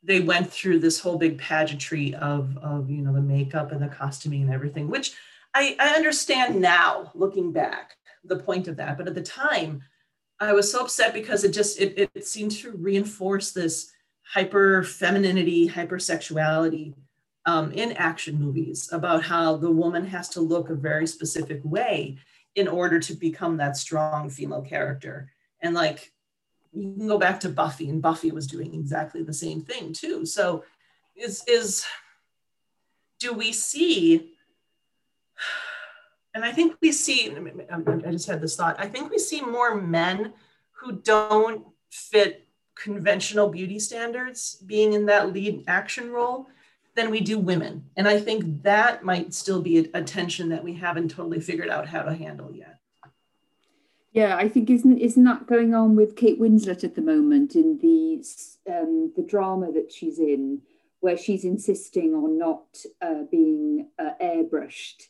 they 0.03 0.21
went 0.21 0.53
through 0.53 0.81
this 0.81 1.01
whole 1.01 1.17
big 1.17 1.39
pageantry 1.39 2.15
of 2.17 2.55
of 2.59 2.91
you 2.91 3.01
know 3.01 3.15
the 3.15 3.23
makeup 3.23 3.73
and 3.73 3.81
the 3.81 3.89
costuming 3.89 4.43
and 4.43 4.53
everything 4.53 4.89
which 4.89 5.15
i 5.55 5.75
i 5.81 5.89
understand 5.95 6.61
now 6.61 7.11
looking 7.15 7.51
back 7.51 7.97
the 8.29 8.39
point 8.39 8.69
of 8.69 8.77
that. 8.77 8.97
But 8.97 9.09
at 9.09 9.15
the 9.15 9.23
time 9.23 9.83
I 10.39 10.53
was 10.53 10.71
so 10.71 10.81
upset 10.81 11.15
because 11.15 11.45
it 11.45 11.53
just 11.53 11.81
it, 11.81 12.11
it 12.15 12.27
seemed 12.27 12.53
to 12.53 12.73
reinforce 12.73 13.53
this 13.53 13.93
hyper 14.23 14.83
femininity, 14.83 15.69
hypersexuality 15.69 16.95
um, 17.47 17.73
in 17.73 17.93
action 17.93 18.39
movies 18.39 18.91
about 18.93 19.23
how 19.23 19.57
the 19.57 19.71
woman 19.71 20.05
has 20.05 20.29
to 20.31 20.41
look 20.41 20.69
a 20.69 20.75
very 20.75 21.07
specific 21.07 21.61
way 21.65 22.19
in 22.55 22.69
order 22.69 22.99
to 22.99 23.15
become 23.15 23.57
that 23.57 23.77
strong 23.77 24.29
female 24.29 24.63
character. 24.63 25.31
And 25.61 25.75
like 25.75 26.13
you 26.73 26.95
can 26.95 27.07
go 27.07 27.19
back 27.19 27.41
to 27.41 27.49
Buffy, 27.49 27.89
and 27.89 28.03
Buffy 28.03 28.31
was 28.31 28.47
doing 28.47 28.75
exactly 28.75 29.23
the 29.23 29.33
same 29.33 29.63
thing 29.63 29.93
too. 29.93 30.27
So 30.27 30.65
is 31.15 31.43
is 31.47 31.87
do 33.19 33.33
we 33.33 33.53
see 33.53 34.36
and 36.37 36.45
I 36.45 36.53
think 36.53 36.77
we 36.83 36.93
see, 36.93 37.35
I 37.35 38.11
just 38.11 38.27
had 38.27 38.43
this 38.43 38.57
thought, 38.57 38.77
I 38.79 38.89
think 38.89 39.11
we 39.11 39.19
see 39.19 39.41
more 39.41 39.75
men 39.75 40.35
who 40.73 41.01
don't 41.01 41.65
fit 41.91 42.47
conventional 42.75 43.49
beauty 43.49 43.79
standards 43.79 44.57
being 44.67 44.93
in 44.93 45.07
that 45.07 45.33
lead 45.33 45.65
action 45.67 46.11
role 46.11 46.47
than 46.95 47.11
we 47.11 47.23
do 47.23 47.39
women. 47.39 47.87
And 47.97 48.07
I 48.07 48.21
think 48.21 48.65
that 48.65 49.03
might 49.03 49.33
still 49.33 49.63
be 49.63 49.79
a, 49.95 50.03
tension 50.03 50.51
that 50.51 50.63
we 50.63 50.75
haven't 50.75 51.11
totally 51.11 51.41
figured 51.41 51.71
out 51.71 51.89
how 51.89 52.03
to 52.03 52.15
handle 52.15 52.55
yet. 52.55 52.81
Yeah, 54.13 54.37
I 54.37 54.47
think 54.47 54.69
isn't 54.69 54.99
isn't 54.99 55.25
that 55.25 55.47
going 55.47 55.75
on 55.75 55.97
with 55.97 56.17
Kate 56.17 56.41
Winslet 56.41 56.85
at 56.85 56.95
the 56.95 57.03
moment 57.03 57.55
in 57.55 57.79
the 57.79 58.23
um, 58.71 59.13
the 59.17 59.23
drama 59.23 59.73
that 59.73 59.91
she's 59.91 60.19
in, 60.19 60.61
where 61.01 61.19
she's 61.19 61.45
insisting 61.45 62.15
on 62.15 62.39
not 62.39 62.67
uh, 63.01 63.25
being 63.31 63.89
uh, 63.99 64.13
airbrushed 64.23 65.09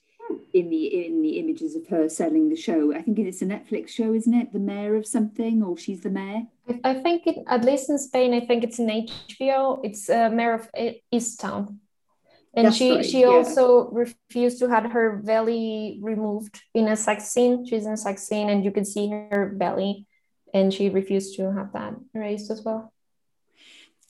in 0.53 0.71
the 0.71 1.07
in 1.07 1.23
the 1.23 1.39
images 1.39 1.75
of 1.77 1.87
her 1.89 2.09
selling 2.09 2.49
the 2.49 2.57
show. 2.57 2.95
I 2.95 3.03
think 3.03 3.19
it's 3.19 3.43
a 3.43 3.47
Netflix 3.47 3.89
show, 3.89 4.15
isn't 4.15 4.35
it? 4.35 4.53
The 4.53 4.59
mayor 4.59 4.97
of 4.97 5.07
something, 5.07 5.63
or 5.63 5.77
she's 5.77 6.03
the 6.03 6.11
mayor. 6.11 6.43
I 6.85 6.95
think 6.95 7.27
it, 7.27 7.39
at 7.47 7.65
least 7.65 7.91
in 7.91 7.99
Spain, 7.99 8.35
I 8.35 8.41
think 8.41 8.65
it's 8.65 8.79
an 8.79 8.89
HBO. 8.89 9.81
It's 9.85 10.09
uh, 10.11 10.31
mayor 10.31 10.55
of 10.55 10.71
East 11.11 11.41
Town, 11.41 11.81
and 12.55 12.67
That's 12.67 12.77
she 12.77 12.91
right, 12.91 13.05
she 13.05 13.21
yeah. 13.21 13.29
also 13.29 13.91
refused 13.91 14.59
to 14.61 14.69
have 14.69 14.91
her 14.93 15.17
belly 15.17 15.99
removed 16.03 16.63
in 16.75 16.89
a 16.89 16.97
sex 16.97 17.29
scene. 17.29 17.67
She's 17.67 17.87
in 17.87 17.93
a 17.93 17.97
sex 17.97 18.23
scene, 18.23 18.49
and 18.49 18.65
you 18.65 18.71
can 18.71 18.85
see 18.85 19.09
her 19.09 19.53
belly, 19.57 20.07
and 20.53 20.73
she 20.73 20.91
refused 20.91 21.37
to 21.37 21.53
have 21.53 21.73
that 21.73 21.95
erased 22.15 22.51
as 22.51 22.63
well 22.63 22.93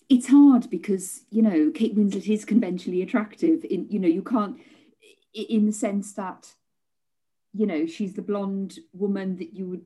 it's 0.08 0.28
hard 0.28 0.70
because 0.70 1.22
you 1.30 1.42
know 1.42 1.70
Kate 1.74 1.96
Winslet 1.96 2.32
is 2.32 2.44
conventionally 2.44 3.02
attractive 3.02 3.64
in 3.64 3.88
you 3.90 3.98
know 3.98 4.08
you 4.08 4.22
can't 4.22 4.56
in 5.36 5.66
the 5.66 5.72
sense 5.72 6.12
that 6.14 6.54
you 7.52 7.66
know 7.66 7.86
she's 7.86 8.14
the 8.14 8.22
blonde 8.22 8.78
woman 8.92 9.36
that 9.36 9.54
you 9.54 9.66
would 9.66 9.84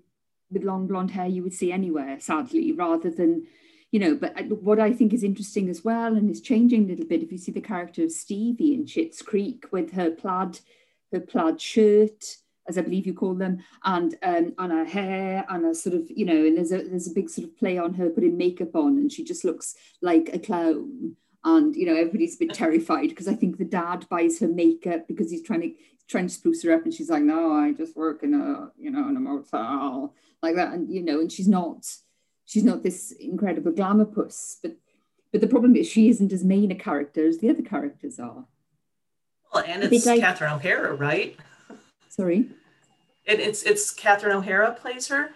with 0.51 0.65
long 0.65 0.87
blonde 0.87 1.11
hair 1.11 1.27
you 1.27 1.43
would 1.43 1.55
see 1.55 1.73
anywhere 1.73 2.19
sadly 2.21 2.73
rather 2.73 3.11
than 3.11 3.47
you 3.91 4.01
know 4.01 4.15
but 4.15 4.35
what 4.63 4.81
i 4.81 4.93
think 4.93 5.13
is 5.13 5.25
interesting 5.25 5.69
as 5.69 5.85
well 5.85 6.17
and 6.17 6.31
is 6.31 6.41
changing 6.41 6.85
a 6.85 6.89
little 6.89 7.07
bit 7.07 7.23
if 7.23 7.33
you 7.33 7.39
see 7.39 7.53
the 7.53 7.61
character 7.61 8.05
of 8.05 8.13
stevie 8.13 8.75
in 8.75 8.85
Schitt's 8.85 9.23
creek 9.23 9.67
with 9.73 9.93
her 9.93 10.11
plaid 10.11 10.61
her 11.13 11.21
plaid 11.21 11.61
shirt 11.61 12.37
as 12.69 12.79
i 12.79 12.83
believe 12.83 13.07
you 13.07 13.15
call 13.15 13.35
them 13.35 13.59
and 13.85 14.17
um 14.23 14.53
and 14.59 14.73
her 14.73 14.85
hair 14.85 15.45
and 15.49 15.65
a 15.65 15.75
sort 15.75 15.95
of 15.95 16.11
you 16.11 16.25
know 16.25 16.45
and 16.45 16.57
there's 16.57 16.73
a 16.73 16.83
there's 16.83 17.09
a 17.09 17.15
big 17.15 17.29
sort 17.29 17.47
of 17.47 17.57
play 17.57 17.79
on 17.79 17.95
her 17.95 18.11
putting 18.11 18.37
makeup 18.37 18.75
on 18.75 18.99
and 18.99 19.13
she 19.13 19.25
just 19.25 19.45
looks 19.45 19.75
like 20.03 20.31
a 20.33 20.39
clown 20.39 21.17
and 21.45 21.75
you 21.75 21.87
know 21.87 21.95
everybody's 21.95 22.37
a 22.37 22.39
bit 22.39 22.55
terrified 22.55 23.09
because 23.09 23.29
I 23.29 23.35
think 23.35 23.59
the 23.59 23.65
dad 23.65 24.07
buys 24.09 24.41
her 24.41 24.49
makeup 24.49 25.09
because 25.09 25.31
he's 25.31 25.43
trying 25.43 25.63
to 25.63 25.75
trying 26.09 26.27
to 26.27 26.35
spruce 26.35 26.63
her 26.65 26.73
up, 26.73 26.85
and 26.85 26.93
she's 26.93 27.11
like, 27.11 27.23
"No, 27.23 27.53
I 27.53 27.73
just 27.73 27.97
work 27.97 28.23
in 28.23 28.35
a 28.35 28.71
you 28.79 28.91
know 28.91 29.09
in 29.09 29.17
a 29.17 29.21
motel 29.21 30.15
like 30.43 30.57
that," 30.57 30.73
and 30.73 30.93
you 30.93 31.03
know, 31.03 31.21
and 31.21 31.31
she's 31.31 31.49
not 31.49 31.87
she's 32.45 32.65
not 32.65 32.83
this 32.83 33.13
incredible 33.13 33.73
glamour 33.73 34.05
puss, 34.05 34.59
but 34.63 34.77
but 35.33 35.41
the 35.41 35.47
problem 35.47 35.77
is 35.77 35.89
she 35.89 36.09
isn't 36.09 36.33
as 36.33 36.45
main 36.45 36.71
a 36.71 36.75
character 36.75 37.27
as 37.27 37.39
the 37.39 37.51
other 37.51 37.63
characters 37.63 38.19
are. 38.19 38.45
Well, 39.55 39.65
and 39.67 39.83
it's 39.83 40.07
like, 40.07 40.21
Catherine 40.21 40.53
O'Hara, 40.53 40.95
right? 40.95 41.37
Sorry. 42.09 42.51
It, 43.25 43.41
it's 43.41 43.63
it's 43.63 43.91
Catherine 43.91 44.37
O'Hara 44.37 44.73
plays 44.73 45.09
her. 45.09 45.31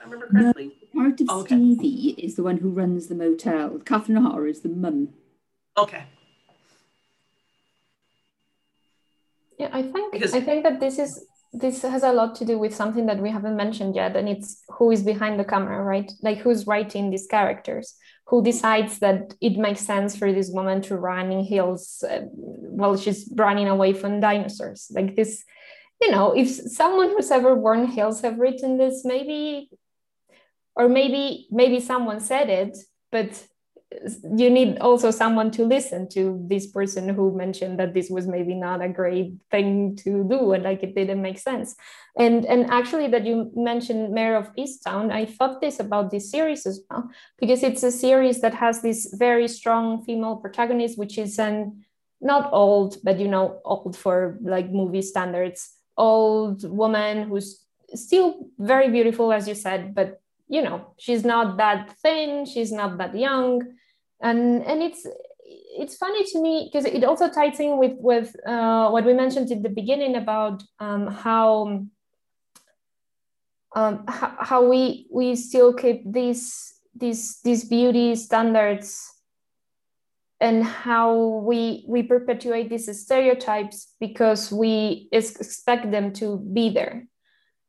I 0.00 0.04
remember 0.04 0.28
correctly. 0.28 0.66
No, 0.66 0.72
part 0.98 1.20
of 1.20 1.28
okay. 1.30 1.56
Stevie 1.56 2.14
is 2.18 2.36
the 2.36 2.42
one 2.42 2.58
who 2.58 2.70
runs 2.70 3.06
the 3.06 3.14
motel. 3.14 3.78
Catherine 3.84 4.18
O'Hara 4.18 4.50
is 4.50 4.60
the 4.60 4.68
mum. 4.68 5.10
Okay. 5.76 6.04
Yeah, 9.58 9.70
I 9.72 9.82
think 9.82 10.12
because 10.12 10.34
I 10.34 10.40
think 10.40 10.62
that 10.64 10.80
this 10.80 10.98
is 10.98 11.24
this 11.52 11.82
has 11.82 12.02
a 12.02 12.12
lot 12.12 12.34
to 12.36 12.44
do 12.44 12.58
with 12.58 12.74
something 12.74 13.06
that 13.06 13.18
we 13.18 13.30
haven't 13.30 13.56
mentioned 13.56 13.94
yet, 13.94 14.16
and 14.16 14.28
it's 14.28 14.62
who 14.68 14.90
is 14.90 15.02
behind 15.02 15.40
the 15.40 15.44
camera, 15.44 15.82
right? 15.82 16.10
Like 16.22 16.38
who's 16.38 16.66
writing 16.66 17.10
these 17.10 17.26
characters, 17.26 17.94
who 18.26 18.42
decides 18.42 18.98
that 18.98 19.34
it 19.40 19.56
makes 19.56 19.80
sense 19.80 20.16
for 20.16 20.32
this 20.32 20.50
woman 20.50 20.82
to 20.82 20.96
run 20.96 21.32
in 21.32 21.44
hills 21.44 22.04
uh, 22.08 22.20
while 22.80 22.96
she's 22.96 23.32
running 23.34 23.68
away 23.68 23.94
from 23.94 24.20
dinosaurs. 24.20 24.90
Like 24.94 25.16
this, 25.16 25.44
you 26.00 26.10
know, 26.10 26.32
if 26.36 26.48
someone 26.48 27.08
who's 27.10 27.30
ever 27.30 27.54
worn 27.54 27.86
heels 27.86 28.20
have 28.20 28.38
written 28.38 28.76
this, 28.76 29.02
maybe, 29.04 29.70
or 30.78 30.88
maybe 30.88 31.48
maybe 31.50 31.80
someone 31.80 32.20
said 32.20 32.48
it, 32.48 32.78
but 33.12 33.44
you 34.36 34.50
need 34.50 34.78
also 34.78 35.10
someone 35.10 35.50
to 35.50 35.64
listen 35.64 36.08
to 36.10 36.44
this 36.46 36.66
person 36.66 37.08
who 37.08 37.34
mentioned 37.34 37.80
that 37.80 37.94
this 37.94 38.10
was 38.10 38.26
maybe 38.26 38.54
not 38.54 38.82
a 38.82 38.88
great 38.88 39.32
thing 39.50 39.96
to 39.96 40.24
do 40.28 40.52
and 40.52 40.62
like 40.62 40.82
it 40.82 40.94
didn't 40.94 41.22
make 41.22 41.38
sense. 41.38 41.74
And 42.16 42.44
and 42.44 42.70
actually 42.70 43.08
that 43.08 43.26
you 43.26 43.50
mentioned 43.54 44.12
mare 44.12 44.36
of 44.36 44.54
easttown 44.56 45.10
i 45.12 45.24
thought 45.24 45.60
this 45.60 45.80
about 45.80 46.10
this 46.10 46.30
series 46.30 46.66
as 46.66 46.80
well 46.90 47.08
because 47.38 47.62
it's 47.62 47.82
a 47.82 47.92
series 47.92 48.40
that 48.40 48.54
has 48.54 48.82
this 48.82 49.14
very 49.16 49.48
strong 49.48 50.04
female 50.04 50.36
protagonist 50.36 50.98
which 50.98 51.16
is 51.16 51.38
an 51.38 51.84
not 52.20 52.50
old 52.52 52.98
but 53.04 53.18
you 53.18 53.28
know 53.28 53.60
old 53.64 53.96
for 53.96 54.38
like 54.42 54.70
movie 54.70 55.02
standards. 55.02 55.74
Old 55.96 56.62
woman 56.68 57.28
who's 57.28 57.64
still 57.94 58.50
very 58.58 58.90
beautiful 58.90 59.32
as 59.32 59.48
you 59.48 59.54
said 59.54 59.94
but 59.94 60.20
you 60.48 60.62
know 60.62 60.94
she's 60.98 61.24
not 61.24 61.56
that 61.58 61.94
thin 62.02 62.46
she's 62.46 62.72
not 62.72 62.98
that 62.98 63.16
young. 63.16 63.62
And 64.20 64.64
and 64.64 64.82
it's 64.82 65.06
it's 65.78 65.96
funny 65.96 66.24
to 66.24 66.40
me 66.40 66.68
because 66.70 66.84
it 66.84 67.04
also 67.04 67.30
ties 67.30 67.60
in 67.60 67.78
with 67.78 67.96
with 67.98 68.34
uh, 68.46 68.90
what 68.90 69.04
we 69.04 69.14
mentioned 69.14 69.50
in 69.50 69.62
the 69.62 69.68
beginning 69.68 70.16
about 70.16 70.62
um, 70.80 71.06
how 71.06 71.86
um, 73.76 74.04
how, 74.08 74.36
how 74.40 74.68
we 74.68 75.06
we 75.12 75.36
still 75.36 75.72
keep 75.72 76.02
these 76.10 76.74
these 76.96 77.40
these 77.42 77.64
beauty 77.64 78.16
standards 78.16 79.12
and 80.40 80.64
how 80.64 81.14
we 81.44 81.84
we 81.86 82.02
perpetuate 82.02 82.70
these 82.70 82.88
stereotypes 83.00 83.94
because 84.00 84.52
we 84.52 85.08
expect 85.12 85.90
them 85.90 86.12
to 86.14 86.38
be 86.38 86.70
there. 86.70 87.06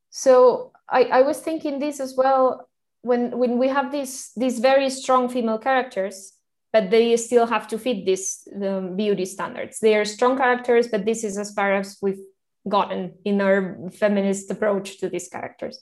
So 0.10 0.72
I, 0.90 1.04
I 1.04 1.22
was 1.22 1.40
thinking 1.40 1.78
this 1.80 2.00
as 2.00 2.16
well 2.16 2.69
when 3.02 3.38
when 3.38 3.58
we 3.58 3.68
have 3.68 3.92
these 3.92 4.32
these 4.36 4.60
very 4.60 4.90
strong 4.90 5.30
female 5.30 5.58
characters 5.58 6.34
but 6.72 6.92
they 6.92 7.18
still 7.18 7.48
have 7.48 7.68
to 7.68 7.78
fit 7.78 8.06
these 8.06 8.48
the 8.52 8.94
beauty 8.96 9.26
standards. 9.26 9.80
They 9.80 9.96
are 9.96 10.06
strong 10.06 10.38
characters, 10.38 10.88
but 10.88 11.06
this 11.06 11.24
is 11.24 11.38
as 11.38 11.54
far 11.54 11.74
as 11.74 11.98
we've 12.02 12.22
gotten 12.68 13.14
in 13.26 13.42
our 13.42 13.90
feminist 13.92 14.52
approach 14.52 15.00
to 15.00 15.10
these 15.10 15.28
characters. 15.28 15.82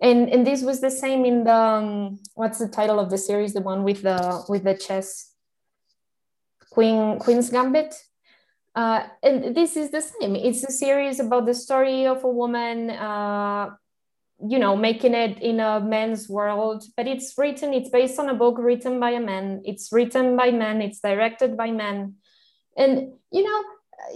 And, 0.00 0.28
and 0.30 0.46
this 0.46 0.62
was 0.62 0.80
the 0.80 0.90
same 0.90 1.24
in 1.24 1.44
the 1.44 1.54
um, 1.54 2.18
what's 2.34 2.58
the 2.58 2.68
title 2.68 2.98
of 2.98 3.10
the 3.10 3.18
series? 3.18 3.52
The 3.52 3.60
one 3.60 3.84
with 3.84 4.02
the 4.02 4.44
with 4.48 4.64
the 4.64 4.74
chess 4.74 5.32
Queen 6.70 7.18
Queen's 7.18 7.50
Gambit. 7.50 7.94
Uh, 8.74 9.06
and 9.22 9.54
this 9.54 9.76
is 9.76 9.90
the 9.90 10.00
same. 10.00 10.34
It's 10.34 10.64
a 10.64 10.72
series 10.72 11.20
about 11.20 11.44
the 11.44 11.54
story 11.54 12.06
of 12.06 12.24
a 12.24 12.28
woman 12.28 12.88
uh, 12.88 13.68
you 14.48 14.58
know 14.58 14.76
making 14.76 15.14
it 15.14 15.40
in 15.40 15.60
a 15.60 15.80
men's 15.80 16.28
world 16.28 16.84
but 16.96 17.06
it's 17.06 17.34
written 17.38 17.72
it's 17.72 17.90
based 17.90 18.18
on 18.18 18.28
a 18.28 18.34
book 18.34 18.56
written 18.58 18.98
by 19.00 19.10
a 19.10 19.20
man. 19.20 19.62
It's 19.64 19.92
written 19.92 20.36
by 20.36 20.50
men. 20.50 20.80
It's 20.82 21.00
directed 21.00 21.56
by 21.56 21.70
men. 21.70 22.14
And 22.76 23.12
you 23.30 23.42
know 23.44 23.62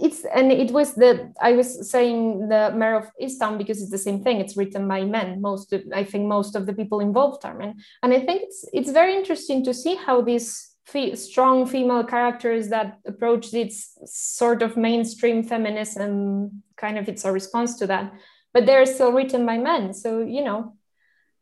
it's 0.01 0.25
and 0.25 0.51
it 0.51 0.71
was 0.71 0.95
the 0.95 1.33
i 1.41 1.53
was 1.53 1.89
saying 1.89 2.49
the 2.49 2.73
mayor 2.75 2.95
of 2.95 3.09
istanbul 3.21 3.57
because 3.57 3.81
it's 3.81 3.91
the 3.91 3.97
same 3.97 4.23
thing. 4.23 4.39
It's 4.39 4.57
written 4.57 4.87
by 4.87 5.05
men. 5.05 5.41
Most 5.41 5.73
of, 5.73 5.83
i 5.93 6.03
think 6.03 6.25
most 6.27 6.55
of 6.55 6.65
the 6.65 6.73
people 6.73 6.99
involved 6.99 7.45
are 7.45 7.57
men. 7.57 7.75
And 8.03 8.13
i 8.13 8.19
think 8.19 8.41
it's 8.43 8.65
it's 8.73 8.91
very 8.91 9.15
interesting 9.15 9.63
to 9.65 9.73
see 9.73 9.95
how 9.95 10.21
these 10.21 10.75
fe- 10.85 11.15
strong 11.15 11.65
female 11.65 12.03
characters 12.03 12.69
that 12.69 12.99
approach 13.05 13.51
this 13.51 13.97
sort 14.05 14.61
of 14.61 14.77
mainstream 14.77 15.43
feminism 15.43 16.63
kind 16.75 16.97
of 16.97 17.07
it's 17.07 17.25
a 17.25 17.31
response 17.31 17.77
to 17.79 17.87
that 17.87 18.13
but 18.53 18.65
they're 18.65 18.85
still 18.85 19.11
written 19.11 19.45
by 19.45 19.57
men. 19.57 19.93
So, 19.93 20.19
you 20.19 20.43
know, 20.43 20.73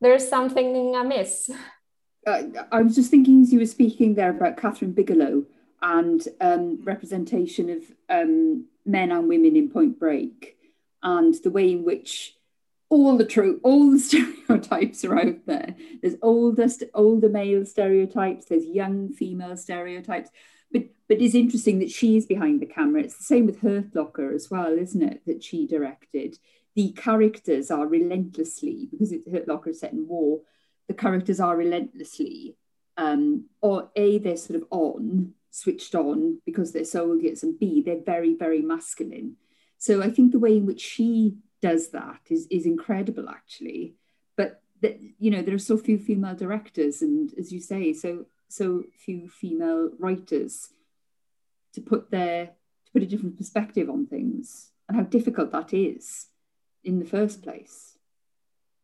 there's 0.02 0.28
something 0.28 0.96
amiss. 0.96 1.50
Uh, 2.26 2.44
I 2.72 2.82
was 2.82 2.96
just 2.96 3.12
thinking 3.12 3.42
as 3.42 3.54
you 3.54 3.60
were 3.60 3.66
speaking 3.66 4.16
there 4.16 4.32
about 4.32 4.58
Kathryn 4.58 4.96
Bigelow 4.96 5.46
and 5.82 6.28
um, 6.42 6.84
representation 6.84 7.70
of 7.70 7.84
um, 8.10 8.66
men 8.86 9.12
and 9.12 9.28
women 9.28 9.56
in 9.56 9.70
Point 9.70 10.00
Break 10.00 10.58
and 11.04 11.36
the 11.44 11.52
way 11.52 11.72
in 11.72 11.86
which 11.86 12.36
all 12.90 13.18
the 13.18 13.26
true 13.26 13.60
all 13.64 13.92
the 13.92 14.00
stereotypes 14.48 15.06
are 15.06 15.18
out 15.18 15.46
there. 15.46 15.76
There's 16.02 16.16
older 16.22 16.68
older 16.94 17.30
male 17.30 17.66
stereotypes. 17.66 18.46
There's 18.46 18.66
young 18.66 19.14
female 19.14 19.58
stereotypes. 19.58 20.30
But 20.72 20.88
but 21.08 21.22
it's 21.22 21.36
interesting 21.36 21.80
that 21.80 21.92
she's 21.92 22.26
behind 22.26 22.62
the 22.62 22.66
camera. 22.66 23.04
It's 23.04 23.18
the 23.18 23.24
same 23.24 23.46
with 23.46 23.62
Hurt 23.62 23.96
Locker 23.96 24.34
as 24.34 24.50
well, 24.50 24.78
isn't 24.78 25.02
it? 25.02 25.22
That 25.26 25.44
she 25.44 25.68
directed 25.68 26.38
the 26.76 26.92
characters 26.92 27.72
are 27.72 27.88
relentlessly, 27.88 28.88
because 28.92 29.12
it's 29.12 29.30
Hurt 29.30 29.48
Locker 29.48 29.74
set 29.74 29.94
in 29.94 30.08
war, 30.08 30.42
the 30.88 30.94
characters 30.94 31.40
are 31.40 31.56
relentlessly, 31.56 32.58
um, 32.98 33.46
or 33.62 33.90
A, 33.96 34.18
they're 34.20 34.38
sort 34.38 34.62
of 34.62 34.68
on, 34.72 35.34
switched 35.52 35.96
on 35.96 36.42
because 36.46 36.72
they're 36.72 36.86
soldiers, 36.86 37.44
and 37.44 37.58
B, 37.58 37.82
they're 37.82 38.02
very, 38.06 38.36
very 38.36 38.62
masculine. 38.62 39.38
So 39.78 40.02
I 40.02 40.10
think 40.10 40.32
the 40.32 40.40
way 40.40 40.58
in 40.58 40.66
which 40.66 40.82
she 40.82 41.38
does 41.62 41.90
that 41.90 42.20
is, 42.30 42.48
is 42.52 42.66
incredible, 42.66 43.30
actually. 43.30 43.96
But, 44.36 44.62
the, 44.82 45.00
you 45.18 45.32
know, 45.32 45.42
there 45.42 45.56
are 45.56 45.60
so 45.60 45.78
few 45.78 45.98
female 45.98 46.36
directors, 46.36 47.02
and 47.02 47.34
as 47.38 47.52
you 47.52 47.62
say, 47.62 47.94
so 47.94 48.26
so 48.48 48.84
few 48.94 49.28
female 49.28 49.90
writers 49.98 50.70
to 51.74 51.82
put 51.82 52.12
their 52.12 52.46
to 52.86 52.92
put 52.94 53.04
a 53.04 53.08
different 53.08 53.38
perspective 53.38 53.90
on 53.90 54.06
things 54.06 54.72
and 54.88 54.96
how 54.98 55.04
difficult 55.04 55.52
that 55.52 55.74
is 55.74 56.28
in 56.86 57.00
the 57.00 57.06
first 57.06 57.44
place. 57.44 57.98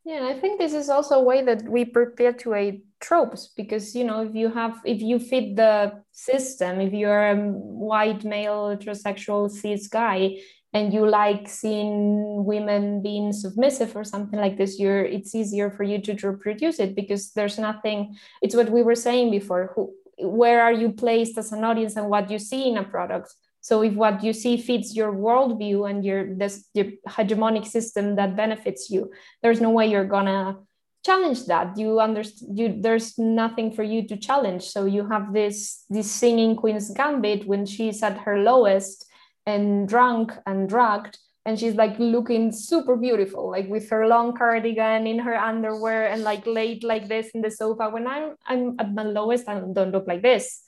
Yeah, 0.04 0.28
I 0.28 0.40
think 0.40 0.60
this 0.60 0.74
is 0.74 0.90
also 0.90 1.16
a 1.16 1.24
way 1.24 1.44
that 1.44 1.64
we 1.64 1.86
perpetuate 1.86 2.84
tropes 3.00 3.52
because 3.56 3.96
you 3.96 4.04
know 4.04 4.24
if 4.24 4.34
you 4.34 4.50
have 4.50 4.82
if 4.84 5.00
you 5.02 5.20
fit 5.20 5.56
the 5.56 6.04
system, 6.12 6.82
if 6.82 6.92
you're 6.92 7.28
a 7.30 7.36
white 7.36 8.24
male 8.24 8.76
heterosexual 8.76 9.50
cis 9.50 9.88
guy, 9.88 10.38
and 10.74 10.94
you 10.94 11.08
like 11.08 11.48
seeing 11.48 12.46
women 12.46 13.02
being 13.02 13.34
submissive 13.34 13.96
or 13.96 14.04
something 14.04 14.40
like 14.40 14.58
this 14.58 14.80
you're 14.80 15.04
it's 15.04 15.36
easier 15.36 15.70
for 15.70 15.84
you 15.84 16.00
to 16.00 16.14
reproduce 16.28 16.80
it 16.80 16.96
because 16.96 17.32
there's 17.34 17.60
nothing 17.60 18.16
it's 18.42 18.56
what 18.56 18.70
we 18.70 18.82
were 18.82 18.96
saying 18.96 19.32
before 19.32 19.72
who, 19.76 19.94
where 20.20 20.62
are 20.62 20.74
you 20.74 20.92
placed 20.92 21.38
as 21.38 21.52
an 21.52 21.64
audience 21.64 21.96
and 21.96 22.08
what 22.08 22.32
you 22.32 22.40
see 22.40 22.70
in 22.70 22.78
a 22.78 22.84
product 22.84 23.34
so 23.62 23.82
if 23.84 23.94
what 23.94 24.24
you 24.24 24.34
see 24.34 24.58
fits 24.58 24.96
your 24.96 25.14
worldview 25.14 25.90
and 25.90 26.04
your 26.04 26.36
this 26.36 26.68
your 26.74 26.88
hegemonic 27.08 27.66
system 27.66 28.16
that 28.16 28.36
benefits 28.36 28.90
you 28.90 29.12
there's 29.42 29.62
no 29.62 29.70
way 29.70 29.88
you're 29.88 30.06
gonna 30.06 30.58
challenge 31.04 31.46
that. 31.46 31.78
You 31.78 32.00
understand 32.00 32.58
you 32.58 32.78
there's 32.80 33.18
nothing 33.18 33.72
for 33.72 33.84
you 33.84 34.08
to 34.08 34.18
challenge. 34.18 34.64
So 34.64 34.86
you 34.86 35.08
have 35.10 35.34
this 35.34 35.86
this 35.90 36.12
singing 36.12 36.56
queen's 36.56 36.92
gambit 36.92 37.48
when 37.48 37.66
she's 37.66 38.04
at 38.04 38.20
her 38.20 38.38
lowest 38.38 39.06
and 39.46 39.88
drunk 39.88 40.34
and 40.46 40.70
drugged 40.70 41.18
and 41.46 41.58
she's 41.58 41.74
like 41.74 41.98
looking 41.98 42.52
super 42.52 42.96
beautiful 42.96 43.50
like 43.50 43.68
with 43.68 43.90
her 43.90 44.06
long 44.08 44.38
cardigan 44.38 45.08
in 45.08 45.18
her 45.18 45.36
underwear 45.36 46.08
and 46.08 46.22
like 46.22 46.46
laid 46.46 46.84
like 46.84 47.08
this 47.08 47.30
in 47.34 47.42
the 47.42 47.50
sofa. 47.52 47.90
When 47.90 48.08
i'm 48.08 48.36
i'm 48.46 48.76
at 48.80 48.94
my 48.94 49.04
lowest 49.04 49.50
i 49.50 49.60
don't 49.60 49.92
look 49.92 50.08
like 50.08 50.22
this. 50.22 50.64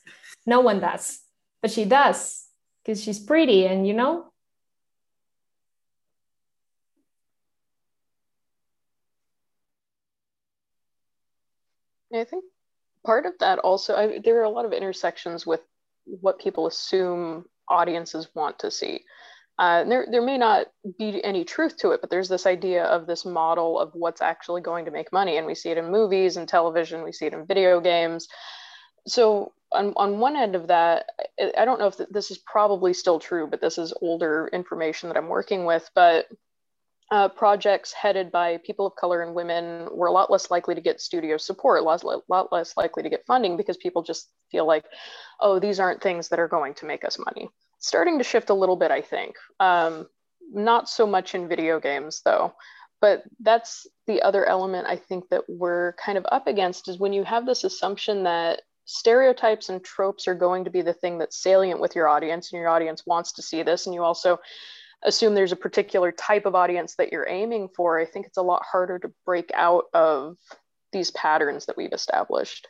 No 0.45 0.61
one 0.61 0.79
does 0.79 1.19
but 1.61 1.71
she 1.71 1.85
does 1.85 2.42
because 2.83 3.01
she's 3.01 3.19
pretty 3.19 3.65
and 3.65 3.87
you 3.87 3.93
know 3.93 4.25
I 12.15 12.25
think 12.25 12.43
part 13.05 13.25
of 13.25 13.33
that 13.39 13.59
also, 13.59 13.95
I, 13.95 14.19
there 14.23 14.39
are 14.39 14.43
a 14.43 14.49
lot 14.49 14.65
of 14.65 14.73
intersections 14.73 15.45
with 15.45 15.61
what 16.05 16.39
people 16.39 16.67
assume 16.67 17.45
audiences 17.67 18.27
want 18.33 18.59
to 18.59 18.71
see. 18.71 19.03
Uh, 19.59 19.83
there, 19.83 20.07
there 20.09 20.21
may 20.21 20.37
not 20.37 20.67
be 20.97 21.23
any 21.23 21.45
truth 21.45 21.77
to 21.77 21.91
it, 21.91 22.01
but 22.01 22.09
there's 22.09 22.29
this 22.29 22.45
idea 22.45 22.85
of 22.85 23.05
this 23.05 23.23
model 23.23 23.79
of 23.79 23.91
what's 23.93 24.21
actually 24.21 24.61
going 24.61 24.85
to 24.85 24.91
make 24.91 25.13
money. 25.13 25.37
And 25.37 25.45
we 25.45 25.53
see 25.53 25.69
it 25.69 25.77
in 25.77 25.91
movies 25.91 26.37
and 26.37 26.47
television, 26.47 27.03
we 27.03 27.11
see 27.11 27.27
it 27.27 27.33
in 27.33 27.45
video 27.45 27.79
games. 27.79 28.27
So, 29.07 29.51
on, 29.73 29.93
on 29.95 30.19
one 30.19 30.35
end 30.35 30.55
of 30.55 30.67
that, 30.67 31.05
I 31.57 31.65
don't 31.65 31.79
know 31.79 31.87
if 31.87 31.97
this 32.09 32.31
is 32.31 32.37
probably 32.37 32.93
still 32.93 33.19
true, 33.19 33.47
but 33.47 33.61
this 33.61 33.77
is 33.77 33.93
older 34.01 34.49
information 34.53 35.09
that 35.09 35.17
I'm 35.17 35.27
working 35.27 35.65
with. 35.65 35.89
But 35.95 36.27
uh, 37.11 37.29
projects 37.29 37.93
headed 37.93 38.31
by 38.31 38.57
people 38.65 38.87
of 38.87 38.95
color 38.95 39.21
and 39.21 39.35
women 39.35 39.87
were 39.91 40.07
a 40.07 40.11
lot 40.11 40.31
less 40.31 40.49
likely 40.49 40.73
to 40.73 40.81
get 40.81 41.01
studio 41.01 41.37
support, 41.37 41.81
a 41.81 41.83
lot, 41.83 42.51
less 42.51 42.75
likely 42.77 43.03
to 43.03 43.09
get 43.09 43.25
funding 43.25 43.57
because 43.57 43.77
people 43.77 44.01
just 44.01 44.29
feel 44.51 44.65
like, 44.65 44.85
oh, 45.39 45.59
these 45.59 45.79
aren't 45.79 46.01
things 46.01 46.29
that 46.29 46.39
are 46.39 46.47
going 46.47 46.73
to 46.73 46.85
make 46.85 47.05
us 47.05 47.19
money. 47.19 47.49
Starting 47.79 48.17
to 48.17 48.23
shift 48.23 48.49
a 48.49 48.55
little 48.55 48.75
bit, 48.75 48.91
I 48.91 49.01
think. 49.01 49.35
Um, 49.59 50.07
not 50.51 50.89
so 50.89 51.05
much 51.05 51.35
in 51.35 51.47
video 51.47 51.79
games, 51.79 52.21
though. 52.25 52.53
But 53.01 53.23
that's 53.41 53.85
the 54.07 54.21
other 54.21 54.45
element 54.45 54.87
I 54.87 54.95
think 54.95 55.25
that 55.29 55.43
we're 55.49 55.93
kind 56.03 56.17
of 56.17 56.25
up 56.31 56.47
against 56.47 56.87
is 56.87 56.97
when 56.97 57.11
you 57.11 57.25
have 57.25 57.45
this 57.45 57.65
assumption 57.65 58.23
that 58.23 58.61
stereotypes 58.85 59.69
and 59.69 59.83
tropes 59.83 60.27
are 60.27 60.35
going 60.35 60.65
to 60.65 60.69
be 60.69 60.81
the 60.81 60.93
thing 60.93 61.17
that's 61.17 61.41
salient 61.41 61.79
with 61.79 61.95
your 61.95 62.07
audience 62.07 62.51
and 62.51 62.59
your 62.59 62.69
audience 62.69 63.03
wants 63.05 63.33
to 63.33 63.41
see 63.41 63.63
this 63.63 63.85
and 63.85 63.95
you 63.95 64.03
also 64.03 64.39
assume 65.03 65.35
there's 65.35 65.51
a 65.51 65.57
particular 65.57 66.11
type 66.11 66.45
of 66.45 66.55
audience 66.55 66.95
that 66.95 67.11
you're 67.11 67.27
aiming 67.27 67.69
for, 67.75 67.99
I 67.99 68.05
think 68.05 68.25
it's 68.25 68.37
a 68.37 68.41
lot 68.41 68.63
harder 68.69 68.99
to 68.99 69.11
break 69.25 69.51
out 69.53 69.85
of 69.93 70.37
these 70.91 71.11
patterns 71.11 71.65
that 71.65 71.77
we've 71.77 71.93
established. 71.93 72.67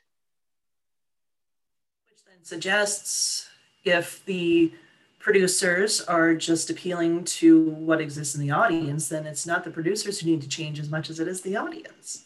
Which 2.09 2.23
then 2.25 2.43
suggests 2.43 3.49
if 3.83 4.23
the 4.25 4.73
producers 5.19 6.01
are 6.01 6.35
just 6.35 6.69
appealing 6.69 7.23
to 7.23 7.69
what 7.69 8.01
exists 8.01 8.35
in 8.35 8.41
the 8.41 8.51
audience, 8.51 9.07
then 9.09 9.25
it's 9.25 9.45
not 9.45 9.63
the 9.63 9.71
producers 9.71 10.19
who 10.19 10.29
need 10.29 10.41
to 10.41 10.49
change 10.49 10.79
as 10.79 10.89
much 10.89 11.09
as 11.09 11.19
it 11.19 11.27
is 11.27 11.41
the 11.41 11.55
audience. 11.55 12.25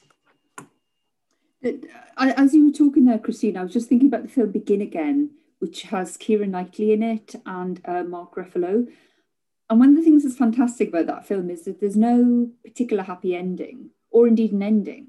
As 2.18 2.54
you 2.54 2.66
were 2.66 2.72
talking 2.72 3.06
there, 3.06 3.20
Christine, 3.20 3.58
I 3.58 3.64
was 3.64 3.74
just 3.74 3.90
thinking 3.90 4.08
about 4.08 4.24
the 4.24 4.30
film 4.30 4.52
Begin 4.52 4.82
Again, 4.82 5.32
which 5.60 5.84
has 5.84 6.18
Keira 6.18 6.48
Knightley 6.48 6.94
in 6.94 7.04
it 7.04 7.36
and 7.46 7.82
uh, 7.86 8.04
Mark 8.04 8.36
Ruffalo. 8.36 8.88
And 9.70 9.80
one 9.80 9.90
of 9.90 9.96
the 9.96 10.02
things 10.02 10.24
that's 10.24 10.38
fantastic 10.38 10.90
about 10.90 11.08
that 11.08 11.28
film 11.28 11.50
is 11.50 11.64
that 11.64 11.80
there's 11.80 11.98
no 11.98 12.50
particular 12.64 13.04
happy 13.04 13.36
ending, 13.36 13.90
or 14.12 14.28
indeed 14.28 14.54
an 14.54 14.64
ending, 14.64 15.08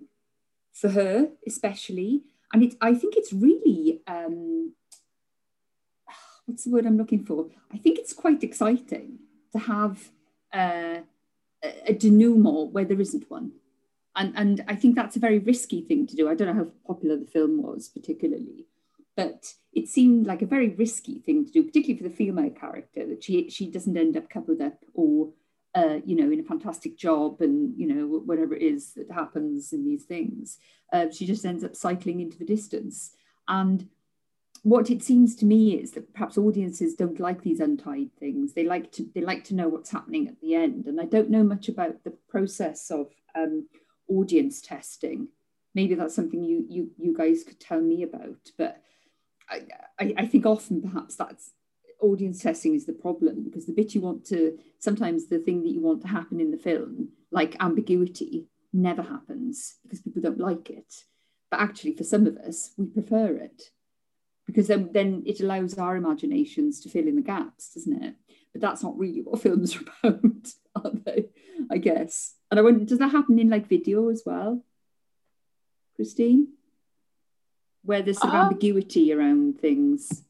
for 0.72 0.90
her 0.90 1.30
especially. 1.46 2.22
And 2.52 2.62
it, 2.62 2.74
I 2.80 2.94
think 2.94 3.14
it's 3.16 3.32
really, 3.32 4.00
um, 4.06 4.74
what's 6.46 6.64
the 6.64 6.70
word 6.70 6.86
I'm 6.86 6.98
looking 6.98 7.24
for? 7.24 7.46
I 7.72 7.78
think 7.78 7.98
it's 7.98 8.12
quite 8.12 8.42
exciting 8.42 9.18
to 9.52 9.58
have 9.58 10.10
uh, 10.52 11.00
a 11.62 11.92
denouement 11.92 12.72
where 12.72 12.84
there 12.84 13.00
isn't 13.00 13.30
one. 13.30 13.52
And, 14.18 14.32
and 14.36 14.64
I 14.66 14.74
think 14.74 14.96
that's 14.96 15.16
a 15.16 15.20
very 15.20 15.38
risky 15.38 15.80
thing 15.80 16.06
to 16.08 16.16
do. 16.16 16.28
I 16.28 16.34
don't 16.34 16.48
know 16.48 16.64
how 16.64 16.92
popular 16.92 17.16
the 17.16 17.24
film 17.24 17.62
was 17.62 17.88
particularly, 17.88 18.66
but 19.16 19.54
it 19.72 19.88
seemed 19.88 20.26
like 20.26 20.42
a 20.42 20.46
very 20.46 20.70
risky 20.70 21.20
thing 21.20 21.46
to 21.46 21.52
do, 21.52 21.62
particularly 21.62 22.02
for 22.02 22.08
the 22.08 22.14
female 22.14 22.50
character, 22.50 23.06
that 23.06 23.22
she 23.22 23.48
she 23.48 23.70
doesn't 23.70 23.96
end 23.96 24.16
up 24.16 24.28
coupled 24.28 24.60
up 24.60 24.84
or 24.92 25.30
uh, 25.76 25.98
you 26.04 26.16
know 26.16 26.30
in 26.32 26.40
a 26.40 26.42
fantastic 26.44 26.98
job 26.98 27.40
and 27.40 27.78
you 27.78 27.86
know 27.86 28.06
whatever 28.06 28.54
it 28.56 28.62
is 28.62 28.92
that 28.94 29.10
happens 29.10 29.72
in 29.72 29.84
these 29.84 30.04
things. 30.04 30.58
Uh, 30.92 31.06
she 31.10 31.24
just 31.24 31.44
ends 31.44 31.62
up 31.62 31.76
cycling 31.76 32.20
into 32.20 32.38
the 32.38 32.44
distance. 32.44 33.12
And 33.46 33.88
what 34.64 34.90
it 34.90 35.02
seems 35.02 35.36
to 35.36 35.46
me 35.46 35.74
is 35.74 35.92
that 35.92 36.12
perhaps 36.12 36.36
audiences 36.36 36.94
don't 36.94 37.20
like 37.20 37.42
these 37.42 37.60
untied 37.60 38.10
things. 38.18 38.54
They 38.54 38.64
like 38.64 38.90
to 38.92 39.06
they 39.14 39.20
like 39.20 39.44
to 39.44 39.54
know 39.54 39.68
what's 39.68 39.90
happening 39.90 40.26
at 40.26 40.40
the 40.40 40.56
end. 40.56 40.86
And 40.86 41.00
I 41.00 41.04
don't 41.04 41.30
know 41.30 41.44
much 41.44 41.68
about 41.68 42.02
the 42.02 42.14
process 42.28 42.90
of 42.90 43.12
um, 43.36 43.68
audience 44.08 44.60
testing. 44.60 45.28
Maybe 45.74 45.94
that's 45.94 46.14
something 46.14 46.42
you 46.42 46.64
you 46.68 46.90
you 46.98 47.16
guys 47.16 47.44
could 47.44 47.60
tell 47.60 47.80
me 47.80 48.02
about, 48.02 48.50
but 48.56 48.82
I, 49.98 50.14
I, 50.18 50.26
think 50.26 50.44
often 50.44 50.82
perhaps 50.82 51.16
that's 51.16 51.52
audience 52.00 52.42
testing 52.42 52.74
is 52.74 52.86
the 52.86 52.92
problem 52.92 53.44
because 53.44 53.66
the 53.66 53.72
bit 53.72 53.94
you 53.94 54.00
want 54.00 54.24
to 54.26 54.58
sometimes 54.78 55.26
the 55.26 55.38
thing 55.38 55.62
that 55.62 55.70
you 55.70 55.80
want 55.80 56.02
to 56.02 56.08
happen 56.08 56.40
in 56.40 56.50
the 56.50 56.58
film 56.58 57.08
like 57.32 57.56
ambiguity 57.60 58.46
never 58.72 59.02
happens 59.02 59.76
because 59.82 60.00
people 60.00 60.22
don't 60.22 60.38
like 60.38 60.70
it. 60.70 61.04
But 61.50 61.60
actually 61.60 61.96
for 61.96 62.04
some 62.04 62.26
of 62.26 62.36
us 62.36 62.72
we 62.76 62.86
prefer 62.86 63.36
it 63.36 63.70
because 64.46 64.68
then, 64.68 64.90
then 64.92 65.22
it 65.26 65.40
allows 65.40 65.76
our 65.76 65.96
imaginations 65.96 66.80
to 66.80 66.88
fill 66.88 67.08
in 67.08 67.16
the 67.16 67.22
gaps 67.22 67.74
doesn't 67.74 68.02
it? 68.02 68.14
But 68.52 68.60
that's 68.60 68.82
not 68.82 68.98
really 68.98 69.22
what 69.22 69.40
films 69.42 69.76
are 70.04 70.10
about 70.10 70.48
are 70.76 70.92
they 71.04 71.26
i 71.70 71.78
guess 71.78 72.34
and 72.50 72.58
i 72.58 72.62
wonder 72.62 72.84
does 72.84 72.98
that 72.98 73.12
happen 73.12 73.38
in 73.38 73.50
like 73.50 73.68
video 73.68 74.08
as 74.08 74.22
well 74.24 74.62
christine 75.96 76.48
where 77.88 78.02
there's 78.02 78.18
some 78.18 78.30
um, 78.30 78.36
ambiguity 78.36 79.14
around 79.14 79.58
things? 79.60 80.22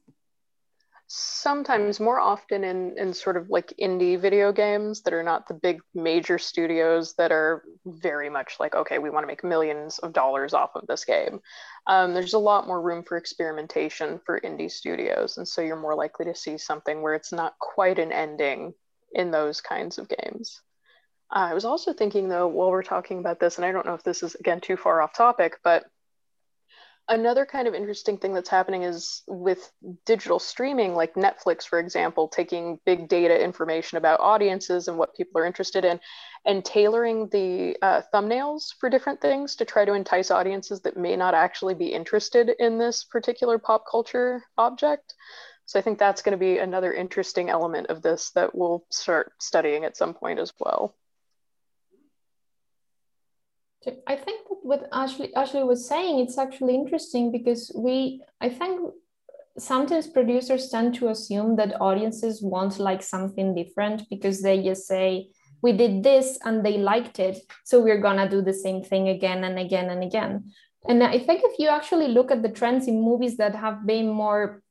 Sometimes, 1.08 1.98
more 1.98 2.20
often 2.20 2.62
in 2.62 2.96
in 2.98 3.12
sort 3.14 3.36
of 3.36 3.50
like 3.50 3.72
indie 3.80 4.20
video 4.20 4.52
games 4.52 5.02
that 5.02 5.14
are 5.14 5.24
not 5.24 5.48
the 5.48 5.54
big 5.54 5.80
major 5.92 6.38
studios 6.38 7.14
that 7.14 7.32
are 7.32 7.64
very 7.84 8.30
much 8.30 8.56
like, 8.60 8.76
okay, 8.76 8.98
we 8.98 9.10
want 9.10 9.24
to 9.24 9.26
make 9.26 9.42
millions 9.42 9.98
of 9.98 10.12
dollars 10.12 10.54
off 10.54 10.70
of 10.76 10.86
this 10.86 11.04
game. 11.04 11.40
Um, 11.86 12.14
there's 12.14 12.34
a 12.34 12.38
lot 12.38 12.68
more 12.68 12.80
room 12.80 13.02
for 13.02 13.16
experimentation 13.16 14.20
for 14.24 14.40
indie 14.40 14.70
studios, 14.70 15.38
and 15.38 15.48
so 15.48 15.60
you're 15.60 15.80
more 15.80 15.96
likely 15.96 16.26
to 16.26 16.34
see 16.36 16.58
something 16.58 17.02
where 17.02 17.14
it's 17.14 17.32
not 17.32 17.58
quite 17.58 17.98
an 17.98 18.12
ending 18.12 18.74
in 19.12 19.32
those 19.32 19.62
kinds 19.62 19.98
of 19.98 20.08
games. 20.08 20.60
I 21.30 21.54
was 21.54 21.64
also 21.64 21.92
thinking 21.92 22.28
though, 22.28 22.48
while 22.48 22.70
we're 22.70 22.82
talking 22.82 23.18
about 23.18 23.40
this, 23.40 23.56
and 23.56 23.64
I 23.64 23.72
don't 23.72 23.86
know 23.86 23.94
if 23.94 24.02
this 24.02 24.22
is 24.22 24.34
again 24.34 24.60
too 24.60 24.76
far 24.76 25.02
off 25.02 25.12
topic, 25.12 25.58
but 25.62 25.84
another 27.08 27.46
kind 27.46 27.66
of 27.66 27.74
interesting 27.74 28.18
thing 28.18 28.34
that's 28.34 28.48
happening 28.48 28.82
is 28.82 29.22
with 29.26 29.70
digital 30.04 30.38
streaming 30.38 30.94
like 30.94 31.14
netflix 31.14 31.66
for 31.66 31.78
example 31.78 32.28
taking 32.28 32.78
big 32.84 33.08
data 33.08 33.42
information 33.42 33.96
about 33.98 34.20
audiences 34.20 34.88
and 34.88 34.98
what 34.98 35.16
people 35.16 35.40
are 35.40 35.46
interested 35.46 35.84
in 35.84 35.98
and 36.44 36.64
tailoring 36.64 37.28
the 37.30 37.76
uh, 37.82 38.02
thumbnails 38.14 38.74
for 38.78 38.88
different 38.88 39.20
things 39.20 39.56
to 39.56 39.64
try 39.64 39.84
to 39.84 39.94
entice 39.94 40.30
audiences 40.30 40.80
that 40.80 40.96
may 40.96 41.16
not 41.16 41.34
actually 41.34 41.74
be 41.74 41.86
interested 41.86 42.50
in 42.58 42.78
this 42.78 43.04
particular 43.04 43.58
pop 43.58 43.84
culture 43.90 44.44
object. 44.56 45.14
So 45.66 45.78
i 45.78 45.82
think 45.82 45.98
that's 45.98 46.22
going 46.22 46.32
to 46.32 46.38
be 46.38 46.58
another 46.58 46.92
interesting 46.92 47.50
element 47.50 47.88
of 47.88 48.02
this 48.02 48.30
that 48.30 48.54
we'll 48.54 48.84
start 48.90 49.32
studying 49.38 49.84
at 49.84 49.96
some 49.96 50.14
point 50.14 50.38
as 50.38 50.52
well 50.58 50.94
I 54.06 54.16
think 54.16 54.48
that 54.48 54.58
what 54.62 54.88
Ashley 54.92 55.34
Ashley 55.34 55.62
was 55.62 55.86
saying, 55.86 56.18
it's 56.18 56.36
actually 56.36 56.74
interesting 56.74 57.30
because 57.30 57.70
we, 57.76 58.22
I 58.40 58.48
think 58.48 58.92
sometimes 59.58 60.06
producers 60.06 60.68
tend 60.68 60.94
to 60.96 61.08
assume 61.08 61.56
that 61.56 61.80
audiences 61.80 62.42
want 62.42 62.78
like 62.78 63.02
something 63.02 63.54
different 63.54 64.08
because 64.10 64.42
they 64.42 64.62
just 64.62 64.86
say, 64.86 65.28
we 65.62 65.72
did 65.72 66.02
this 66.02 66.38
and 66.44 66.64
they 66.64 66.78
liked 66.78 67.18
it. 67.18 67.38
So 67.64 67.80
we're 67.80 68.00
gonna 68.00 68.28
do 68.28 68.42
the 68.42 68.54
same 68.54 68.82
thing 68.82 69.08
again 69.08 69.44
and 69.44 69.58
again 69.58 69.90
and 69.90 70.02
again. 70.02 70.52
And 70.88 71.02
I 71.02 71.18
think 71.18 71.42
if 71.44 71.58
you 71.58 71.68
actually 71.68 72.08
look 72.08 72.30
at 72.30 72.42
the 72.42 72.48
trends 72.48 72.86
in 72.86 73.00
movies 73.00 73.36
that 73.38 73.54
have 73.54 73.84
been 73.84 74.08
more, 74.08 74.62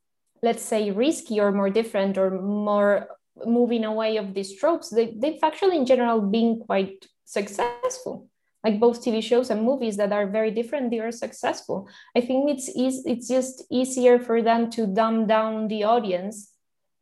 let's 0.42 0.64
say, 0.64 0.92
risky 0.92 1.40
or 1.40 1.52
more 1.52 1.70
different 1.70 2.18
or 2.18 2.42
more 2.42 3.08
moving 3.46 3.84
away 3.84 4.18
of 4.18 4.34
these 4.34 4.58
tropes, 4.58 4.90
they, 4.90 5.14
they've 5.18 5.44
actually 5.44 5.78
in 5.78 5.86
general 5.86 6.22
been 6.22 6.60
quite 6.66 7.06
successful. 7.26 8.30
Like 8.64 8.80
both 8.80 9.04
TV 9.04 9.22
shows 9.22 9.50
and 9.50 9.64
movies 9.64 9.98
that 9.98 10.12
are 10.12 10.28
very 10.28 10.52
different, 10.52 10.90
they 10.90 11.00
are 11.00 11.12
successful. 11.12 11.88
I 12.16 12.22
think 12.22 12.50
it's 12.50 12.70
easy, 12.76 13.04
it's 13.06 13.28
just 13.28 13.64
easier 13.72 14.20
for 14.20 14.42
them 14.42 14.70
to 14.72 14.88
dumb 14.88 15.28
down 15.28 15.68
the 15.68 15.84
audience 15.84 16.52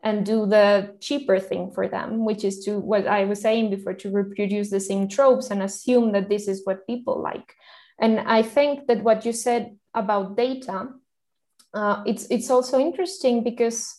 and 0.04 0.24
do 0.24 0.46
the 0.46 0.96
cheaper 1.02 1.40
thing 1.40 1.72
for 1.72 1.88
them, 1.88 2.26
which 2.26 2.44
is 2.44 2.64
to 2.66 2.80
what 2.80 3.08
I 3.08 3.26
was 3.26 3.42
saying 3.42 3.72
before 3.72 3.96
to 3.96 4.12
reproduce 4.12 4.70
the 4.70 4.80
same 4.80 5.08
tropes 5.08 5.50
and 5.50 5.64
assume 5.64 6.12
that 6.12 6.30
this 6.30 6.48
is 6.48 6.62
what 6.64 6.86
people 6.86 7.20
like. 7.22 7.56
And 8.00 8.20
I 8.20 8.44
think 8.44 8.88
that 8.88 9.04
what 9.04 9.26
you 9.26 9.34
said 9.34 9.78
about 9.96 10.38
data, 10.38 10.90
uh, 11.74 12.04
it's 12.06 12.28
it's 12.30 12.50
also 12.50 12.80
interesting 12.80 13.44
because 13.44 13.96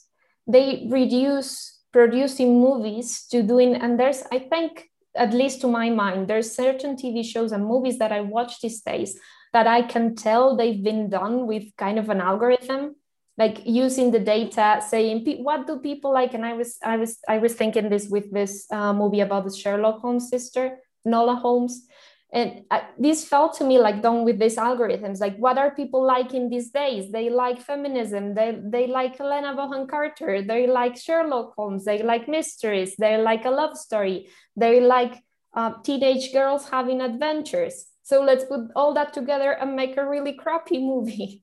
they 0.46 0.86
reduce 0.88 1.80
producing 1.92 2.60
movies 2.60 3.26
to 3.30 3.42
doing 3.42 3.74
and 3.74 3.98
there's 3.98 4.22
I 4.30 4.38
think 4.38 4.88
at 5.16 5.32
least 5.32 5.60
to 5.62 5.68
my 5.68 5.90
mind 5.90 6.28
there's 6.28 6.54
certain 6.54 6.96
TV 6.96 7.24
shows 7.24 7.52
and 7.52 7.64
movies 7.64 7.98
that 7.98 8.12
I 8.12 8.20
watch 8.20 8.60
these 8.60 8.80
days 8.82 9.18
that 9.52 9.66
I 9.66 9.82
can 9.82 10.14
tell 10.14 10.56
they've 10.56 10.82
been 10.82 11.08
done 11.08 11.46
with 11.46 11.64
kind 11.76 11.98
of 11.98 12.08
an 12.08 12.20
algorithm 12.20 12.96
like 13.38 13.66
using 13.66 14.10
the 14.10 14.18
data 14.18 14.80
saying 14.86 15.24
what 15.42 15.66
do 15.66 15.78
people 15.78 16.12
like? 16.12 16.34
And 16.34 16.44
i 16.44 16.54
was 16.54 16.78
i 16.82 16.96
was 16.96 17.18
i 17.28 17.38
was 17.38 17.54
thinking 17.54 17.88
this 17.90 18.08
with 18.08 18.30
this 18.32 18.66
uh, 18.72 18.92
movie 18.92 19.20
about 19.20 19.44
the 19.44 19.54
sherlock 19.54 20.00
holmes 20.00 20.28
sister 20.28 20.78
Enola 21.06 21.38
holmes. 21.38 21.86
And 22.32 22.64
uh, 22.72 22.80
this 22.98 23.24
felt 23.24 23.56
to 23.58 23.64
me 23.64 23.78
like 23.78 24.02
done 24.02 24.24
with 24.24 24.40
these 24.40 24.56
algorithms 24.56 25.20
like 25.20 25.36
what 25.36 25.58
are 25.58 25.70
people 25.74 26.04
liking 26.04 26.50
these 26.50 26.70
days? 26.70 27.12
They 27.12 27.30
like 27.30 27.60
feminism 27.60 28.34
they, 28.34 28.58
they 28.62 28.86
like 28.88 29.16
helena 29.16 29.54
bonham 29.54 29.86
carter 29.86 30.42
they 30.42 30.66
like 30.66 30.96
sherlock 30.96 31.54
holmes 31.56 31.84
they 31.84 32.02
like 32.02 32.26
mysteries 32.28 32.96
they 32.96 33.16
like 33.16 33.44
a 33.44 33.50
love 33.50 33.76
story 33.76 34.28
they 34.56 34.80
like 34.80 35.22
uh, 35.54 35.72
teenage 35.82 36.32
girls 36.32 36.68
having 36.68 37.00
adventures. 37.00 37.86
So 38.02 38.22
let's 38.22 38.44
put 38.44 38.70
all 38.76 38.94
that 38.94 39.12
together 39.12 39.52
and 39.52 39.74
make 39.74 39.96
a 39.96 40.08
really 40.08 40.32
crappy 40.32 40.78
movie. 40.92 41.42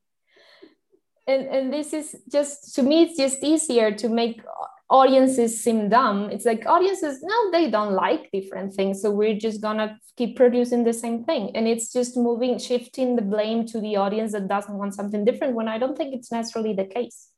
And 1.26 1.47
and 1.47 1.74
this 1.74 1.93
is 1.93 2.18
just 2.30 2.76
to 2.76 2.84
me 2.84 3.03
it's 3.03 3.18
just 3.18 3.43
easier 3.43 3.91
to 3.91 4.09
make 4.09 4.41
audiences 4.89 5.64
seem 5.64 5.88
dumb. 5.88 6.30
It's 6.30 6.45
like 6.45 6.66
audiences 6.66 7.24
no 7.24 7.51
they 7.51 7.72
don't 7.72 7.93
like 7.93 8.30
different 8.32 8.74
things. 8.74 9.01
So 9.01 9.09
we're 9.09 9.39
just 9.39 9.61
gonna 9.61 9.97
keep 10.18 10.36
producing 10.36 10.84
the 10.84 10.91
same 10.91 11.24
thing. 11.24 11.51
And 11.55 11.66
it's 11.66 11.93
just 11.93 12.18
moving 12.18 12.59
shifting 12.59 13.16
the 13.16 13.22
blame 13.22 13.66
to 13.68 13.80
the 13.80 13.95
audience 13.95 14.34
that 14.34 14.49
doesn't 14.49 14.78
want 14.78 14.95
something 14.95 15.24
different 15.24 15.55
when 15.55 15.70
i 15.70 15.78
don't 15.78 15.97
think 15.97 16.14
it's 16.14 16.32
necessarily 16.32 16.74
the 16.74 16.86
case 16.86 17.30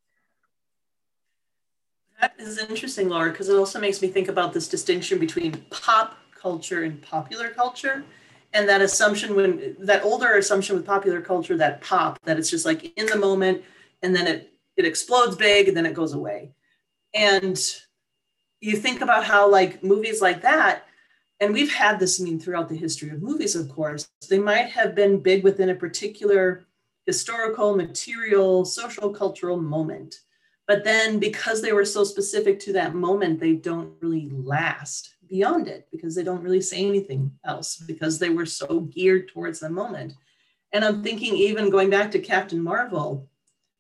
that 2.22 2.34
is 2.40 2.58
interesting 2.58 3.10
laura 3.10 3.32
because 3.32 3.50
it 3.50 3.56
also 3.56 3.80
makes 3.80 4.02
me 4.02 4.08
think 4.08 4.28
about 4.28 4.54
this 4.54 4.68
distinction 4.68 5.20
between 5.20 5.54
pop 5.70 6.18
culture 6.40 6.84
and 6.84 7.02
popular 7.02 7.50
culture 7.50 8.04
and 8.54 8.70
that 8.70 8.82
assumption 8.82 9.36
when 9.36 9.76
that 9.80 10.04
older 10.04 10.36
assumption 10.38 10.76
with 10.76 10.86
popular 10.86 11.22
culture 11.22 11.58
that 11.58 11.82
pop 11.82 12.18
that 12.24 12.38
it's 12.38 12.50
just 12.50 12.66
like 12.66 12.98
in 12.98 13.06
the 13.08 13.18
moment 13.18 13.62
and 14.02 14.16
then 14.16 14.28
it 14.28 14.54
it 14.78 14.86
explodes 14.86 15.36
big 15.36 15.68
and 15.68 15.76
then 15.76 15.86
it 15.86 15.94
goes 15.94 16.14
away. 16.14 16.52
And 17.14 17.58
you 18.60 18.76
think 18.76 19.02
about 19.02 19.24
how 19.24 19.50
like 19.50 19.84
movies 19.84 20.22
like 20.22 20.42
that 20.42 20.86
and 21.40 21.54
we've 21.54 21.74
had 21.74 22.00
this 22.00 22.20
I 22.20 22.24
mean 22.24 22.40
throughout 22.40 22.70
the 22.70 22.78
history 22.78 23.10
of 23.10 23.22
movies 23.22 23.56
of 23.56 23.70
course 23.70 24.10
they 24.30 24.40
might 24.40 24.70
have 24.70 24.96
been 24.96 25.20
big 25.20 25.44
within 25.44 25.70
a 25.70 25.76
particular 25.76 26.66
historical 27.06 27.76
material 27.76 28.66
social 28.66 29.10
cultural 29.10 29.60
moment 29.60 30.22
but 30.68 30.84
then 30.84 31.20
because 31.20 31.62
they 31.62 31.74
were 31.74 31.86
so 31.86 32.04
specific 32.04 32.60
to 32.60 32.74
that 32.74 32.96
moment 32.96 33.40
they 33.40 33.54
don't 33.54 33.94
really 34.02 34.30
last 34.32 35.16
beyond 35.28 35.68
it 35.68 35.88
because 35.92 36.16
they 36.16 36.24
don't 36.24 36.44
really 36.44 36.62
say 36.62 36.86
anything 36.86 37.32
else 37.46 37.78
because 37.78 38.20
they 38.20 38.30
were 38.30 38.46
so 38.46 38.82
geared 38.82 39.28
towards 39.28 39.60
the 39.60 39.70
moment 39.70 40.14
and 40.74 40.86
i'm 40.86 41.04
thinking 41.04 41.36
even 41.36 41.70
going 41.70 41.90
back 41.90 42.12
to 42.12 42.20
captain 42.20 42.62
marvel 42.62 43.28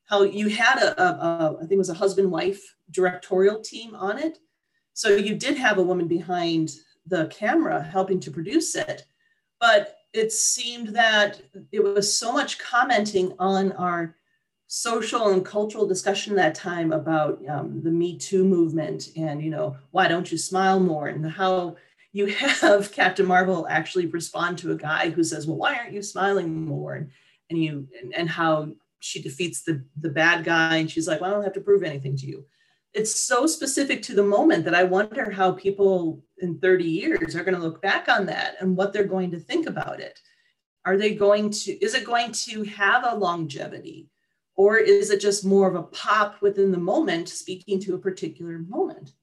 how 0.05 0.23
you 0.23 0.49
had 0.49 0.77
a, 0.77 1.01
a, 1.01 1.05
a 1.05 1.55
I 1.57 1.59
think 1.61 1.73
it 1.73 1.77
was 1.77 1.89
a 1.89 1.95
husband 1.95 2.31
wife 2.31 2.75
directorial 2.91 3.61
team 3.61 3.95
on 3.95 4.19
it. 4.19 4.38
So 4.93 5.09
you 5.09 5.36
did 5.36 5.57
have 5.57 5.77
a 5.77 5.83
woman 5.83 6.07
behind 6.07 6.71
the 7.07 7.27
camera 7.27 7.81
helping 7.81 8.19
to 8.21 8.31
produce 8.31 8.75
it, 8.75 9.05
but 9.59 9.97
it 10.13 10.31
seemed 10.31 10.89
that 10.89 11.41
it 11.71 11.83
was 11.83 12.17
so 12.17 12.31
much 12.31 12.57
commenting 12.59 13.33
on 13.39 13.73
our 13.73 14.15
social 14.68 15.30
and 15.30 15.45
cultural 15.45 15.88
discussion 15.88 16.36
that 16.36 16.55
time 16.55 16.91
about 16.91 17.39
um, 17.47 17.82
the 17.84 17.91
Me 17.91 18.18
Too 18.18 18.43
movement 18.43 19.09
and 19.16 19.41
you 19.41 19.51
know 19.51 19.78
why 19.91 20.07
don't 20.07 20.32
you 20.32 20.38
smile 20.38 20.80
more? 20.80 21.07
and 21.07 21.30
how 21.30 21.76
you 22.11 22.26
have 22.61 22.91
Captain 22.91 23.26
Marvel 23.26 23.68
actually 23.70 24.07
respond 24.07 24.57
to 24.59 24.72
a 24.72 24.78
guy 24.78 25.09
who 25.09 25.24
says, 25.24 25.45
well, 25.45 25.57
why 25.57 25.76
aren't 25.76 25.93
you 25.93 26.01
smiling 26.01 26.66
more? 26.66 26.95
And, 26.95 27.11
and 27.49 27.61
you 27.61 27.88
and, 28.01 28.13
and 28.16 28.30
how 28.30 28.70
she 28.99 29.22
defeats 29.22 29.63
the 29.63 29.84
the 29.99 30.09
bad 30.09 30.43
guy 30.43 30.78
and 30.78 30.89
she's 30.89 31.07
like 31.07 31.22
well, 31.22 31.30
i 31.30 31.34
don't 31.34 31.43
have 31.43 31.53
to 31.53 31.61
prove 31.61 31.84
anything 31.84 32.16
to 32.18 32.26
you. 32.26 32.45
It's 32.93 33.13
so 33.13 33.45
specific 33.45 34.01
to 34.03 34.16
the 34.16 34.24
moment 34.24 34.66
that 34.66 34.74
i 34.74 34.84
wonder 34.84 35.30
how 35.30 35.51
people 35.51 36.24
in 36.39 36.57
30 36.59 36.86
years 36.86 37.36
are 37.36 37.43
going 37.43 37.55
to 37.55 37.61
look 37.61 37.82
back 37.82 38.09
on 38.09 38.26
that 38.26 38.55
and 38.59 38.76
what 38.76 38.93
they're 38.93 39.03
going 39.03 39.32
to 39.32 39.39
think 39.39 39.68
about 39.68 39.99
it. 39.99 40.20
Are 40.86 40.97
they 40.97 41.13
going 41.13 41.51
to 41.51 41.72
is 41.86 41.93
it 41.93 42.05
going 42.05 42.32
to 42.32 42.63
have 42.63 43.05
a 43.05 43.16
longevity 43.16 44.09
or 44.56 44.78
is 44.78 45.10
it 45.10 45.20
just 45.20 45.45
more 45.45 45.68
of 45.68 45.76
a 45.76 45.84
pop 45.84 46.41
within 46.41 46.72
the 46.72 46.78
moment 46.78 47.30
speaking 47.30 47.80
to 47.82 47.95
a 47.95 47.99
particular 47.99 48.60
moment? 48.60 49.14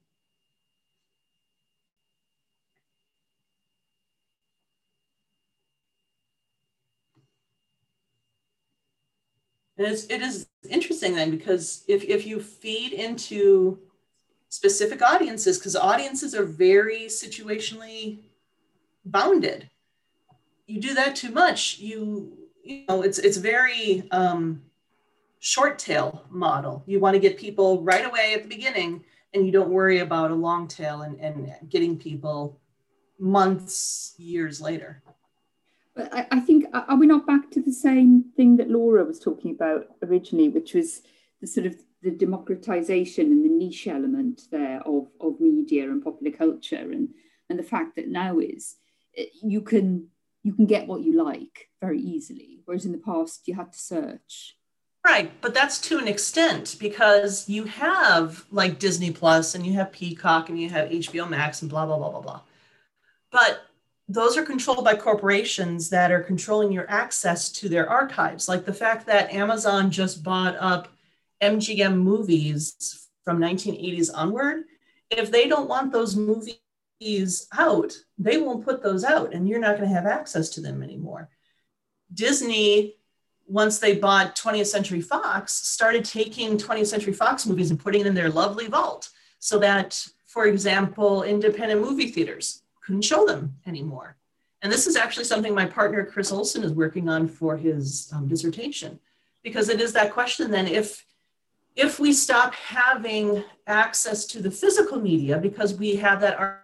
And 9.77 9.87
it's, 9.87 10.05
it 10.05 10.21
is 10.21 10.47
interesting 10.69 11.15
then 11.15 11.31
because 11.31 11.83
if, 11.87 12.03
if 12.03 12.27
you 12.27 12.39
feed 12.39 12.93
into 12.93 13.79
specific 14.49 15.01
audiences, 15.01 15.57
because 15.57 15.75
audiences 15.75 16.35
are 16.35 16.45
very 16.45 17.05
situationally 17.05 18.19
bounded, 19.03 19.69
you 20.67 20.79
do 20.79 20.93
that 20.93 21.15
too 21.15 21.31
much, 21.31 21.79
you 21.79 22.37
you 22.63 22.85
know 22.87 23.01
it's 23.01 23.19
it's 23.19 23.37
very 23.37 24.07
um, 24.11 24.61
short 25.43 25.77
tail 25.77 26.25
model. 26.29 26.83
You 26.87 27.01
want 27.01 27.15
to 27.15 27.19
get 27.19 27.37
people 27.37 27.83
right 27.83 28.05
away 28.05 28.33
at 28.33 28.43
the 28.43 28.47
beginning, 28.47 29.03
and 29.33 29.45
you 29.45 29.51
don't 29.51 29.69
worry 29.69 29.99
about 29.99 30.31
a 30.31 30.35
long 30.35 30.69
tail 30.69 31.01
and, 31.01 31.19
and 31.19 31.53
getting 31.67 31.97
people 31.97 32.61
months, 33.19 34.15
years 34.17 34.61
later. 34.61 35.03
But 35.95 36.13
I, 36.13 36.27
I 36.31 36.39
think 36.39 36.65
are 36.73 36.95
we 36.95 37.07
not 37.07 37.27
back 37.27 37.51
to 37.51 37.61
the 37.61 37.73
same 37.73 38.31
thing 38.37 38.55
that 38.55 38.69
Laura 38.69 39.03
was 39.03 39.19
talking 39.19 39.51
about 39.51 39.87
originally, 40.01 40.47
which 40.47 40.73
was 40.73 41.01
the 41.41 41.47
sort 41.47 41.67
of 41.67 41.75
the 42.01 42.11
democratization 42.11 43.25
and 43.25 43.43
the 43.43 43.49
niche 43.49 43.87
element 43.87 44.43
there 44.49 44.79
of, 44.85 45.07
of 45.19 45.41
media 45.41 45.83
and 45.83 46.01
popular 46.03 46.35
culture 46.35 46.91
and 46.91 47.09
and 47.49 47.59
the 47.59 47.63
fact 47.63 47.97
that 47.97 48.07
now 48.07 48.39
is 48.39 48.75
eh, 49.17 49.25
you 49.41 49.61
can 49.61 50.07
you 50.41 50.53
can 50.53 50.65
get 50.65 50.87
what 50.87 51.01
you 51.01 51.21
like 51.21 51.69
very 51.79 51.99
easily 51.99 52.61
whereas 52.65 52.85
in 52.85 52.91
the 52.91 52.97
past 52.97 53.47
you 53.47 53.55
had 53.55 53.71
to 53.71 53.79
search 53.79 54.57
right 55.05 55.31
but 55.41 55.53
that's 55.53 55.79
to 55.79 55.97
an 55.97 56.07
extent 56.07 56.75
because 56.79 57.47
you 57.49 57.65
have 57.65 58.45
like 58.51 58.79
disney 58.79 59.11
plus 59.11 59.55
and 59.55 59.65
you 59.65 59.73
have 59.73 59.91
peacock 59.91 60.49
and 60.49 60.59
you 60.59 60.69
have 60.69 60.89
hbo 60.89 61.29
max 61.29 61.61
and 61.61 61.69
blah 61.69 61.85
blah 61.85 61.97
blah 61.97 62.09
blah 62.09 62.21
blah 62.21 62.41
but 63.31 63.63
those 64.07 64.37
are 64.37 64.43
controlled 64.43 64.83
by 64.83 64.95
corporations 64.95 65.89
that 65.89 66.11
are 66.11 66.21
controlling 66.21 66.71
your 66.71 66.89
access 66.89 67.49
to 67.49 67.69
their 67.69 67.89
archives. 67.89 68.49
Like 68.49 68.65
the 68.65 68.73
fact 68.73 69.07
that 69.07 69.31
Amazon 69.31 69.89
just 69.89 70.23
bought 70.23 70.55
up 70.57 70.89
MGM 71.41 71.97
movies 71.97 73.07
from 73.23 73.39
1980s 73.39 74.09
onward. 74.13 74.63
If 75.09 75.31
they 75.31 75.47
don't 75.47 75.69
want 75.69 75.91
those 75.91 76.15
movies 76.15 77.47
out, 77.53 77.93
they 78.17 78.37
won't 78.37 78.65
put 78.65 78.83
those 78.83 79.03
out 79.03 79.33
and 79.33 79.47
you're 79.47 79.59
not 79.59 79.77
going 79.77 79.89
to 79.89 79.95
have 79.95 80.05
access 80.05 80.49
to 80.49 80.61
them 80.61 80.83
anymore. 80.83 81.29
Disney, 82.13 82.95
once 83.47 83.79
they 83.79 83.95
bought 83.95 84.35
20th 84.35 84.67
Century 84.67 85.01
Fox, 85.01 85.53
started 85.53 86.05
taking 86.05 86.57
20th 86.57 86.87
Century 86.87 87.13
Fox 87.13 87.45
movies 87.45 87.71
and 87.71 87.79
putting 87.79 88.03
them 88.03 88.09
in 88.09 88.15
their 88.15 88.29
lovely 88.29 88.67
vault 88.67 89.09
so 89.39 89.59
that, 89.59 90.05
for 90.25 90.45
example, 90.45 91.23
independent 91.23 91.81
movie 91.81 92.07
theaters 92.07 92.61
couldn't 92.81 93.01
show 93.01 93.25
them 93.25 93.55
anymore. 93.65 94.15
And 94.61 94.71
this 94.71 94.87
is 94.87 94.95
actually 94.95 95.25
something 95.25 95.53
my 95.53 95.65
partner 95.65 96.05
Chris 96.05 96.31
Olson 96.31 96.63
is 96.63 96.71
working 96.71 97.09
on 97.09 97.27
for 97.27 97.57
his 97.57 98.09
um, 98.13 98.27
dissertation, 98.27 98.99
because 99.43 99.67
it 99.67 99.81
is 99.81 99.91
that 99.93 100.13
question 100.13 100.49
then 100.49 100.67
if 100.67 101.05
if 101.75 101.99
we 101.99 102.13
stop 102.13 102.53
having 102.53 103.43
access 103.65 104.25
to 104.27 104.41
the 104.41 104.51
physical 104.51 104.99
media 104.99 105.37
because 105.37 105.73
we 105.73 105.95
have 105.95 106.21
that 106.21 106.62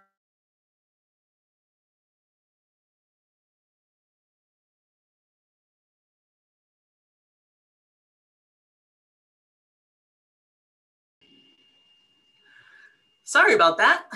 sorry 13.30 13.54
about 13.54 13.78
that. 13.78 14.06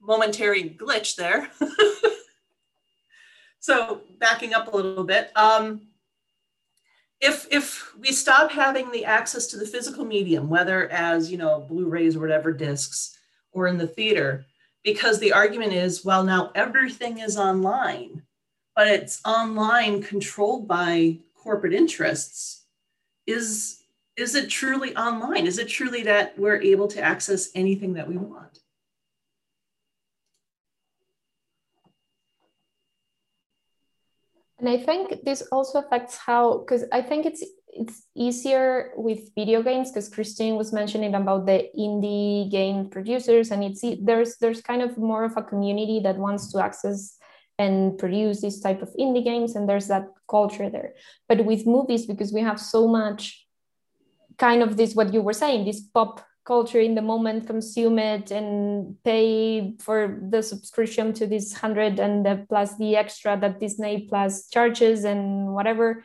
Momentary 0.00 0.70
glitch 0.70 1.14
there. 1.14 1.48
so 3.60 4.02
backing 4.18 4.52
up 4.52 4.72
a 4.72 4.76
little 4.76 5.04
bit. 5.04 5.30
Um, 5.36 5.82
if 7.20 7.46
if 7.50 7.94
we 7.96 8.12
stop 8.12 8.50
having 8.50 8.90
the 8.90 9.04
access 9.04 9.46
to 9.48 9.56
the 9.56 9.66
physical 9.66 10.04
medium, 10.04 10.48
whether 10.48 10.90
as 10.90 11.30
you 11.30 11.38
know 11.38 11.66
Blu-rays 11.68 12.16
or 12.16 12.20
whatever 12.20 12.52
discs, 12.52 13.16
or 13.52 13.68
in 13.68 13.78
the 13.78 13.86
theater, 13.86 14.44
because 14.82 15.18
the 15.18 15.32
argument 15.32 15.72
is, 15.72 16.04
well, 16.04 16.24
now 16.24 16.50
everything 16.54 17.18
is 17.18 17.36
online, 17.36 18.22
but 18.74 18.88
it's 18.88 19.20
online 19.24 20.02
controlled 20.02 20.66
by 20.66 21.18
corporate 21.34 21.74
interests. 21.74 22.64
Is 23.26 23.82
is 24.18 24.34
it 24.34 24.50
truly 24.50 24.96
online? 24.96 25.46
Is 25.46 25.58
it 25.58 25.68
truly 25.68 26.02
that 26.02 26.36
we're 26.36 26.60
able 26.60 26.88
to 26.88 27.00
access 27.00 27.50
anything 27.54 27.94
that 27.94 28.08
we 28.08 28.16
want? 28.16 28.58
And 34.58 34.68
I 34.68 34.76
think 34.76 35.24
this 35.24 35.42
also 35.52 35.78
affects 35.78 36.16
how, 36.16 36.58
because 36.58 36.84
I 36.92 37.00
think 37.00 37.26
it's 37.26 37.44
it's 37.70 38.02
easier 38.16 38.92
with 38.96 39.32
video 39.36 39.62
games 39.62 39.92
because 39.92 40.08
Christine 40.08 40.56
was 40.56 40.72
mentioning 40.72 41.14
about 41.14 41.46
the 41.46 41.68
indie 41.78 42.50
game 42.50 42.90
producers, 42.90 43.52
and 43.52 43.62
it's 43.62 43.84
there's 44.02 44.36
there's 44.38 44.60
kind 44.60 44.82
of 44.82 44.98
more 44.98 45.22
of 45.22 45.36
a 45.36 45.42
community 45.44 46.00
that 46.02 46.18
wants 46.18 46.50
to 46.52 46.58
access 46.58 47.16
and 47.56 47.96
produce 47.98 48.40
this 48.40 48.58
type 48.60 48.82
of 48.82 48.90
indie 48.98 49.22
games, 49.22 49.54
and 49.54 49.68
there's 49.68 49.86
that 49.86 50.06
culture 50.28 50.68
there. 50.68 50.94
But 51.28 51.44
with 51.44 51.66
movies, 51.66 52.06
because 52.06 52.32
we 52.32 52.40
have 52.40 52.58
so 52.58 52.88
much 52.88 53.47
kind 54.38 54.62
of 54.62 54.76
this 54.76 54.94
what 54.94 55.12
you 55.12 55.20
were 55.20 55.32
saying, 55.32 55.64
this 55.64 55.80
pop 55.80 56.24
culture 56.44 56.80
in 56.80 56.94
the 56.94 57.02
moment, 57.02 57.46
consume 57.46 57.98
it 57.98 58.30
and 58.30 58.96
pay 59.04 59.74
for 59.78 60.18
the 60.30 60.42
subscription 60.42 61.12
to 61.12 61.26
this 61.26 61.52
hundred 61.52 62.00
and 62.00 62.24
the, 62.24 62.46
plus 62.48 62.76
the 62.78 62.96
extra 62.96 63.38
that 63.38 63.60
Disney 63.60 64.06
Plus 64.08 64.48
charges 64.48 65.04
and 65.04 65.52
whatever. 65.52 66.02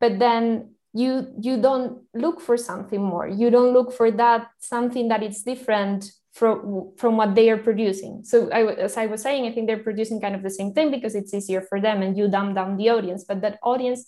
But 0.00 0.18
then 0.18 0.74
you 0.92 1.28
you 1.40 1.60
don't 1.60 2.02
look 2.14 2.40
for 2.40 2.56
something 2.56 3.02
more. 3.02 3.28
You 3.28 3.50
don't 3.50 3.72
look 3.72 3.92
for 3.92 4.10
that 4.10 4.48
something 4.58 5.08
that 5.08 5.22
is 5.22 5.42
different 5.42 6.10
from 6.32 6.92
from 6.96 7.16
what 7.16 7.34
they 7.34 7.50
are 7.50 7.56
producing. 7.58 8.24
So 8.24 8.50
I, 8.50 8.64
as 8.74 8.96
I 8.96 9.06
was 9.06 9.22
saying, 9.22 9.46
I 9.46 9.52
think 9.52 9.66
they're 9.68 9.86
producing 9.88 10.20
kind 10.20 10.34
of 10.34 10.42
the 10.42 10.50
same 10.50 10.72
thing 10.72 10.90
because 10.90 11.14
it's 11.14 11.32
easier 11.32 11.60
for 11.60 11.80
them, 11.80 12.02
and 12.02 12.16
you 12.16 12.28
dumb 12.28 12.54
down 12.54 12.76
the 12.76 12.90
audience. 12.90 13.24
But 13.24 13.40
that 13.42 13.58
audience 13.62 14.06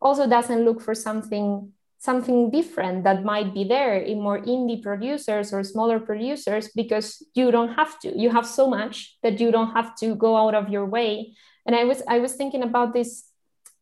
also 0.00 0.28
doesn't 0.28 0.64
look 0.64 0.82
for 0.82 0.94
something 0.94 1.72
something 2.04 2.50
different 2.50 3.04
that 3.04 3.24
might 3.24 3.54
be 3.54 3.64
there 3.64 3.96
in 3.96 4.20
more 4.20 4.40
indie 4.40 4.82
producers 4.82 5.52
or 5.54 5.64
smaller 5.64 5.98
producers 5.98 6.68
because 6.76 7.26
you 7.34 7.50
don't 7.50 7.74
have 7.80 7.98
to. 8.00 8.08
You 8.16 8.28
have 8.30 8.46
so 8.46 8.68
much 8.68 9.16
that 9.22 9.40
you 9.40 9.50
don't 9.50 9.72
have 9.72 9.96
to 10.02 10.14
go 10.14 10.36
out 10.36 10.54
of 10.54 10.68
your 10.68 10.86
way. 10.86 11.34
And 11.66 11.74
i 11.74 11.84
was 11.84 12.02
i 12.14 12.18
was 12.18 12.32
thinking 12.34 12.62
about 12.62 12.92
this 12.92 13.10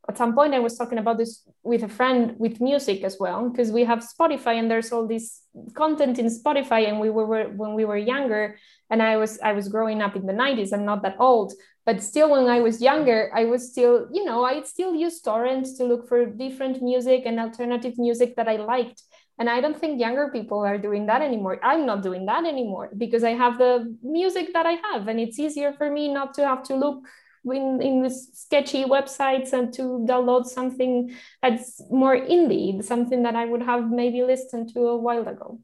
at 0.09 0.19
some 0.19 0.35
point 0.35 0.55
i 0.55 0.59
was 0.59 0.77
talking 0.77 0.99
about 0.99 1.19
this 1.19 1.33
with 1.63 1.83
a 1.83 1.89
friend 1.89 2.35
with 2.39 2.61
music 2.61 3.03
as 3.05 3.17
well 3.19 3.49
because 3.49 3.71
we 3.71 3.85
have 3.91 4.01
spotify 4.15 4.55
and 4.59 4.71
there's 4.71 4.93
all 4.93 5.07
this 5.07 5.43
content 5.75 6.19
in 6.19 6.27
spotify 6.27 6.89
and 6.89 7.01
we 7.01 7.11
were 7.11 7.45
when 7.61 7.75
we 7.75 7.85
were 7.85 7.97
younger 7.97 8.57
and 8.91 9.03
i 9.03 9.17
was 9.17 9.39
i 9.41 9.53
was 9.53 9.69
growing 9.69 10.01
up 10.03 10.15
in 10.17 10.27
the 10.27 10.33
90s 10.33 10.73
i'm 10.73 10.85
not 10.85 11.03
that 11.03 11.17
old 11.19 11.53
but 11.85 12.03
still 12.03 12.31
when 12.31 12.47
i 12.47 12.61
was 12.61 12.81
younger 12.81 13.31
i 13.35 13.45
was 13.45 13.71
still 13.71 14.09
you 14.13 14.25
know 14.25 14.45
i 14.45 14.63
still 14.63 14.95
use 14.95 15.21
torrents 15.21 15.77
to 15.77 15.85
look 15.85 16.09
for 16.09 16.25
different 16.27 16.83
music 16.83 17.23
and 17.27 17.39
alternative 17.39 17.95
music 17.99 18.37
that 18.37 18.49
i 18.49 18.57
liked. 18.57 19.03
And 19.39 19.49
i 19.49 19.61
don't 19.61 19.79
think 19.79 20.01
younger 20.01 20.31
people 20.31 20.61
are 20.61 20.79
doing 20.79 21.07
that 21.07 21.23
anymore. 21.23 21.59
I'm 21.63 21.87
not 21.87 22.03
doing 22.03 22.27
that 22.27 22.45
anymore 22.45 22.91
because 22.97 23.25
i 23.25 23.31
have 23.31 23.59
the 23.59 23.97
music 24.03 24.53
that 24.53 24.67
i 24.67 24.77
have 24.87 25.09
and 25.09 25.19
it's 25.19 25.39
easier 25.39 25.73
for 25.73 25.91
me 25.91 26.13
not 26.13 26.35
to 26.35 26.47
have 26.47 26.63
to 26.65 26.77
look 26.77 26.99
in, 27.45 27.81
in 27.83 28.11
sketchy 28.11 28.85
websites 28.85 29.53
and 29.53 29.73
to 29.75 29.83
download 30.09 30.45
something 30.47 31.15
that's 31.41 31.83
more 31.91 32.17
indie 32.17 32.85
something 32.85 33.23
that 33.25 33.35
i 33.35 33.45
would 33.45 33.63
have 33.63 33.91
maybe 33.91 34.23
listened 34.23 34.73
to 34.75 34.81
a 34.81 34.97
while 34.97 35.27
ago 35.27 35.59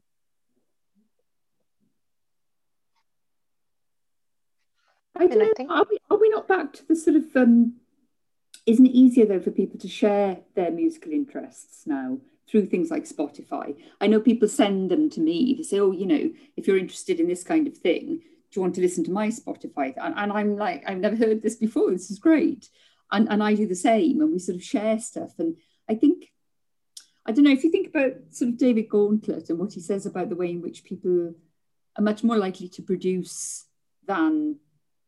I 5.19 5.27
don't 5.27 5.39
know. 5.39 5.53
Think... 5.55 5.69
Are, 5.69 5.85
we, 5.89 5.97
are 6.09 6.17
we 6.17 6.29
not 6.29 6.47
back 6.47 6.73
to 6.73 6.87
the 6.87 6.95
sort 6.95 7.17
of 7.17 7.23
um, 7.35 7.73
isn't 8.65 8.85
it 8.85 8.91
easier 8.91 9.25
though 9.25 9.39
for 9.39 9.51
people 9.51 9.79
to 9.79 9.87
share 9.87 10.39
their 10.55 10.71
musical 10.71 11.11
interests 11.11 11.85
now 11.85 12.19
through 12.47 12.67
things 12.67 12.91
like 12.91 13.03
Spotify? 13.03 13.75
I 13.99 14.07
know 14.07 14.19
people 14.19 14.47
send 14.47 14.91
them 14.91 15.09
to 15.11 15.21
me 15.21 15.55
to 15.55 15.63
say, 15.63 15.79
oh, 15.79 15.91
you 15.91 16.05
know, 16.05 16.29
if 16.55 16.67
you're 16.67 16.77
interested 16.77 17.19
in 17.19 17.27
this 17.27 17.43
kind 17.43 17.67
of 17.67 17.77
thing, 17.77 18.21
do 18.51 18.59
you 18.59 18.61
want 18.61 18.75
to 18.75 18.81
listen 18.81 19.03
to 19.05 19.11
my 19.11 19.27
Spotify? 19.27 19.93
And, 19.97 20.15
and 20.17 20.31
I'm 20.31 20.55
like, 20.55 20.83
I've 20.87 20.97
never 20.97 21.15
heard 21.15 21.41
this 21.41 21.55
before. 21.55 21.91
This 21.91 22.09
is 22.09 22.19
great. 22.19 22.69
And, 23.11 23.27
and 23.29 23.43
I 23.43 23.55
do 23.55 23.67
the 23.67 23.75
same, 23.75 24.21
and 24.21 24.31
we 24.31 24.39
sort 24.39 24.55
of 24.55 24.63
share 24.63 24.99
stuff. 24.99 25.33
And 25.39 25.57
I 25.89 25.95
think, 25.95 26.31
I 27.25 27.31
don't 27.31 27.43
know, 27.43 27.51
if 27.51 27.63
you 27.63 27.71
think 27.71 27.87
about 27.87 28.13
sort 28.31 28.49
of 28.49 28.57
David 28.57 28.89
Gauntlett 28.89 29.49
and 29.49 29.59
what 29.59 29.73
he 29.73 29.79
says 29.79 30.05
about 30.05 30.29
the 30.29 30.35
way 30.35 30.51
in 30.51 30.61
which 30.61 30.83
people 30.83 31.33
are 31.97 32.03
much 32.03 32.23
more 32.23 32.37
likely 32.37 32.69
to 32.69 32.81
produce 32.83 33.65
than 34.05 34.57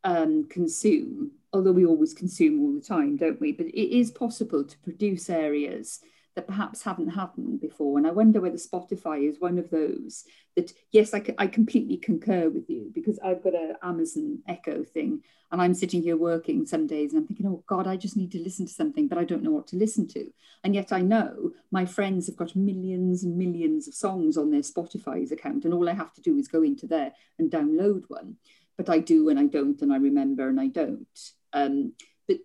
um, 0.04 0.48
consume, 0.50 1.32
although 1.54 1.72
we 1.72 1.86
always 1.86 2.14
consume 2.14 2.62
all 2.62 2.74
the 2.74 2.82
time, 2.82 3.18
don't 3.18 3.40
we? 3.40 3.52
But 3.52 3.68
it 3.68 3.98
is 3.98 4.12
possible 4.12 4.64
to 4.64 4.78
produce 4.80 5.30
areas 5.30 6.02
that 6.36 6.48
perhaps 6.48 6.84
haven't 6.84 7.10
happened 7.10 7.60
before. 7.60 7.98
And 7.98 8.08
I 8.08 8.12
wonder 8.12 8.40
whether 8.40 8.56
Spotify 8.56 9.28
is 9.28 9.42
one 9.42 9.58
of 9.58 9.70
those 9.70 10.24
that, 10.56 10.72
yes, 10.92 11.14
I, 11.14 11.24
I 11.38 11.48
completely 11.48 11.98
concur 11.98 12.50
with 12.50 12.70
you 12.70 12.90
because 12.94 13.20
I've 13.20 13.44
got 13.44 13.54
an 13.54 13.76
Amazon 13.84 14.40
Echo 14.48 14.84
thing 14.84 15.24
and 15.52 15.62
I'm 15.62 15.74
sitting 15.74 16.02
here 16.02 16.16
working 16.16 16.66
some 16.66 16.88
days 16.88 17.12
and 17.12 17.22
I'm 17.22 17.28
thinking, 17.28 17.48
oh 17.48 17.64
God, 17.68 17.86
I 17.86 17.98
just 17.98 18.16
need 18.16 18.32
to 18.32 18.40
listen 18.40 18.66
to 18.66 18.74
something, 18.74 19.10
but 19.10 19.18
I 19.18 19.26
don't 19.26 19.44
know 19.44 19.52
what 19.52 19.68
to 19.68 19.76
listen 19.76 20.08
to. 20.10 20.32
And 20.64 20.74
yet 20.74 20.94
I 20.94 21.02
know 21.02 21.52
my 21.70 21.86
friends 21.86 22.28
have 22.28 22.38
got 22.38 22.56
millions 22.56 23.24
and 23.24 23.38
millions 23.38 23.90
of 23.90 23.94
songs 23.94 24.38
on 24.38 24.52
their 24.52 24.62
Spotify's 24.62 25.34
account 25.34 25.66
and 25.66 25.74
all 25.74 25.90
I 25.90 25.94
have 25.94 26.14
to 26.14 26.22
do 26.22 26.38
is 26.38 26.48
go 26.48 26.64
into 26.64 26.88
there 26.88 27.12
and 27.40 27.52
download 27.52 28.04
one 28.08 28.38
but 28.78 28.90
I 28.90 29.00
do 29.00 29.30
and 29.30 29.40
I 29.40 29.46
don't, 29.46 29.82
and 29.82 29.94
I 29.94 29.98
remember 29.98 30.50
and 30.50 30.60
I 30.60 30.68
don't. 30.68 31.08
Um, 31.54 31.94
but 32.28 32.38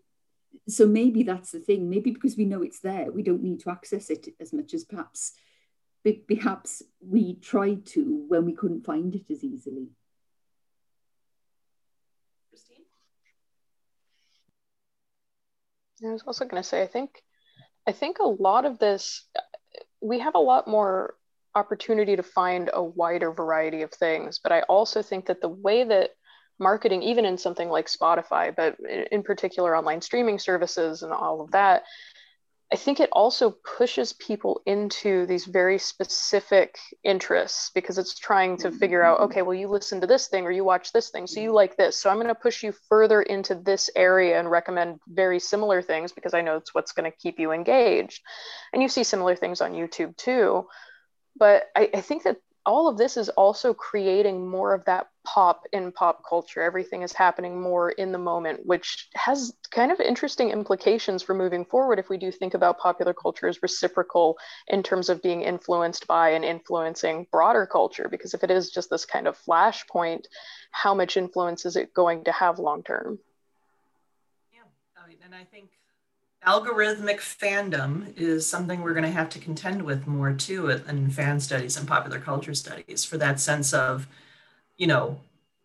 so 0.68 0.86
maybe 0.86 1.22
that's 1.22 1.52
the 1.52 1.60
thing. 1.60 1.88
Maybe 1.88 2.10
because 2.10 2.36
we 2.36 2.44
know 2.44 2.62
it's 2.62 2.80
there, 2.80 3.10
we 3.10 3.22
don't 3.22 3.42
need 3.42 3.60
to 3.60 3.70
access 3.70 4.10
it 4.10 4.28
as 4.40 4.52
much 4.52 4.74
as 4.74 4.84
perhaps 4.84 5.32
perhaps 6.14 6.82
we 7.00 7.34
tried 7.34 7.86
to 7.86 8.24
when 8.28 8.44
we 8.44 8.52
couldn't 8.52 8.84
find 8.84 9.14
it 9.14 9.30
as 9.30 9.42
easily. 9.42 9.88
Christine? 12.50 12.84
I 16.04 16.12
was 16.12 16.22
also 16.26 16.44
going 16.44 16.62
to 16.62 16.68
say, 16.68 16.82
I 16.82 16.86
think, 16.86 17.22
I 17.86 17.92
think 17.92 18.18
a 18.18 18.24
lot 18.24 18.64
of 18.64 18.78
this, 18.78 19.24
we 20.00 20.20
have 20.20 20.34
a 20.34 20.40
lot 20.40 20.68
more 20.68 21.14
opportunity 21.56 22.14
to 22.14 22.22
find 22.22 22.70
a 22.72 22.82
wider 22.82 23.32
variety 23.32 23.82
of 23.82 23.90
things. 23.90 24.38
But 24.42 24.52
I 24.52 24.60
also 24.62 25.02
think 25.02 25.26
that 25.26 25.40
the 25.40 25.48
way 25.48 25.82
that 25.84 26.10
marketing, 26.58 27.02
even 27.02 27.24
in 27.24 27.38
something 27.38 27.68
like 27.68 27.86
Spotify, 27.86 28.54
but 28.54 28.76
in 29.10 29.22
particular 29.22 29.76
online 29.76 30.00
streaming 30.00 30.38
services 30.38 31.02
and 31.02 31.12
all 31.12 31.40
of 31.40 31.50
that, 31.52 31.84
I 32.72 32.76
think 32.76 32.98
it 32.98 33.10
also 33.12 33.54
pushes 33.78 34.12
people 34.14 34.60
into 34.66 35.24
these 35.26 35.44
very 35.44 35.78
specific 35.78 36.76
interests 37.04 37.70
because 37.72 37.96
it's 37.96 38.18
trying 38.18 38.56
to 38.58 38.72
figure 38.72 39.04
out, 39.04 39.18
mm-hmm. 39.18 39.30
okay, 39.30 39.42
well, 39.42 39.54
you 39.54 39.68
listen 39.68 40.00
to 40.00 40.06
this 40.06 40.26
thing 40.26 40.44
or 40.44 40.50
you 40.50 40.64
watch 40.64 40.92
this 40.92 41.10
thing, 41.10 41.28
so 41.28 41.38
you 41.38 41.52
like 41.52 41.76
this. 41.76 41.96
So 41.96 42.10
I'm 42.10 42.16
going 42.16 42.26
to 42.26 42.34
push 42.34 42.64
you 42.64 42.74
further 42.88 43.22
into 43.22 43.54
this 43.54 43.88
area 43.94 44.36
and 44.36 44.50
recommend 44.50 44.98
very 45.06 45.38
similar 45.38 45.80
things 45.80 46.10
because 46.10 46.34
I 46.34 46.40
know 46.40 46.56
it's 46.56 46.74
what's 46.74 46.90
going 46.90 47.08
to 47.08 47.16
keep 47.16 47.38
you 47.38 47.52
engaged. 47.52 48.20
And 48.72 48.82
you 48.82 48.88
see 48.88 49.04
similar 49.04 49.36
things 49.36 49.60
on 49.60 49.72
YouTube 49.72 50.16
too 50.16 50.66
but 51.38 51.64
I, 51.74 51.90
I 51.94 52.00
think 52.00 52.24
that 52.24 52.36
all 52.66 52.88
of 52.88 52.98
this 52.98 53.16
is 53.16 53.28
also 53.30 53.72
creating 53.72 54.48
more 54.48 54.74
of 54.74 54.84
that 54.86 55.06
pop 55.24 55.62
in 55.72 55.92
pop 55.92 56.22
culture. 56.28 56.60
Everything 56.60 57.02
is 57.02 57.12
happening 57.12 57.60
more 57.60 57.90
in 57.90 58.10
the 58.10 58.18
moment, 58.18 58.66
which 58.66 59.08
has 59.14 59.54
kind 59.70 59.92
of 59.92 60.00
interesting 60.00 60.50
implications 60.50 61.22
for 61.22 61.32
moving 61.32 61.64
forward 61.64 62.00
if 62.00 62.08
we 62.08 62.18
do 62.18 62.32
think 62.32 62.54
about 62.54 62.78
popular 62.78 63.14
culture 63.14 63.46
as 63.46 63.62
reciprocal 63.62 64.36
in 64.66 64.82
terms 64.82 65.08
of 65.08 65.22
being 65.22 65.42
influenced 65.42 66.08
by 66.08 66.30
and 66.30 66.44
influencing 66.44 67.28
broader 67.30 67.66
culture. 67.66 68.08
Because 68.10 68.34
if 68.34 68.42
it 68.42 68.50
is 68.50 68.70
just 68.70 68.90
this 68.90 69.04
kind 69.04 69.28
of 69.28 69.38
flashpoint, 69.38 70.24
how 70.72 70.92
much 70.92 71.16
influence 71.16 71.64
is 71.66 71.76
it 71.76 71.94
going 71.94 72.24
to 72.24 72.32
have 72.32 72.58
long 72.58 72.82
term? 72.82 73.20
Yeah, 74.52 74.62
and 75.24 75.34
I 75.34 75.44
think 75.44 75.70
algorithmic 76.44 77.18
fandom 77.18 78.16
is 78.16 78.48
something 78.48 78.80
we're 78.80 78.94
going 78.94 79.04
to 79.04 79.10
have 79.10 79.28
to 79.30 79.38
contend 79.38 79.82
with 79.82 80.06
more 80.06 80.32
too 80.32 80.70
in 80.70 81.10
fan 81.10 81.40
studies 81.40 81.76
and 81.76 81.88
popular 81.88 82.18
culture 82.18 82.54
studies 82.54 83.04
for 83.04 83.18
that 83.18 83.40
sense 83.40 83.72
of 83.72 84.06
you 84.76 84.86
know 84.86 85.18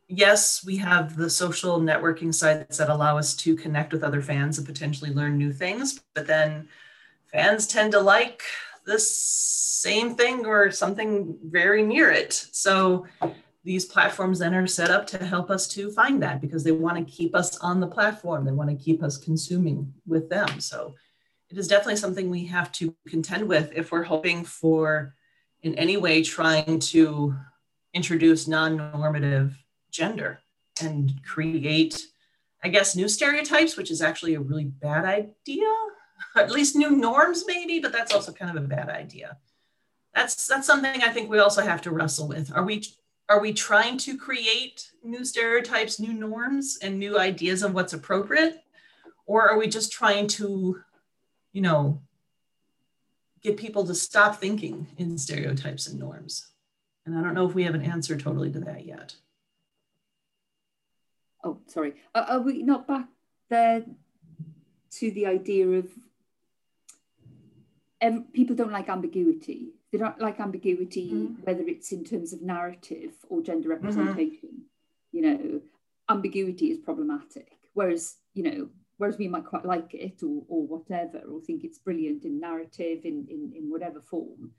yes 0.08 0.64
we 0.66 0.78
have 0.78 1.16
the 1.16 1.30
social 1.30 1.80
networking 1.80 2.34
sites 2.34 2.78
that 2.78 2.90
allow 2.90 3.18
us 3.18 3.36
to 3.36 3.56
connect 3.56 3.94
with 3.94 4.04
other 4.04 4.22
fans 4.22 4.58
and 4.58 4.68
potentially 4.68 5.14
learn 5.14 5.38
new 5.38 5.52
things 5.54 6.02
but 6.14 6.26
then 6.28 6.68
fans 7.32 7.68
tend 7.68 7.92
to 7.92 8.00
like 8.00 8.44
the 8.86 9.00
same 9.00 10.16
thing 10.16 10.46
or 10.46 10.72
something 10.72 11.38
very 11.44 11.84
near 11.84 12.12
it. 12.12 12.34
So 12.52 13.08
these 13.64 13.86
platforms 13.86 14.40
then 14.40 14.56
are 14.56 14.66
set 14.66 14.90
up 14.90 15.06
to 15.08 15.24
help 15.24 15.52
us 15.52 15.68
to 15.68 15.92
find 15.92 16.22
that 16.24 16.42
because 16.42 16.64
they 16.64 16.72
want 16.72 16.98
to 16.98 17.12
keep 17.14 17.36
us 17.36 17.58
on 17.58 17.80
the 17.80 17.88
platform. 17.88 18.44
They 18.44 18.52
want 18.52 18.70
to 18.70 18.84
keep 18.84 19.04
us 19.04 19.18
consuming 19.18 19.94
with 20.08 20.30
them. 20.30 20.60
So 20.60 20.96
it 21.50 21.58
is 21.58 21.68
definitely 21.68 21.98
something 21.98 22.30
we 22.30 22.46
have 22.46 22.72
to 22.74 22.96
contend 23.08 23.48
with 23.48 23.72
if 23.76 23.92
we're 23.92 24.04
hoping 24.04 24.44
for, 24.46 25.14
in 25.62 25.76
any 25.76 25.98
way, 25.98 26.24
trying 26.24 26.80
to 26.80 27.36
introduce 27.94 28.48
non 28.48 28.78
normative 28.78 29.58
gender 29.92 30.40
and 30.82 31.14
create, 31.24 32.02
I 32.64 32.70
guess, 32.70 32.96
new 32.96 33.08
stereotypes, 33.08 33.78
which 33.78 33.92
is 33.92 34.02
actually 34.02 34.36
a 34.36 34.40
really 34.40 34.66
bad 34.66 35.06
idea. 35.06 35.68
At 36.36 36.52
least 36.52 36.76
new 36.76 36.92
norms, 36.92 37.44
maybe, 37.46 37.80
but 37.80 37.92
that's 37.92 38.14
also 38.14 38.32
kind 38.32 38.56
of 38.56 38.64
a 38.64 38.68
bad 38.68 38.90
idea. 38.90 39.38
That's 40.14 40.48
that's 40.48 40.68
something 40.68 41.02
I 41.04 41.10
think 41.10 41.30
we 41.30 41.40
also 41.40 41.62
have 41.62 41.82
to 41.84 41.92
wrestle 41.92 42.28
with. 42.28 42.52
Are 42.56 42.64
we 42.64 42.84
are 43.32 43.40
we 43.40 43.54
trying 43.54 43.98
to 43.98 44.18
create 44.18 44.92
new 45.06 45.24
stereotypes, 45.24 46.02
new 46.02 46.12
norms, 46.12 46.78
and 46.82 47.00
new 47.00 47.18
ideas 47.18 47.64
of 47.64 47.74
what's 47.74 47.94
appropriate? 47.94 48.62
Or 49.26 49.50
are 49.50 49.58
we 49.58 49.68
just 49.68 49.94
trying 49.94 50.28
to, 50.40 50.82
you 51.54 51.62
know, 51.62 52.02
get 53.42 53.56
people 53.56 53.88
to 53.88 53.96
stop 53.96 54.36
thinking 54.36 54.86
in 54.98 55.18
stereotypes 55.18 55.88
and 55.88 55.98
norms? 55.98 56.50
And 57.06 57.18
I 57.18 57.22
don't 57.22 57.34
know 57.34 57.48
if 57.48 57.56
we 57.56 57.64
have 57.64 57.74
an 57.74 57.84
answer 57.84 58.18
totally 58.18 58.52
to 58.52 58.60
that 58.60 58.86
yet. 58.86 59.16
Oh, 61.42 61.60
sorry. 61.68 61.94
Are, 62.14 62.24
are 62.24 62.42
we 62.42 62.64
not 62.64 62.86
back 62.86 63.08
there 63.50 63.86
to 64.98 65.12
the 65.12 65.26
idea 65.28 65.68
of 65.70 65.90
people 68.34 68.58
don't 68.58 68.74
like 68.74 68.90
ambiguity? 68.90 69.70
They 69.92 69.98
don't 69.98 70.20
like 70.20 70.40
ambiguity, 70.40 71.12
mm. 71.12 71.36
whether 71.44 71.64
it's 71.68 71.92
in 71.92 72.04
terms 72.04 72.34
of 72.34 72.42
narrative 72.42 73.12
or 73.30 73.42
gender 73.42 73.70
mm-hmm. 73.70 73.86
representation. 73.86 74.50
Mm-hmm. 74.50 75.18
You 75.18 75.22
know, 75.22 75.62
ambiguity 76.10 76.68
is 76.68 76.80
problematic. 76.80 77.58
Whereas, 77.74 78.16
you 78.34 78.44
know, 78.44 78.70
whereas 78.98 79.18
we 79.18 79.28
might 79.28 79.46
quite 79.46 79.66
like 79.66 79.94
it 79.94 80.24
or, 80.24 80.44
or 80.48 80.66
whatever, 80.66 81.20
or 81.20 81.42
think 81.42 81.64
it's 81.64 81.80
brilliant 81.80 82.24
in 82.24 82.40
narrative, 82.40 83.02
in, 83.04 83.28
in, 83.30 83.54
in 83.56 83.70
whatever 83.70 84.02
form. 84.02 84.52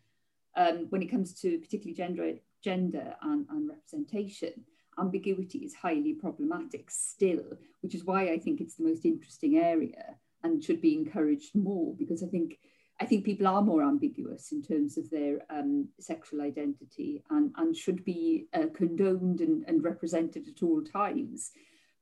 Um, 0.55 0.87
when 0.91 1.03
it 1.03 1.11
comes 1.11 1.33
to 1.41 1.59
particularly 1.59 1.95
gender, 1.95 2.35
gender 2.63 3.15
and, 3.23 3.47
and 3.49 3.69
representation, 3.69 4.53
ambiguity 4.99 5.59
is 5.61 5.75
highly 5.75 6.13
problematic 6.13 6.91
still, 6.91 7.57
which 7.81 7.95
is 7.95 8.05
why 8.05 8.31
I 8.31 8.39
think 8.39 8.61
it's 8.61 8.75
the 8.75 8.85
most 8.85 9.07
interesting 9.07 9.57
area 9.57 10.17
and 10.43 10.63
should 10.63 10.83
be 10.83 10.95
encouraged 10.95 11.55
more 11.55 11.95
because 11.99 12.23
I 12.23 12.27
think 12.27 12.59
I 13.03 13.05
think 13.05 13.25
people 13.25 13.49
are 13.49 13.63
more 13.63 13.83
ambiguous 13.83 14.53
in 14.53 14.63
terms 14.63 14.97
of 14.97 15.11
their 15.11 15.41
um, 15.51 15.89
sexual 15.99 16.41
identity 16.41 17.25
and, 17.31 17.53
and 17.57 17.77
should 17.77 18.05
be 18.05 18.47
uh, 18.55 18.67
condoned 18.73 19.41
and, 19.41 19.65
and 19.67 19.83
represented 19.83 20.47
at 20.47 20.63
all 20.63 20.85
times. 20.85 21.51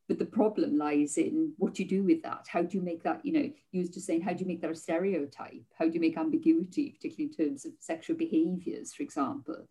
But 0.08 0.18
the 0.18 0.26
problem 0.26 0.76
lies 0.76 1.16
in 1.16 1.54
what 1.56 1.78
you 1.78 1.86
do 1.86 2.02
with 2.02 2.22
that. 2.24 2.48
How 2.48 2.60
do 2.60 2.76
you 2.76 2.82
make 2.82 3.02
that, 3.04 3.24
you 3.24 3.32
know, 3.32 3.50
used 3.72 3.94
to 3.94 4.00
saying, 4.02 4.20
how 4.20 4.34
do 4.34 4.40
you 4.40 4.46
make 4.46 4.60
that 4.60 4.70
a 4.70 4.74
stereotype? 4.74 5.64
How 5.78 5.86
do 5.86 5.94
you 5.94 6.00
make 6.00 6.18
ambiguity, 6.18 6.90
particularly 6.90 7.32
in 7.32 7.46
terms 7.46 7.64
of 7.64 7.72
sexual 7.80 8.16
behaviors, 8.18 8.92
for 8.92 9.02
example? 9.02 9.68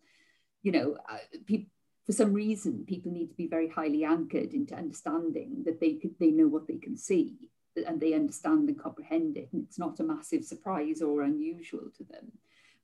You 0.64 0.72
know, 0.72 0.96
uh, 1.08 1.58
for 2.06 2.12
some 2.12 2.32
reason, 2.32 2.84
people 2.88 3.12
need 3.12 3.30
to 3.30 3.36
be 3.36 3.46
very 3.46 3.68
highly 3.68 4.02
anchored 4.02 4.52
into 4.52 4.74
understanding 4.74 5.62
that 5.64 5.78
they 5.78 5.94
could, 5.94 6.16
they 6.18 6.32
know 6.32 6.48
what 6.48 6.66
they 6.66 6.78
can 6.78 6.96
see 6.96 7.50
and 7.76 8.00
they 8.00 8.14
understand 8.14 8.68
and 8.68 8.78
comprehend 8.78 9.36
it 9.36 9.48
and 9.52 9.64
it's 9.64 9.78
not 9.78 10.00
a 10.00 10.04
massive 10.04 10.44
surprise 10.44 11.02
or 11.02 11.22
unusual 11.22 11.90
to 11.96 12.04
them. 12.04 12.32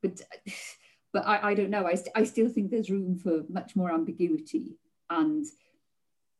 But 0.02 0.20
but 1.12 1.26
I, 1.26 1.50
I 1.50 1.54
don't 1.54 1.70
know. 1.70 1.86
I, 1.86 1.94
st- 1.94 2.12
I 2.14 2.24
still 2.24 2.48
think 2.48 2.70
there's 2.70 2.90
room 2.90 3.16
for 3.16 3.42
much 3.48 3.76
more 3.76 3.92
ambiguity. 3.92 4.76
And 5.08 5.46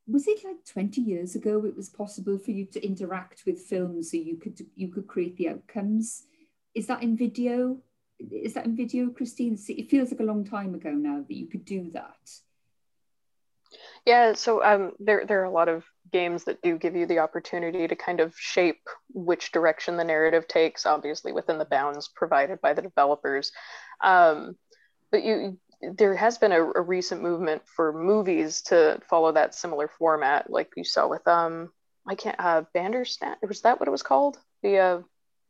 was 0.07 0.27
it 0.27 0.45
like 0.45 0.65
20 0.65 1.01
years 1.01 1.35
ago 1.35 1.65
it 1.65 1.77
was 1.77 1.89
possible 1.89 2.39
for 2.39 2.51
you 2.51 2.67
to 2.67 2.85
interact 2.85 3.45
with 3.47 3.61
films 3.61 4.11
so 4.11 4.17
you 4.17 4.37
could 4.37 4.61
you 4.75 4.89
could 4.89 5.07
create 5.07 5.37
the 5.37 5.49
outcomes? 5.49 6.25
Is 6.75 6.87
that 6.89 7.03
in 7.03 7.17
video? 7.17 7.79
Is 8.19 8.55
that 8.55 8.67
in 8.67 8.77
video 8.77 9.11
christine? 9.11 9.59
It 9.69 9.91
feels 9.91 10.11
like 10.11 10.21
a 10.21 10.25
long 10.25 10.45
time 10.45 10.75
ago 10.75 10.91
now 10.91 11.25
that 11.27 11.37
you 11.37 11.47
could 11.47 11.65
do 11.65 11.91
that 11.93 12.31
yeah, 14.05 14.35
so 14.35 14.63
um, 14.63 14.93
there 14.99 15.25
there 15.27 15.41
are 15.41 15.45
a 15.45 15.51
lot 15.51 15.69
of 15.69 15.85
games 16.13 16.45
that 16.45 16.63
do 16.63 16.79
give 16.79 16.95
you 16.95 17.07
the 17.07 17.19
opportunity 17.19 17.89
to 17.89 17.97
kind 17.97 18.21
of 18.21 18.35
shape 18.39 18.89
which 19.13 19.53
direction 19.53 19.97
the 19.97 20.05
narrative 20.05 20.47
takes, 20.47 20.87
obviously 20.87 21.33
within 21.33 21.59
the 21.59 21.65
bounds 21.65 22.09
provided 22.09 22.61
by 22.61 22.73
the 22.73 22.83
developers. 22.83 23.53
Um, 24.03 24.57
but 25.11 25.25
you 25.25 25.59
there 25.83 26.15
has 26.17 26.39
been 26.39 26.53
a, 26.53 26.63
a, 26.63 26.81
recent 26.81 27.23
movement 27.23 27.63
for 27.67 27.93
movies 27.93 28.63
to 28.63 28.99
follow 29.11 29.33
that 29.33 29.55
similar 29.55 29.89
format, 29.89 30.49
like 30.49 30.71
you 30.77 30.85
saw 30.85 31.07
with 31.09 31.27
um 31.29 31.71
I 32.09 32.15
can't 32.15 32.39
uh 32.39 32.63
Bandersnatch 32.75 33.39
was 33.47 33.63
that 33.63 33.81
what 33.81 33.89
it 33.89 33.93
was 33.93 34.03
called? 34.03 34.39
The 34.63 34.79
uh, 34.79 35.03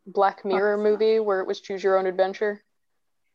Black 0.06 0.44
Mirror 0.44 0.78
movie 0.78 1.20
where 1.20 1.40
it 1.40 1.46
was 1.46 1.60
choose 1.60 1.82
your 1.82 1.98
own 1.98 2.06
adventure. 2.06 2.62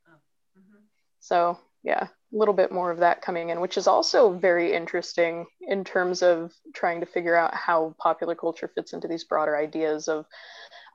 Oh, 0.07 0.59
mm-hmm. 0.59 0.83
So 1.19 1.59
yeah 1.83 2.07
little 2.31 2.53
bit 2.53 2.71
more 2.71 2.91
of 2.91 2.99
that 2.99 3.21
coming 3.21 3.49
in, 3.49 3.59
which 3.59 3.77
is 3.77 3.87
also 3.87 4.31
very 4.31 4.73
interesting 4.73 5.45
in 5.61 5.83
terms 5.83 6.21
of 6.21 6.53
trying 6.73 6.99
to 7.01 7.05
figure 7.05 7.35
out 7.35 7.53
how 7.53 7.95
popular 7.99 8.35
culture 8.35 8.71
fits 8.73 8.93
into 8.93 9.07
these 9.07 9.23
broader 9.23 9.55
ideas 9.55 10.07
of 10.07 10.25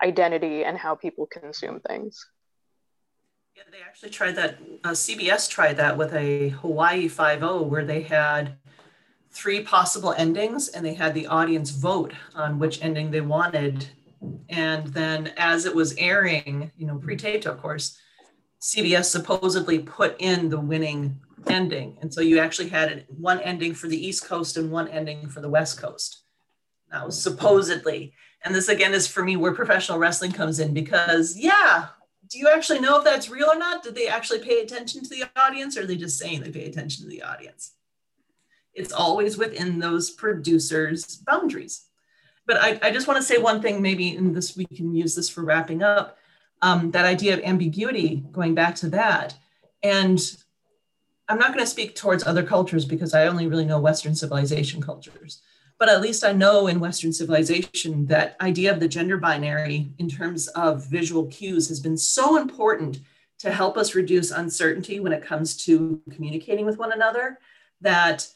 identity 0.03 0.65
and 0.65 0.79
how 0.79 0.95
people 0.95 1.27
consume 1.27 1.81
things. 1.81 2.27
Yeah, 3.55 3.63
they 3.71 3.79
actually 3.87 4.11
tried 4.11 4.37
that. 4.37 4.59
Uh, 4.85 4.91
CBS 4.91 5.49
tried 5.49 5.79
that 5.79 5.97
with 5.97 6.15
a 6.15 6.51
Hawaii 6.51 7.09
Five 7.09 7.43
O, 7.43 7.63
where 7.63 7.85
they 7.85 8.03
had 8.03 8.57
three 9.31 9.63
possible 9.63 10.13
endings, 10.13 10.69
and 10.69 10.85
they 10.85 10.95
had 10.95 11.15
the 11.15 11.27
audience 11.27 11.71
vote 11.71 12.13
on 12.35 12.59
which 12.59 12.83
ending 12.83 13.11
they 13.11 13.23
wanted. 13.23 13.89
And 14.49 14.89
then, 14.89 15.33
as 15.37 15.65
it 15.65 15.75
was 15.75 15.95
airing, 15.97 16.71
you 16.77 16.87
know, 16.87 16.99
pre-taped, 16.99 17.47
of 17.47 17.61
course, 17.61 17.99
CBS 18.61 19.05
supposedly 19.05 19.79
put 19.79 20.17
in 20.19 20.49
the 20.49 20.61
winning 20.61 21.21
ending. 21.49 21.99
And 22.01 22.13
so 22.13 22.21
you 22.21 22.39
actually 22.39 22.69
had 22.69 23.05
one 23.09 23.41
ending 23.41 23.75
for 23.75 23.89
the 23.89 24.07
East 24.07 24.25
Coast 24.27 24.57
and 24.57 24.71
one 24.71 24.89
ending 24.89 25.29
for 25.29 25.41
the 25.41 25.49
West 25.49 25.81
Coast. 25.81 26.23
Now, 26.91 27.09
supposedly. 27.09 28.15
And 28.45 28.55
this 28.55 28.69
again 28.69 28.95
is 28.95 29.07
for 29.07 29.25
me 29.25 29.37
where 29.37 29.53
professional 29.53 29.99
wrestling 29.99 30.33
comes 30.33 30.61
in 30.61 30.73
because, 30.73 31.37
yeah, 31.37 31.89
do 32.29 32.39
you 32.39 32.49
actually 32.49 32.81
know 32.81 32.99
if 32.99 33.05
that's 33.05 33.29
real 33.29 33.51
or 33.51 33.59
not? 33.59 33.83
Did 33.83 33.95
they 33.95 34.09
actually 34.09 34.41
pay 34.41 34.61
attention 34.61 35.03
to 35.03 35.09
the 35.09 35.25
audience 35.37 35.77
or 35.77 35.83
are 35.83 35.87
they 35.87 35.97
just 35.97 36.19
saying 36.19 36.41
they 36.41 36.51
pay 36.51 36.67
attention 36.67 37.05
to 37.05 37.11
the 37.11 37.23
audience? 37.23 37.73
It's 38.75 38.93
always 38.93 39.39
within 39.39 39.79
those 39.79 40.11
producers' 40.11 41.17
boundaries. 41.17 41.87
But 42.47 42.59
I, 42.63 42.79
I 42.83 42.91
just 42.91 43.09
want 43.09 43.19
to 43.19 43.27
say 43.27 43.39
one 43.39 43.61
thing, 43.61 43.83
maybe 43.83 44.17
in 44.17 44.33
this, 44.33 44.57
we 44.57 44.67
can 44.67 44.95
use 44.95 45.15
this 45.15 45.29
for 45.29 45.43
wrapping 45.43 45.83
up. 45.83 46.19
Um, 46.63 46.91
that 46.93 47.05
idea 47.05 47.35
of 47.35 47.41
ambiguity, 47.41 48.25
going 48.33 48.55
back 48.55 48.77
to 48.77 48.91
that. 48.91 49.35
And 49.83 50.21
I'm 51.29 51.39
not 51.39 51.53
going 51.53 51.65
to 51.65 51.71
speak 51.71 51.97
towards 51.97 52.25
other 52.27 52.43
cultures 52.43 52.85
because 52.85 53.13
I 53.15 53.27
only 53.27 53.47
really 53.47 53.65
know 53.65 53.81
Western 53.81 54.15
civilization 54.15 54.81
cultures. 54.81 55.43
But 55.79 55.89
at 55.89 56.01
least 56.01 56.25
I 56.25 56.33
know 56.33 56.69
in 56.69 56.81
Western 56.81 57.13
civilization 57.13 58.07
that 58.07 58.37
idea 58.41 58.73
of 58.73 58.81
the 58.81 58.89
gender 58.89 59.19
binary 59.19 59.93
in 59.99 60.09
terms 60.09 60.49
of 60.49 60.87
visual 60.87 61.27
cues 61.27 61.69
has 61.69 61.81
been 61.81 61.99
so 61.99 62.37
important 62.37 63.01
to 63.39 63.53
help 63.53 63.77
us 63.77 63.95
reduce 63.95 64.31
uncertainty 64.31 65.01
when 65.01 65.13
it 65.13 65.23
comes 65.23 65.57
to 65.65 66.01
communicating 66.11 66.65
with 66.65 66.79
one 66.79 66.93
another 66.93 67.39
that 67.83 68.27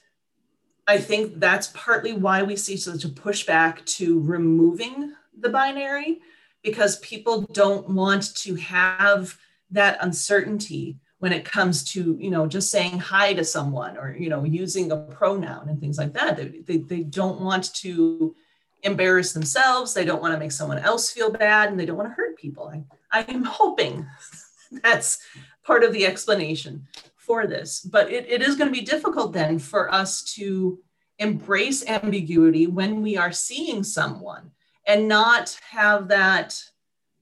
I 0.86 0.98
think 0.98 1.38
that's 1.38 1.68
partly 1.68 2.12
why 2.12 2.42
we 2.42 2.56
see 2.56 2.76
such 2.76 3.04
a 3.04 3.08
pushback 3.08 3.84
to 3.96 4.20
removing 4.20 5.14
the 5.38 5.48
binary 5.48 6.20
because 6.62 6.98
people 6.98 7.42
don't 7.52 7.88
want 7.88 8.34
to 8.36 8.56
have 8.56 9.38
that 9.70 9.98
uncertainty 10.02 10.98
when 11.20 11.32
it 11.32 11.44
comes 11.44 11.84
to 11.84 12.16
you 12.20 12.30
know 12.30 12.46
just 12.46 12.70
saying 12.70 12.98
hi 12.98 13.32
to 13.32 13.44
someone 13.44 13.96
or 13.96 14.16
you 14.18 14.28
know 14.28 14.44
using 14.44 14.92
a 14.92 14.96
pronoun 14.96 15.68
and 15.68 15.80
things 15.80 15.96
like 15.96 16.12
that 16.12 16.36
they, 16.36 16.48
they, 16.66 16.78
they 16.78 17.02
don't 17.02 17.40
want 17.40 17.72
to 17.74 18.34
embarrass 18.82 19.32
themselves. 19.32 19.94
They 19.94 20.04
don't 20.04 20.22
want 20.22 20.34
to 20.34 20.38
make 20.38 20.52
someone 20.52 20.78
else 20.78 21.10
feel 21.10 21.30
bad 21.30 21.70
and 21.70 21.78
they 21.78 21.86
don't 21.86 21.96
want 21.96 22.08
to 22.08 22.14
hurt 22.14 22.36
people. 22.36 22.72
I, 23.12 23.24
i'm 23.28 23.44
hoping 23.44 24.06
that's 24.82 25.18
part 25.64 25.84
of 25.84 25.92
the 25.92 26.06
explanation 26.06 26.86
for 27.16 27.46
this. 27.46 27.80
But 27.80 28.10
it, 28.10 28.28
it 28.28 28.42
is 28.42 28.56
going 28.56 28.72
to 28.72 28.78
be 28.78 28.84
difficult 28.84 29.32
then 29.32 29.58
for 29.58 29.92
us 29.92 30.22
to 30.34 30.78
embrace 31.18 31.86
ambiguity 31.86 32.66
when 32.66 33.02
we 33.02 33.16
are 33.16 33.32
seeing 33.32 33.82
someone 33.84 34.50
and 34.86 35.06
not 35.06 35.58
have 35.70 36.08
that 36.08 36.62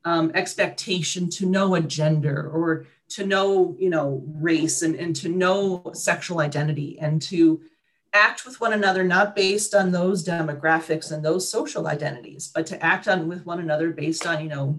um, 0.05 0.31
expectation 0.35 1.29
to 1.31 1.47
know 1.47 1.75
a 1.75 1.81
gender 1.81 2.49
or 2.49 2.87
to 3.09 3.27
know 3.27 3.75
you 3.79 3.91
know 3.91 4.23
race 4.27 4.83
and, 4.83 4.95
and 4.95 5.17
to 5.17 5.29
know 5.29 5.83
sexual 5.95 6.41
identity 6.41 6.99
and 7.01 7.21
to 7.23 7.61
act 8.13 8.45
with 8.47 8.61
one 8.61 8.73
another 8.73 9.05
not 9.05 9.37
based 9.37 9.75
on 9.75 9.91
those 9.91 10.25
demographics 10.25 11.13
and 11.13 11.25
those 11.25 11.51
social 11.51 11.87
identities 11.87 12.51
but 12.55 12.67
to 12.67 12.83
act 12.85 13.09
on 13.09 13.29
with 13.29 13.45
one 13.47 13.61
another 13.61 13.91
based 13.91 14.27
on 14.27 14.43
you 14.43 14.49
know 14.49 14.79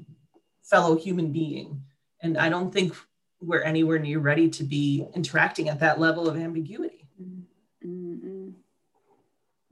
fellow 0.63 0.95
human 0.95 1.31
being 1.31 1.81
and 2.21 2.37
i 2.37 2.49
don't 2.49 2.71
think 2.71 2.95
we're 3.41 3.61
anywhere 3.61 3.99
near 3.99 4.19
ready 4.19 4.49
to 4.49 4.63
be 4.63 5.05
interacting 5.15 5.69
at 5.69 5.79
that 5.79 5.99
level 5.99 6.27
of 6.27 6.37
ambiguity 6.37 7.07
mm-hmm. 7.21 8.49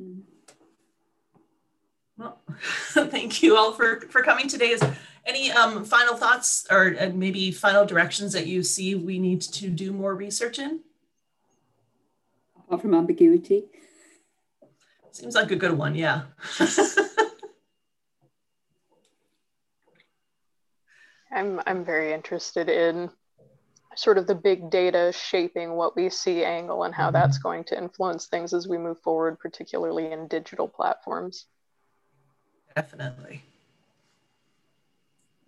Mm-hmm. 0.02 0.20
well 2.18 2.42
thank 3.10 3.44
you 3.44 3.58
all 3.58 3.72
for 3.72 4.02
for 4.02 4.24
coming 4.24 4.48
today 4.48 4.76
is 5.28 5.36
any 5.36 5.52
um, 5.52 5.84
final 5.84 6.16
thoughts 6.16 6.66
or 6.72 6.96
uh, 7.00 7.10
maybe 7.14 7.52
final 7.52 7.86
directions 7.86 8.34
that 8.34 8.48
you 8.48 8.64
see 8.64 8.96
we 8.96 9.20
need 9.20 9.42
to 9.42 9.70
do 9.70 9.92
more 9.92 10.16
research 10.16 10.58
in? 10.60 10.82
Apart 12.58 12.82
from 12.82 12.94
ambiguity. 12.94 13.66
Seems 15.12 15.36
like 15.36 15.52
a 15.52 15.56
good 15.56 15.78
one, 15.78 15.96
yeah. 15.96 16.24
I'm 21.32 21.62
I'm 21.68 21.84
very 21.84 22.14
interested 22.14 22.70
in 22.70 23.10
sort 23.96 24.18
of 24.18 24.28
the 24.28 24.36
big 24.36 24.70
data 24.70 25.12
shaping 25.12 25.74
what 25.74 25.96
we 25.96 26.10
see 26.10 26.44
angle 26.46 26.84
and 26.84 26.94
how 26.94 27.12
that's 27.12 27.38
mm-hmm. 27.40 27.48
going 27.48 27.64
to 27.66 27.78
influence 27.78 28.28
things 28.28 28.54
as 28.54 28.68
we 28.68 28.78
move 28.78 29.00
forward, 29.02 29.40
particularly 29.40 30.12
in 30.12 30.28
digital 30.28 30.68
platforms. 30.68 31.46
Definitely. 32.76 33.44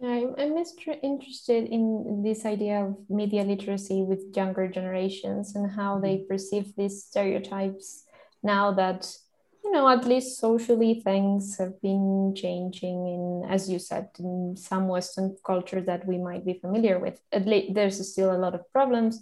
I'm, 0.01 0.33
I'm 0.37 0.57
interested 1.03 1.67
in 1.67 2.23
this 2.23 2.45
idea 2.45 2.85
of 2.85 2.97
media 3.09 3.43
literacy 3.43 4.03
with 4.03 4.35
younger 4.35 4.67
generations 4.67 5.55
and 5.55 5.69
how 5.69 5.99
they 5.99 6.17
mm-hmm. 6.17 6.27
perceive 6.27 6.73
these 6.75 7.03
stereotypes 7.03 8.05
now 8.41 8.71
that 8.73 9.13
you 9.63 9.71
know, 9.71 9.89
at 9.89 10.05
least 10.05 10.39
socially 10.39 11.01
things 11.03 11.57
have 11.57 11.79
been 11.81 12.33
changing 12.35 13.07
in, 13.07 13.49
as 13.49 13.69
you 13.69 13.77
said, 13.77 14.09
in 14.17 14.55
some 14.57 14.87
Western 14.87 15.35
culture 15.45 15.81
that 15.81 16.07
we 16.07 16.17
might 16.17 16.45
be 16.45 16.55
familiar 16.55 16.97
with. 16.97 17.19
At 17.31 17.45
least 17.45 17.75
there's 17.75 18.11
still 18.11 18.31
a 18.33 18.37
lot 18.37 18.55
of 18.55 18.71
problems, 18.71 19.21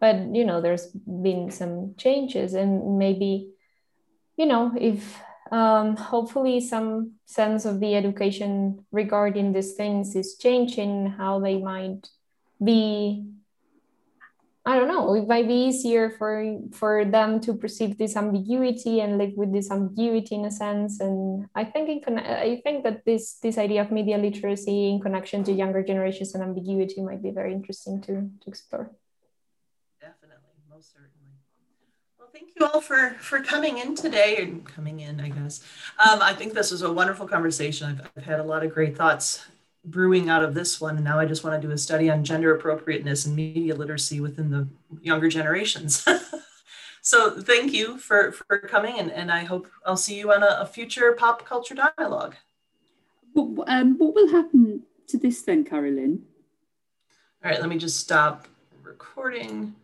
but 0.00 0.34
you 0.34 0.44
know, 0.44 0.60
there's 0.60 0.86
been 0.86 1.50
some 1.50 1.94
changes, 1.96 2.52
and 2.52 2.98
maybe, 2.98 3.52
you 4.36 4.44
know, 4.44 4.72
if 4.78 5.18
um, 5.50 5.96
hopefully 5.96 6.60
some 6.60 7.12
sense 7.24 7.64
of 7.64 7.80
the 7.80 7.94
education 7.94 8.84
regarding 8.92 9.52
these 9.52 9.74
things 9.74 10.16
is 10.16 10.36
changing, 10.36 11.06
how 11.06 11.40
they 11.40 11.58
might 11.58 12.08
be 12.62 13.26
I 14.68 14.74
don't 14.74 14.88
know, 14.88 15.14
it 15.14 15.28
might 15.28 15.46
be 15.46 15.70
easier 15.70 16.10
for 16.10 16.58
for 16.72 17.04
them 17.04 17.38
to 17.46 17.54
perceive 17.54 17.98
this 17.98 18.16
ambiguity 18.16 18.98
and 18.98 19.16
live 19.16 19.34
with 19.36 19.52
this 19.52 19.70
ambiguity 19.70 20.34
in 20.34 20.44
a 20.44 20.50
sense. 20.50 20.98
And 20.98 21.46
I 21.54 21.62
think 21.62 22.04
in 22.04 22.18
I 22.18 22.60
think 22.64 22.82
that 22.82 23.04
this 23.04 23.38
this 23.38 23.58
idea 23.58 23.82
of 23.82 23.92
media 23.92 24.18
literacy 24.18 24.90
in 24.90 25.00
connection 25.00 25.44
to 25.44 25.52
younger 25.52 25.84
generations 25.84 26.34
and 26.34 26.42
ambiguity 26.42 27.00
might 27.00 27.22
be 27.22 27.30
very 27.30 27.52
interesting 27.52 28.02
to 28.02 28.28
to 28.40 28.46
explore. 28.48 28.90
Definitely, 30.00 30.58
most 30.68 30.92
certainly. 30.92 31.38
Well, 32.18 32.30
thank 32.32 32.45
you 32.58 32.66
all 32.66 32.80
for 32.80 33.16
for 33.20 33.40
coming 33.40 33.78
in 33.78 33.94
today 33.94 34.38
and 34.38 34.64
coming 34.64 35.00
in. 35.00 35.20
I 35.20 35.28
guess 35.28 35.62
um, 35.98 36.20
I 36.22 36.32
think 36.32 36.54
this 36.54 36.70
was 36.70 36.82
a 36.82 36.92
wonderful 36.92 37.28
conversation. 37.28 37.88
I've, 37.88 38.10
I've 38.16 38.24
had 38.24 38.40
a 38.40 38.44
lot 38.44 38.64
of 38.64 38.72
great 38.72 38.96
thoughts 38.96 39.44
brewing 39.86 40.28
out 40.28 40.42
of 40.42 40.54
this 40.54 40.80
one. 40.80 40.96
And 40.96 41.04
now 41.04 41.18
I 41.18 41.24
just 41.24 41.44
want 41.44 41.60
to 41.60 41.66
do 41.66 41.72
a 41.72 41.78
study 41.78 42.10
on 42.10 42.24
gender 42.24 42.54
appropriateness 42.54 43.24
and 43.24 43.36
media 43.36 43.74
literacy 43.74 44.20
within 44.20 44.50
the 44.50 44.68
younger 45.00 45.28
generations. 45.28 46.04
so 47.02 47.40
thank 47.40 47.72
you 47.72 47.96
for, 47.96 48.32
for 48.32 48.58
coming 48.58 48.98
and, 48.98 49.10
and 49.12 49.30
I 49.30 49.44
hope 49.44 49.68
I'll 49.86 49.96
see 49.96 50.18
you 50.18 50.32
on 50.32 50.42
a, 50.42 50.58
a 50.60 50.66
future 50.66 51.12
pop 51.12 51.46
culture 51.46 51.76
dialogue. 51.96 52.34
Well, 53.34 53.64
um, 53.68 53.96
what 53.98 54.14
will 54.14 54.30
happen 54.30 54.82
to 55.08 55.18
this 55.18 55.42
then, 55.42 55.64
CarrieLynn? 55.64 56.20
All 57.44 57.50
right, 57.50 57.60
let 57.60 57.68
me 57.68 57.78
just 57.78 58.00
stop 58.00 58.48
recording. 58.82 59.74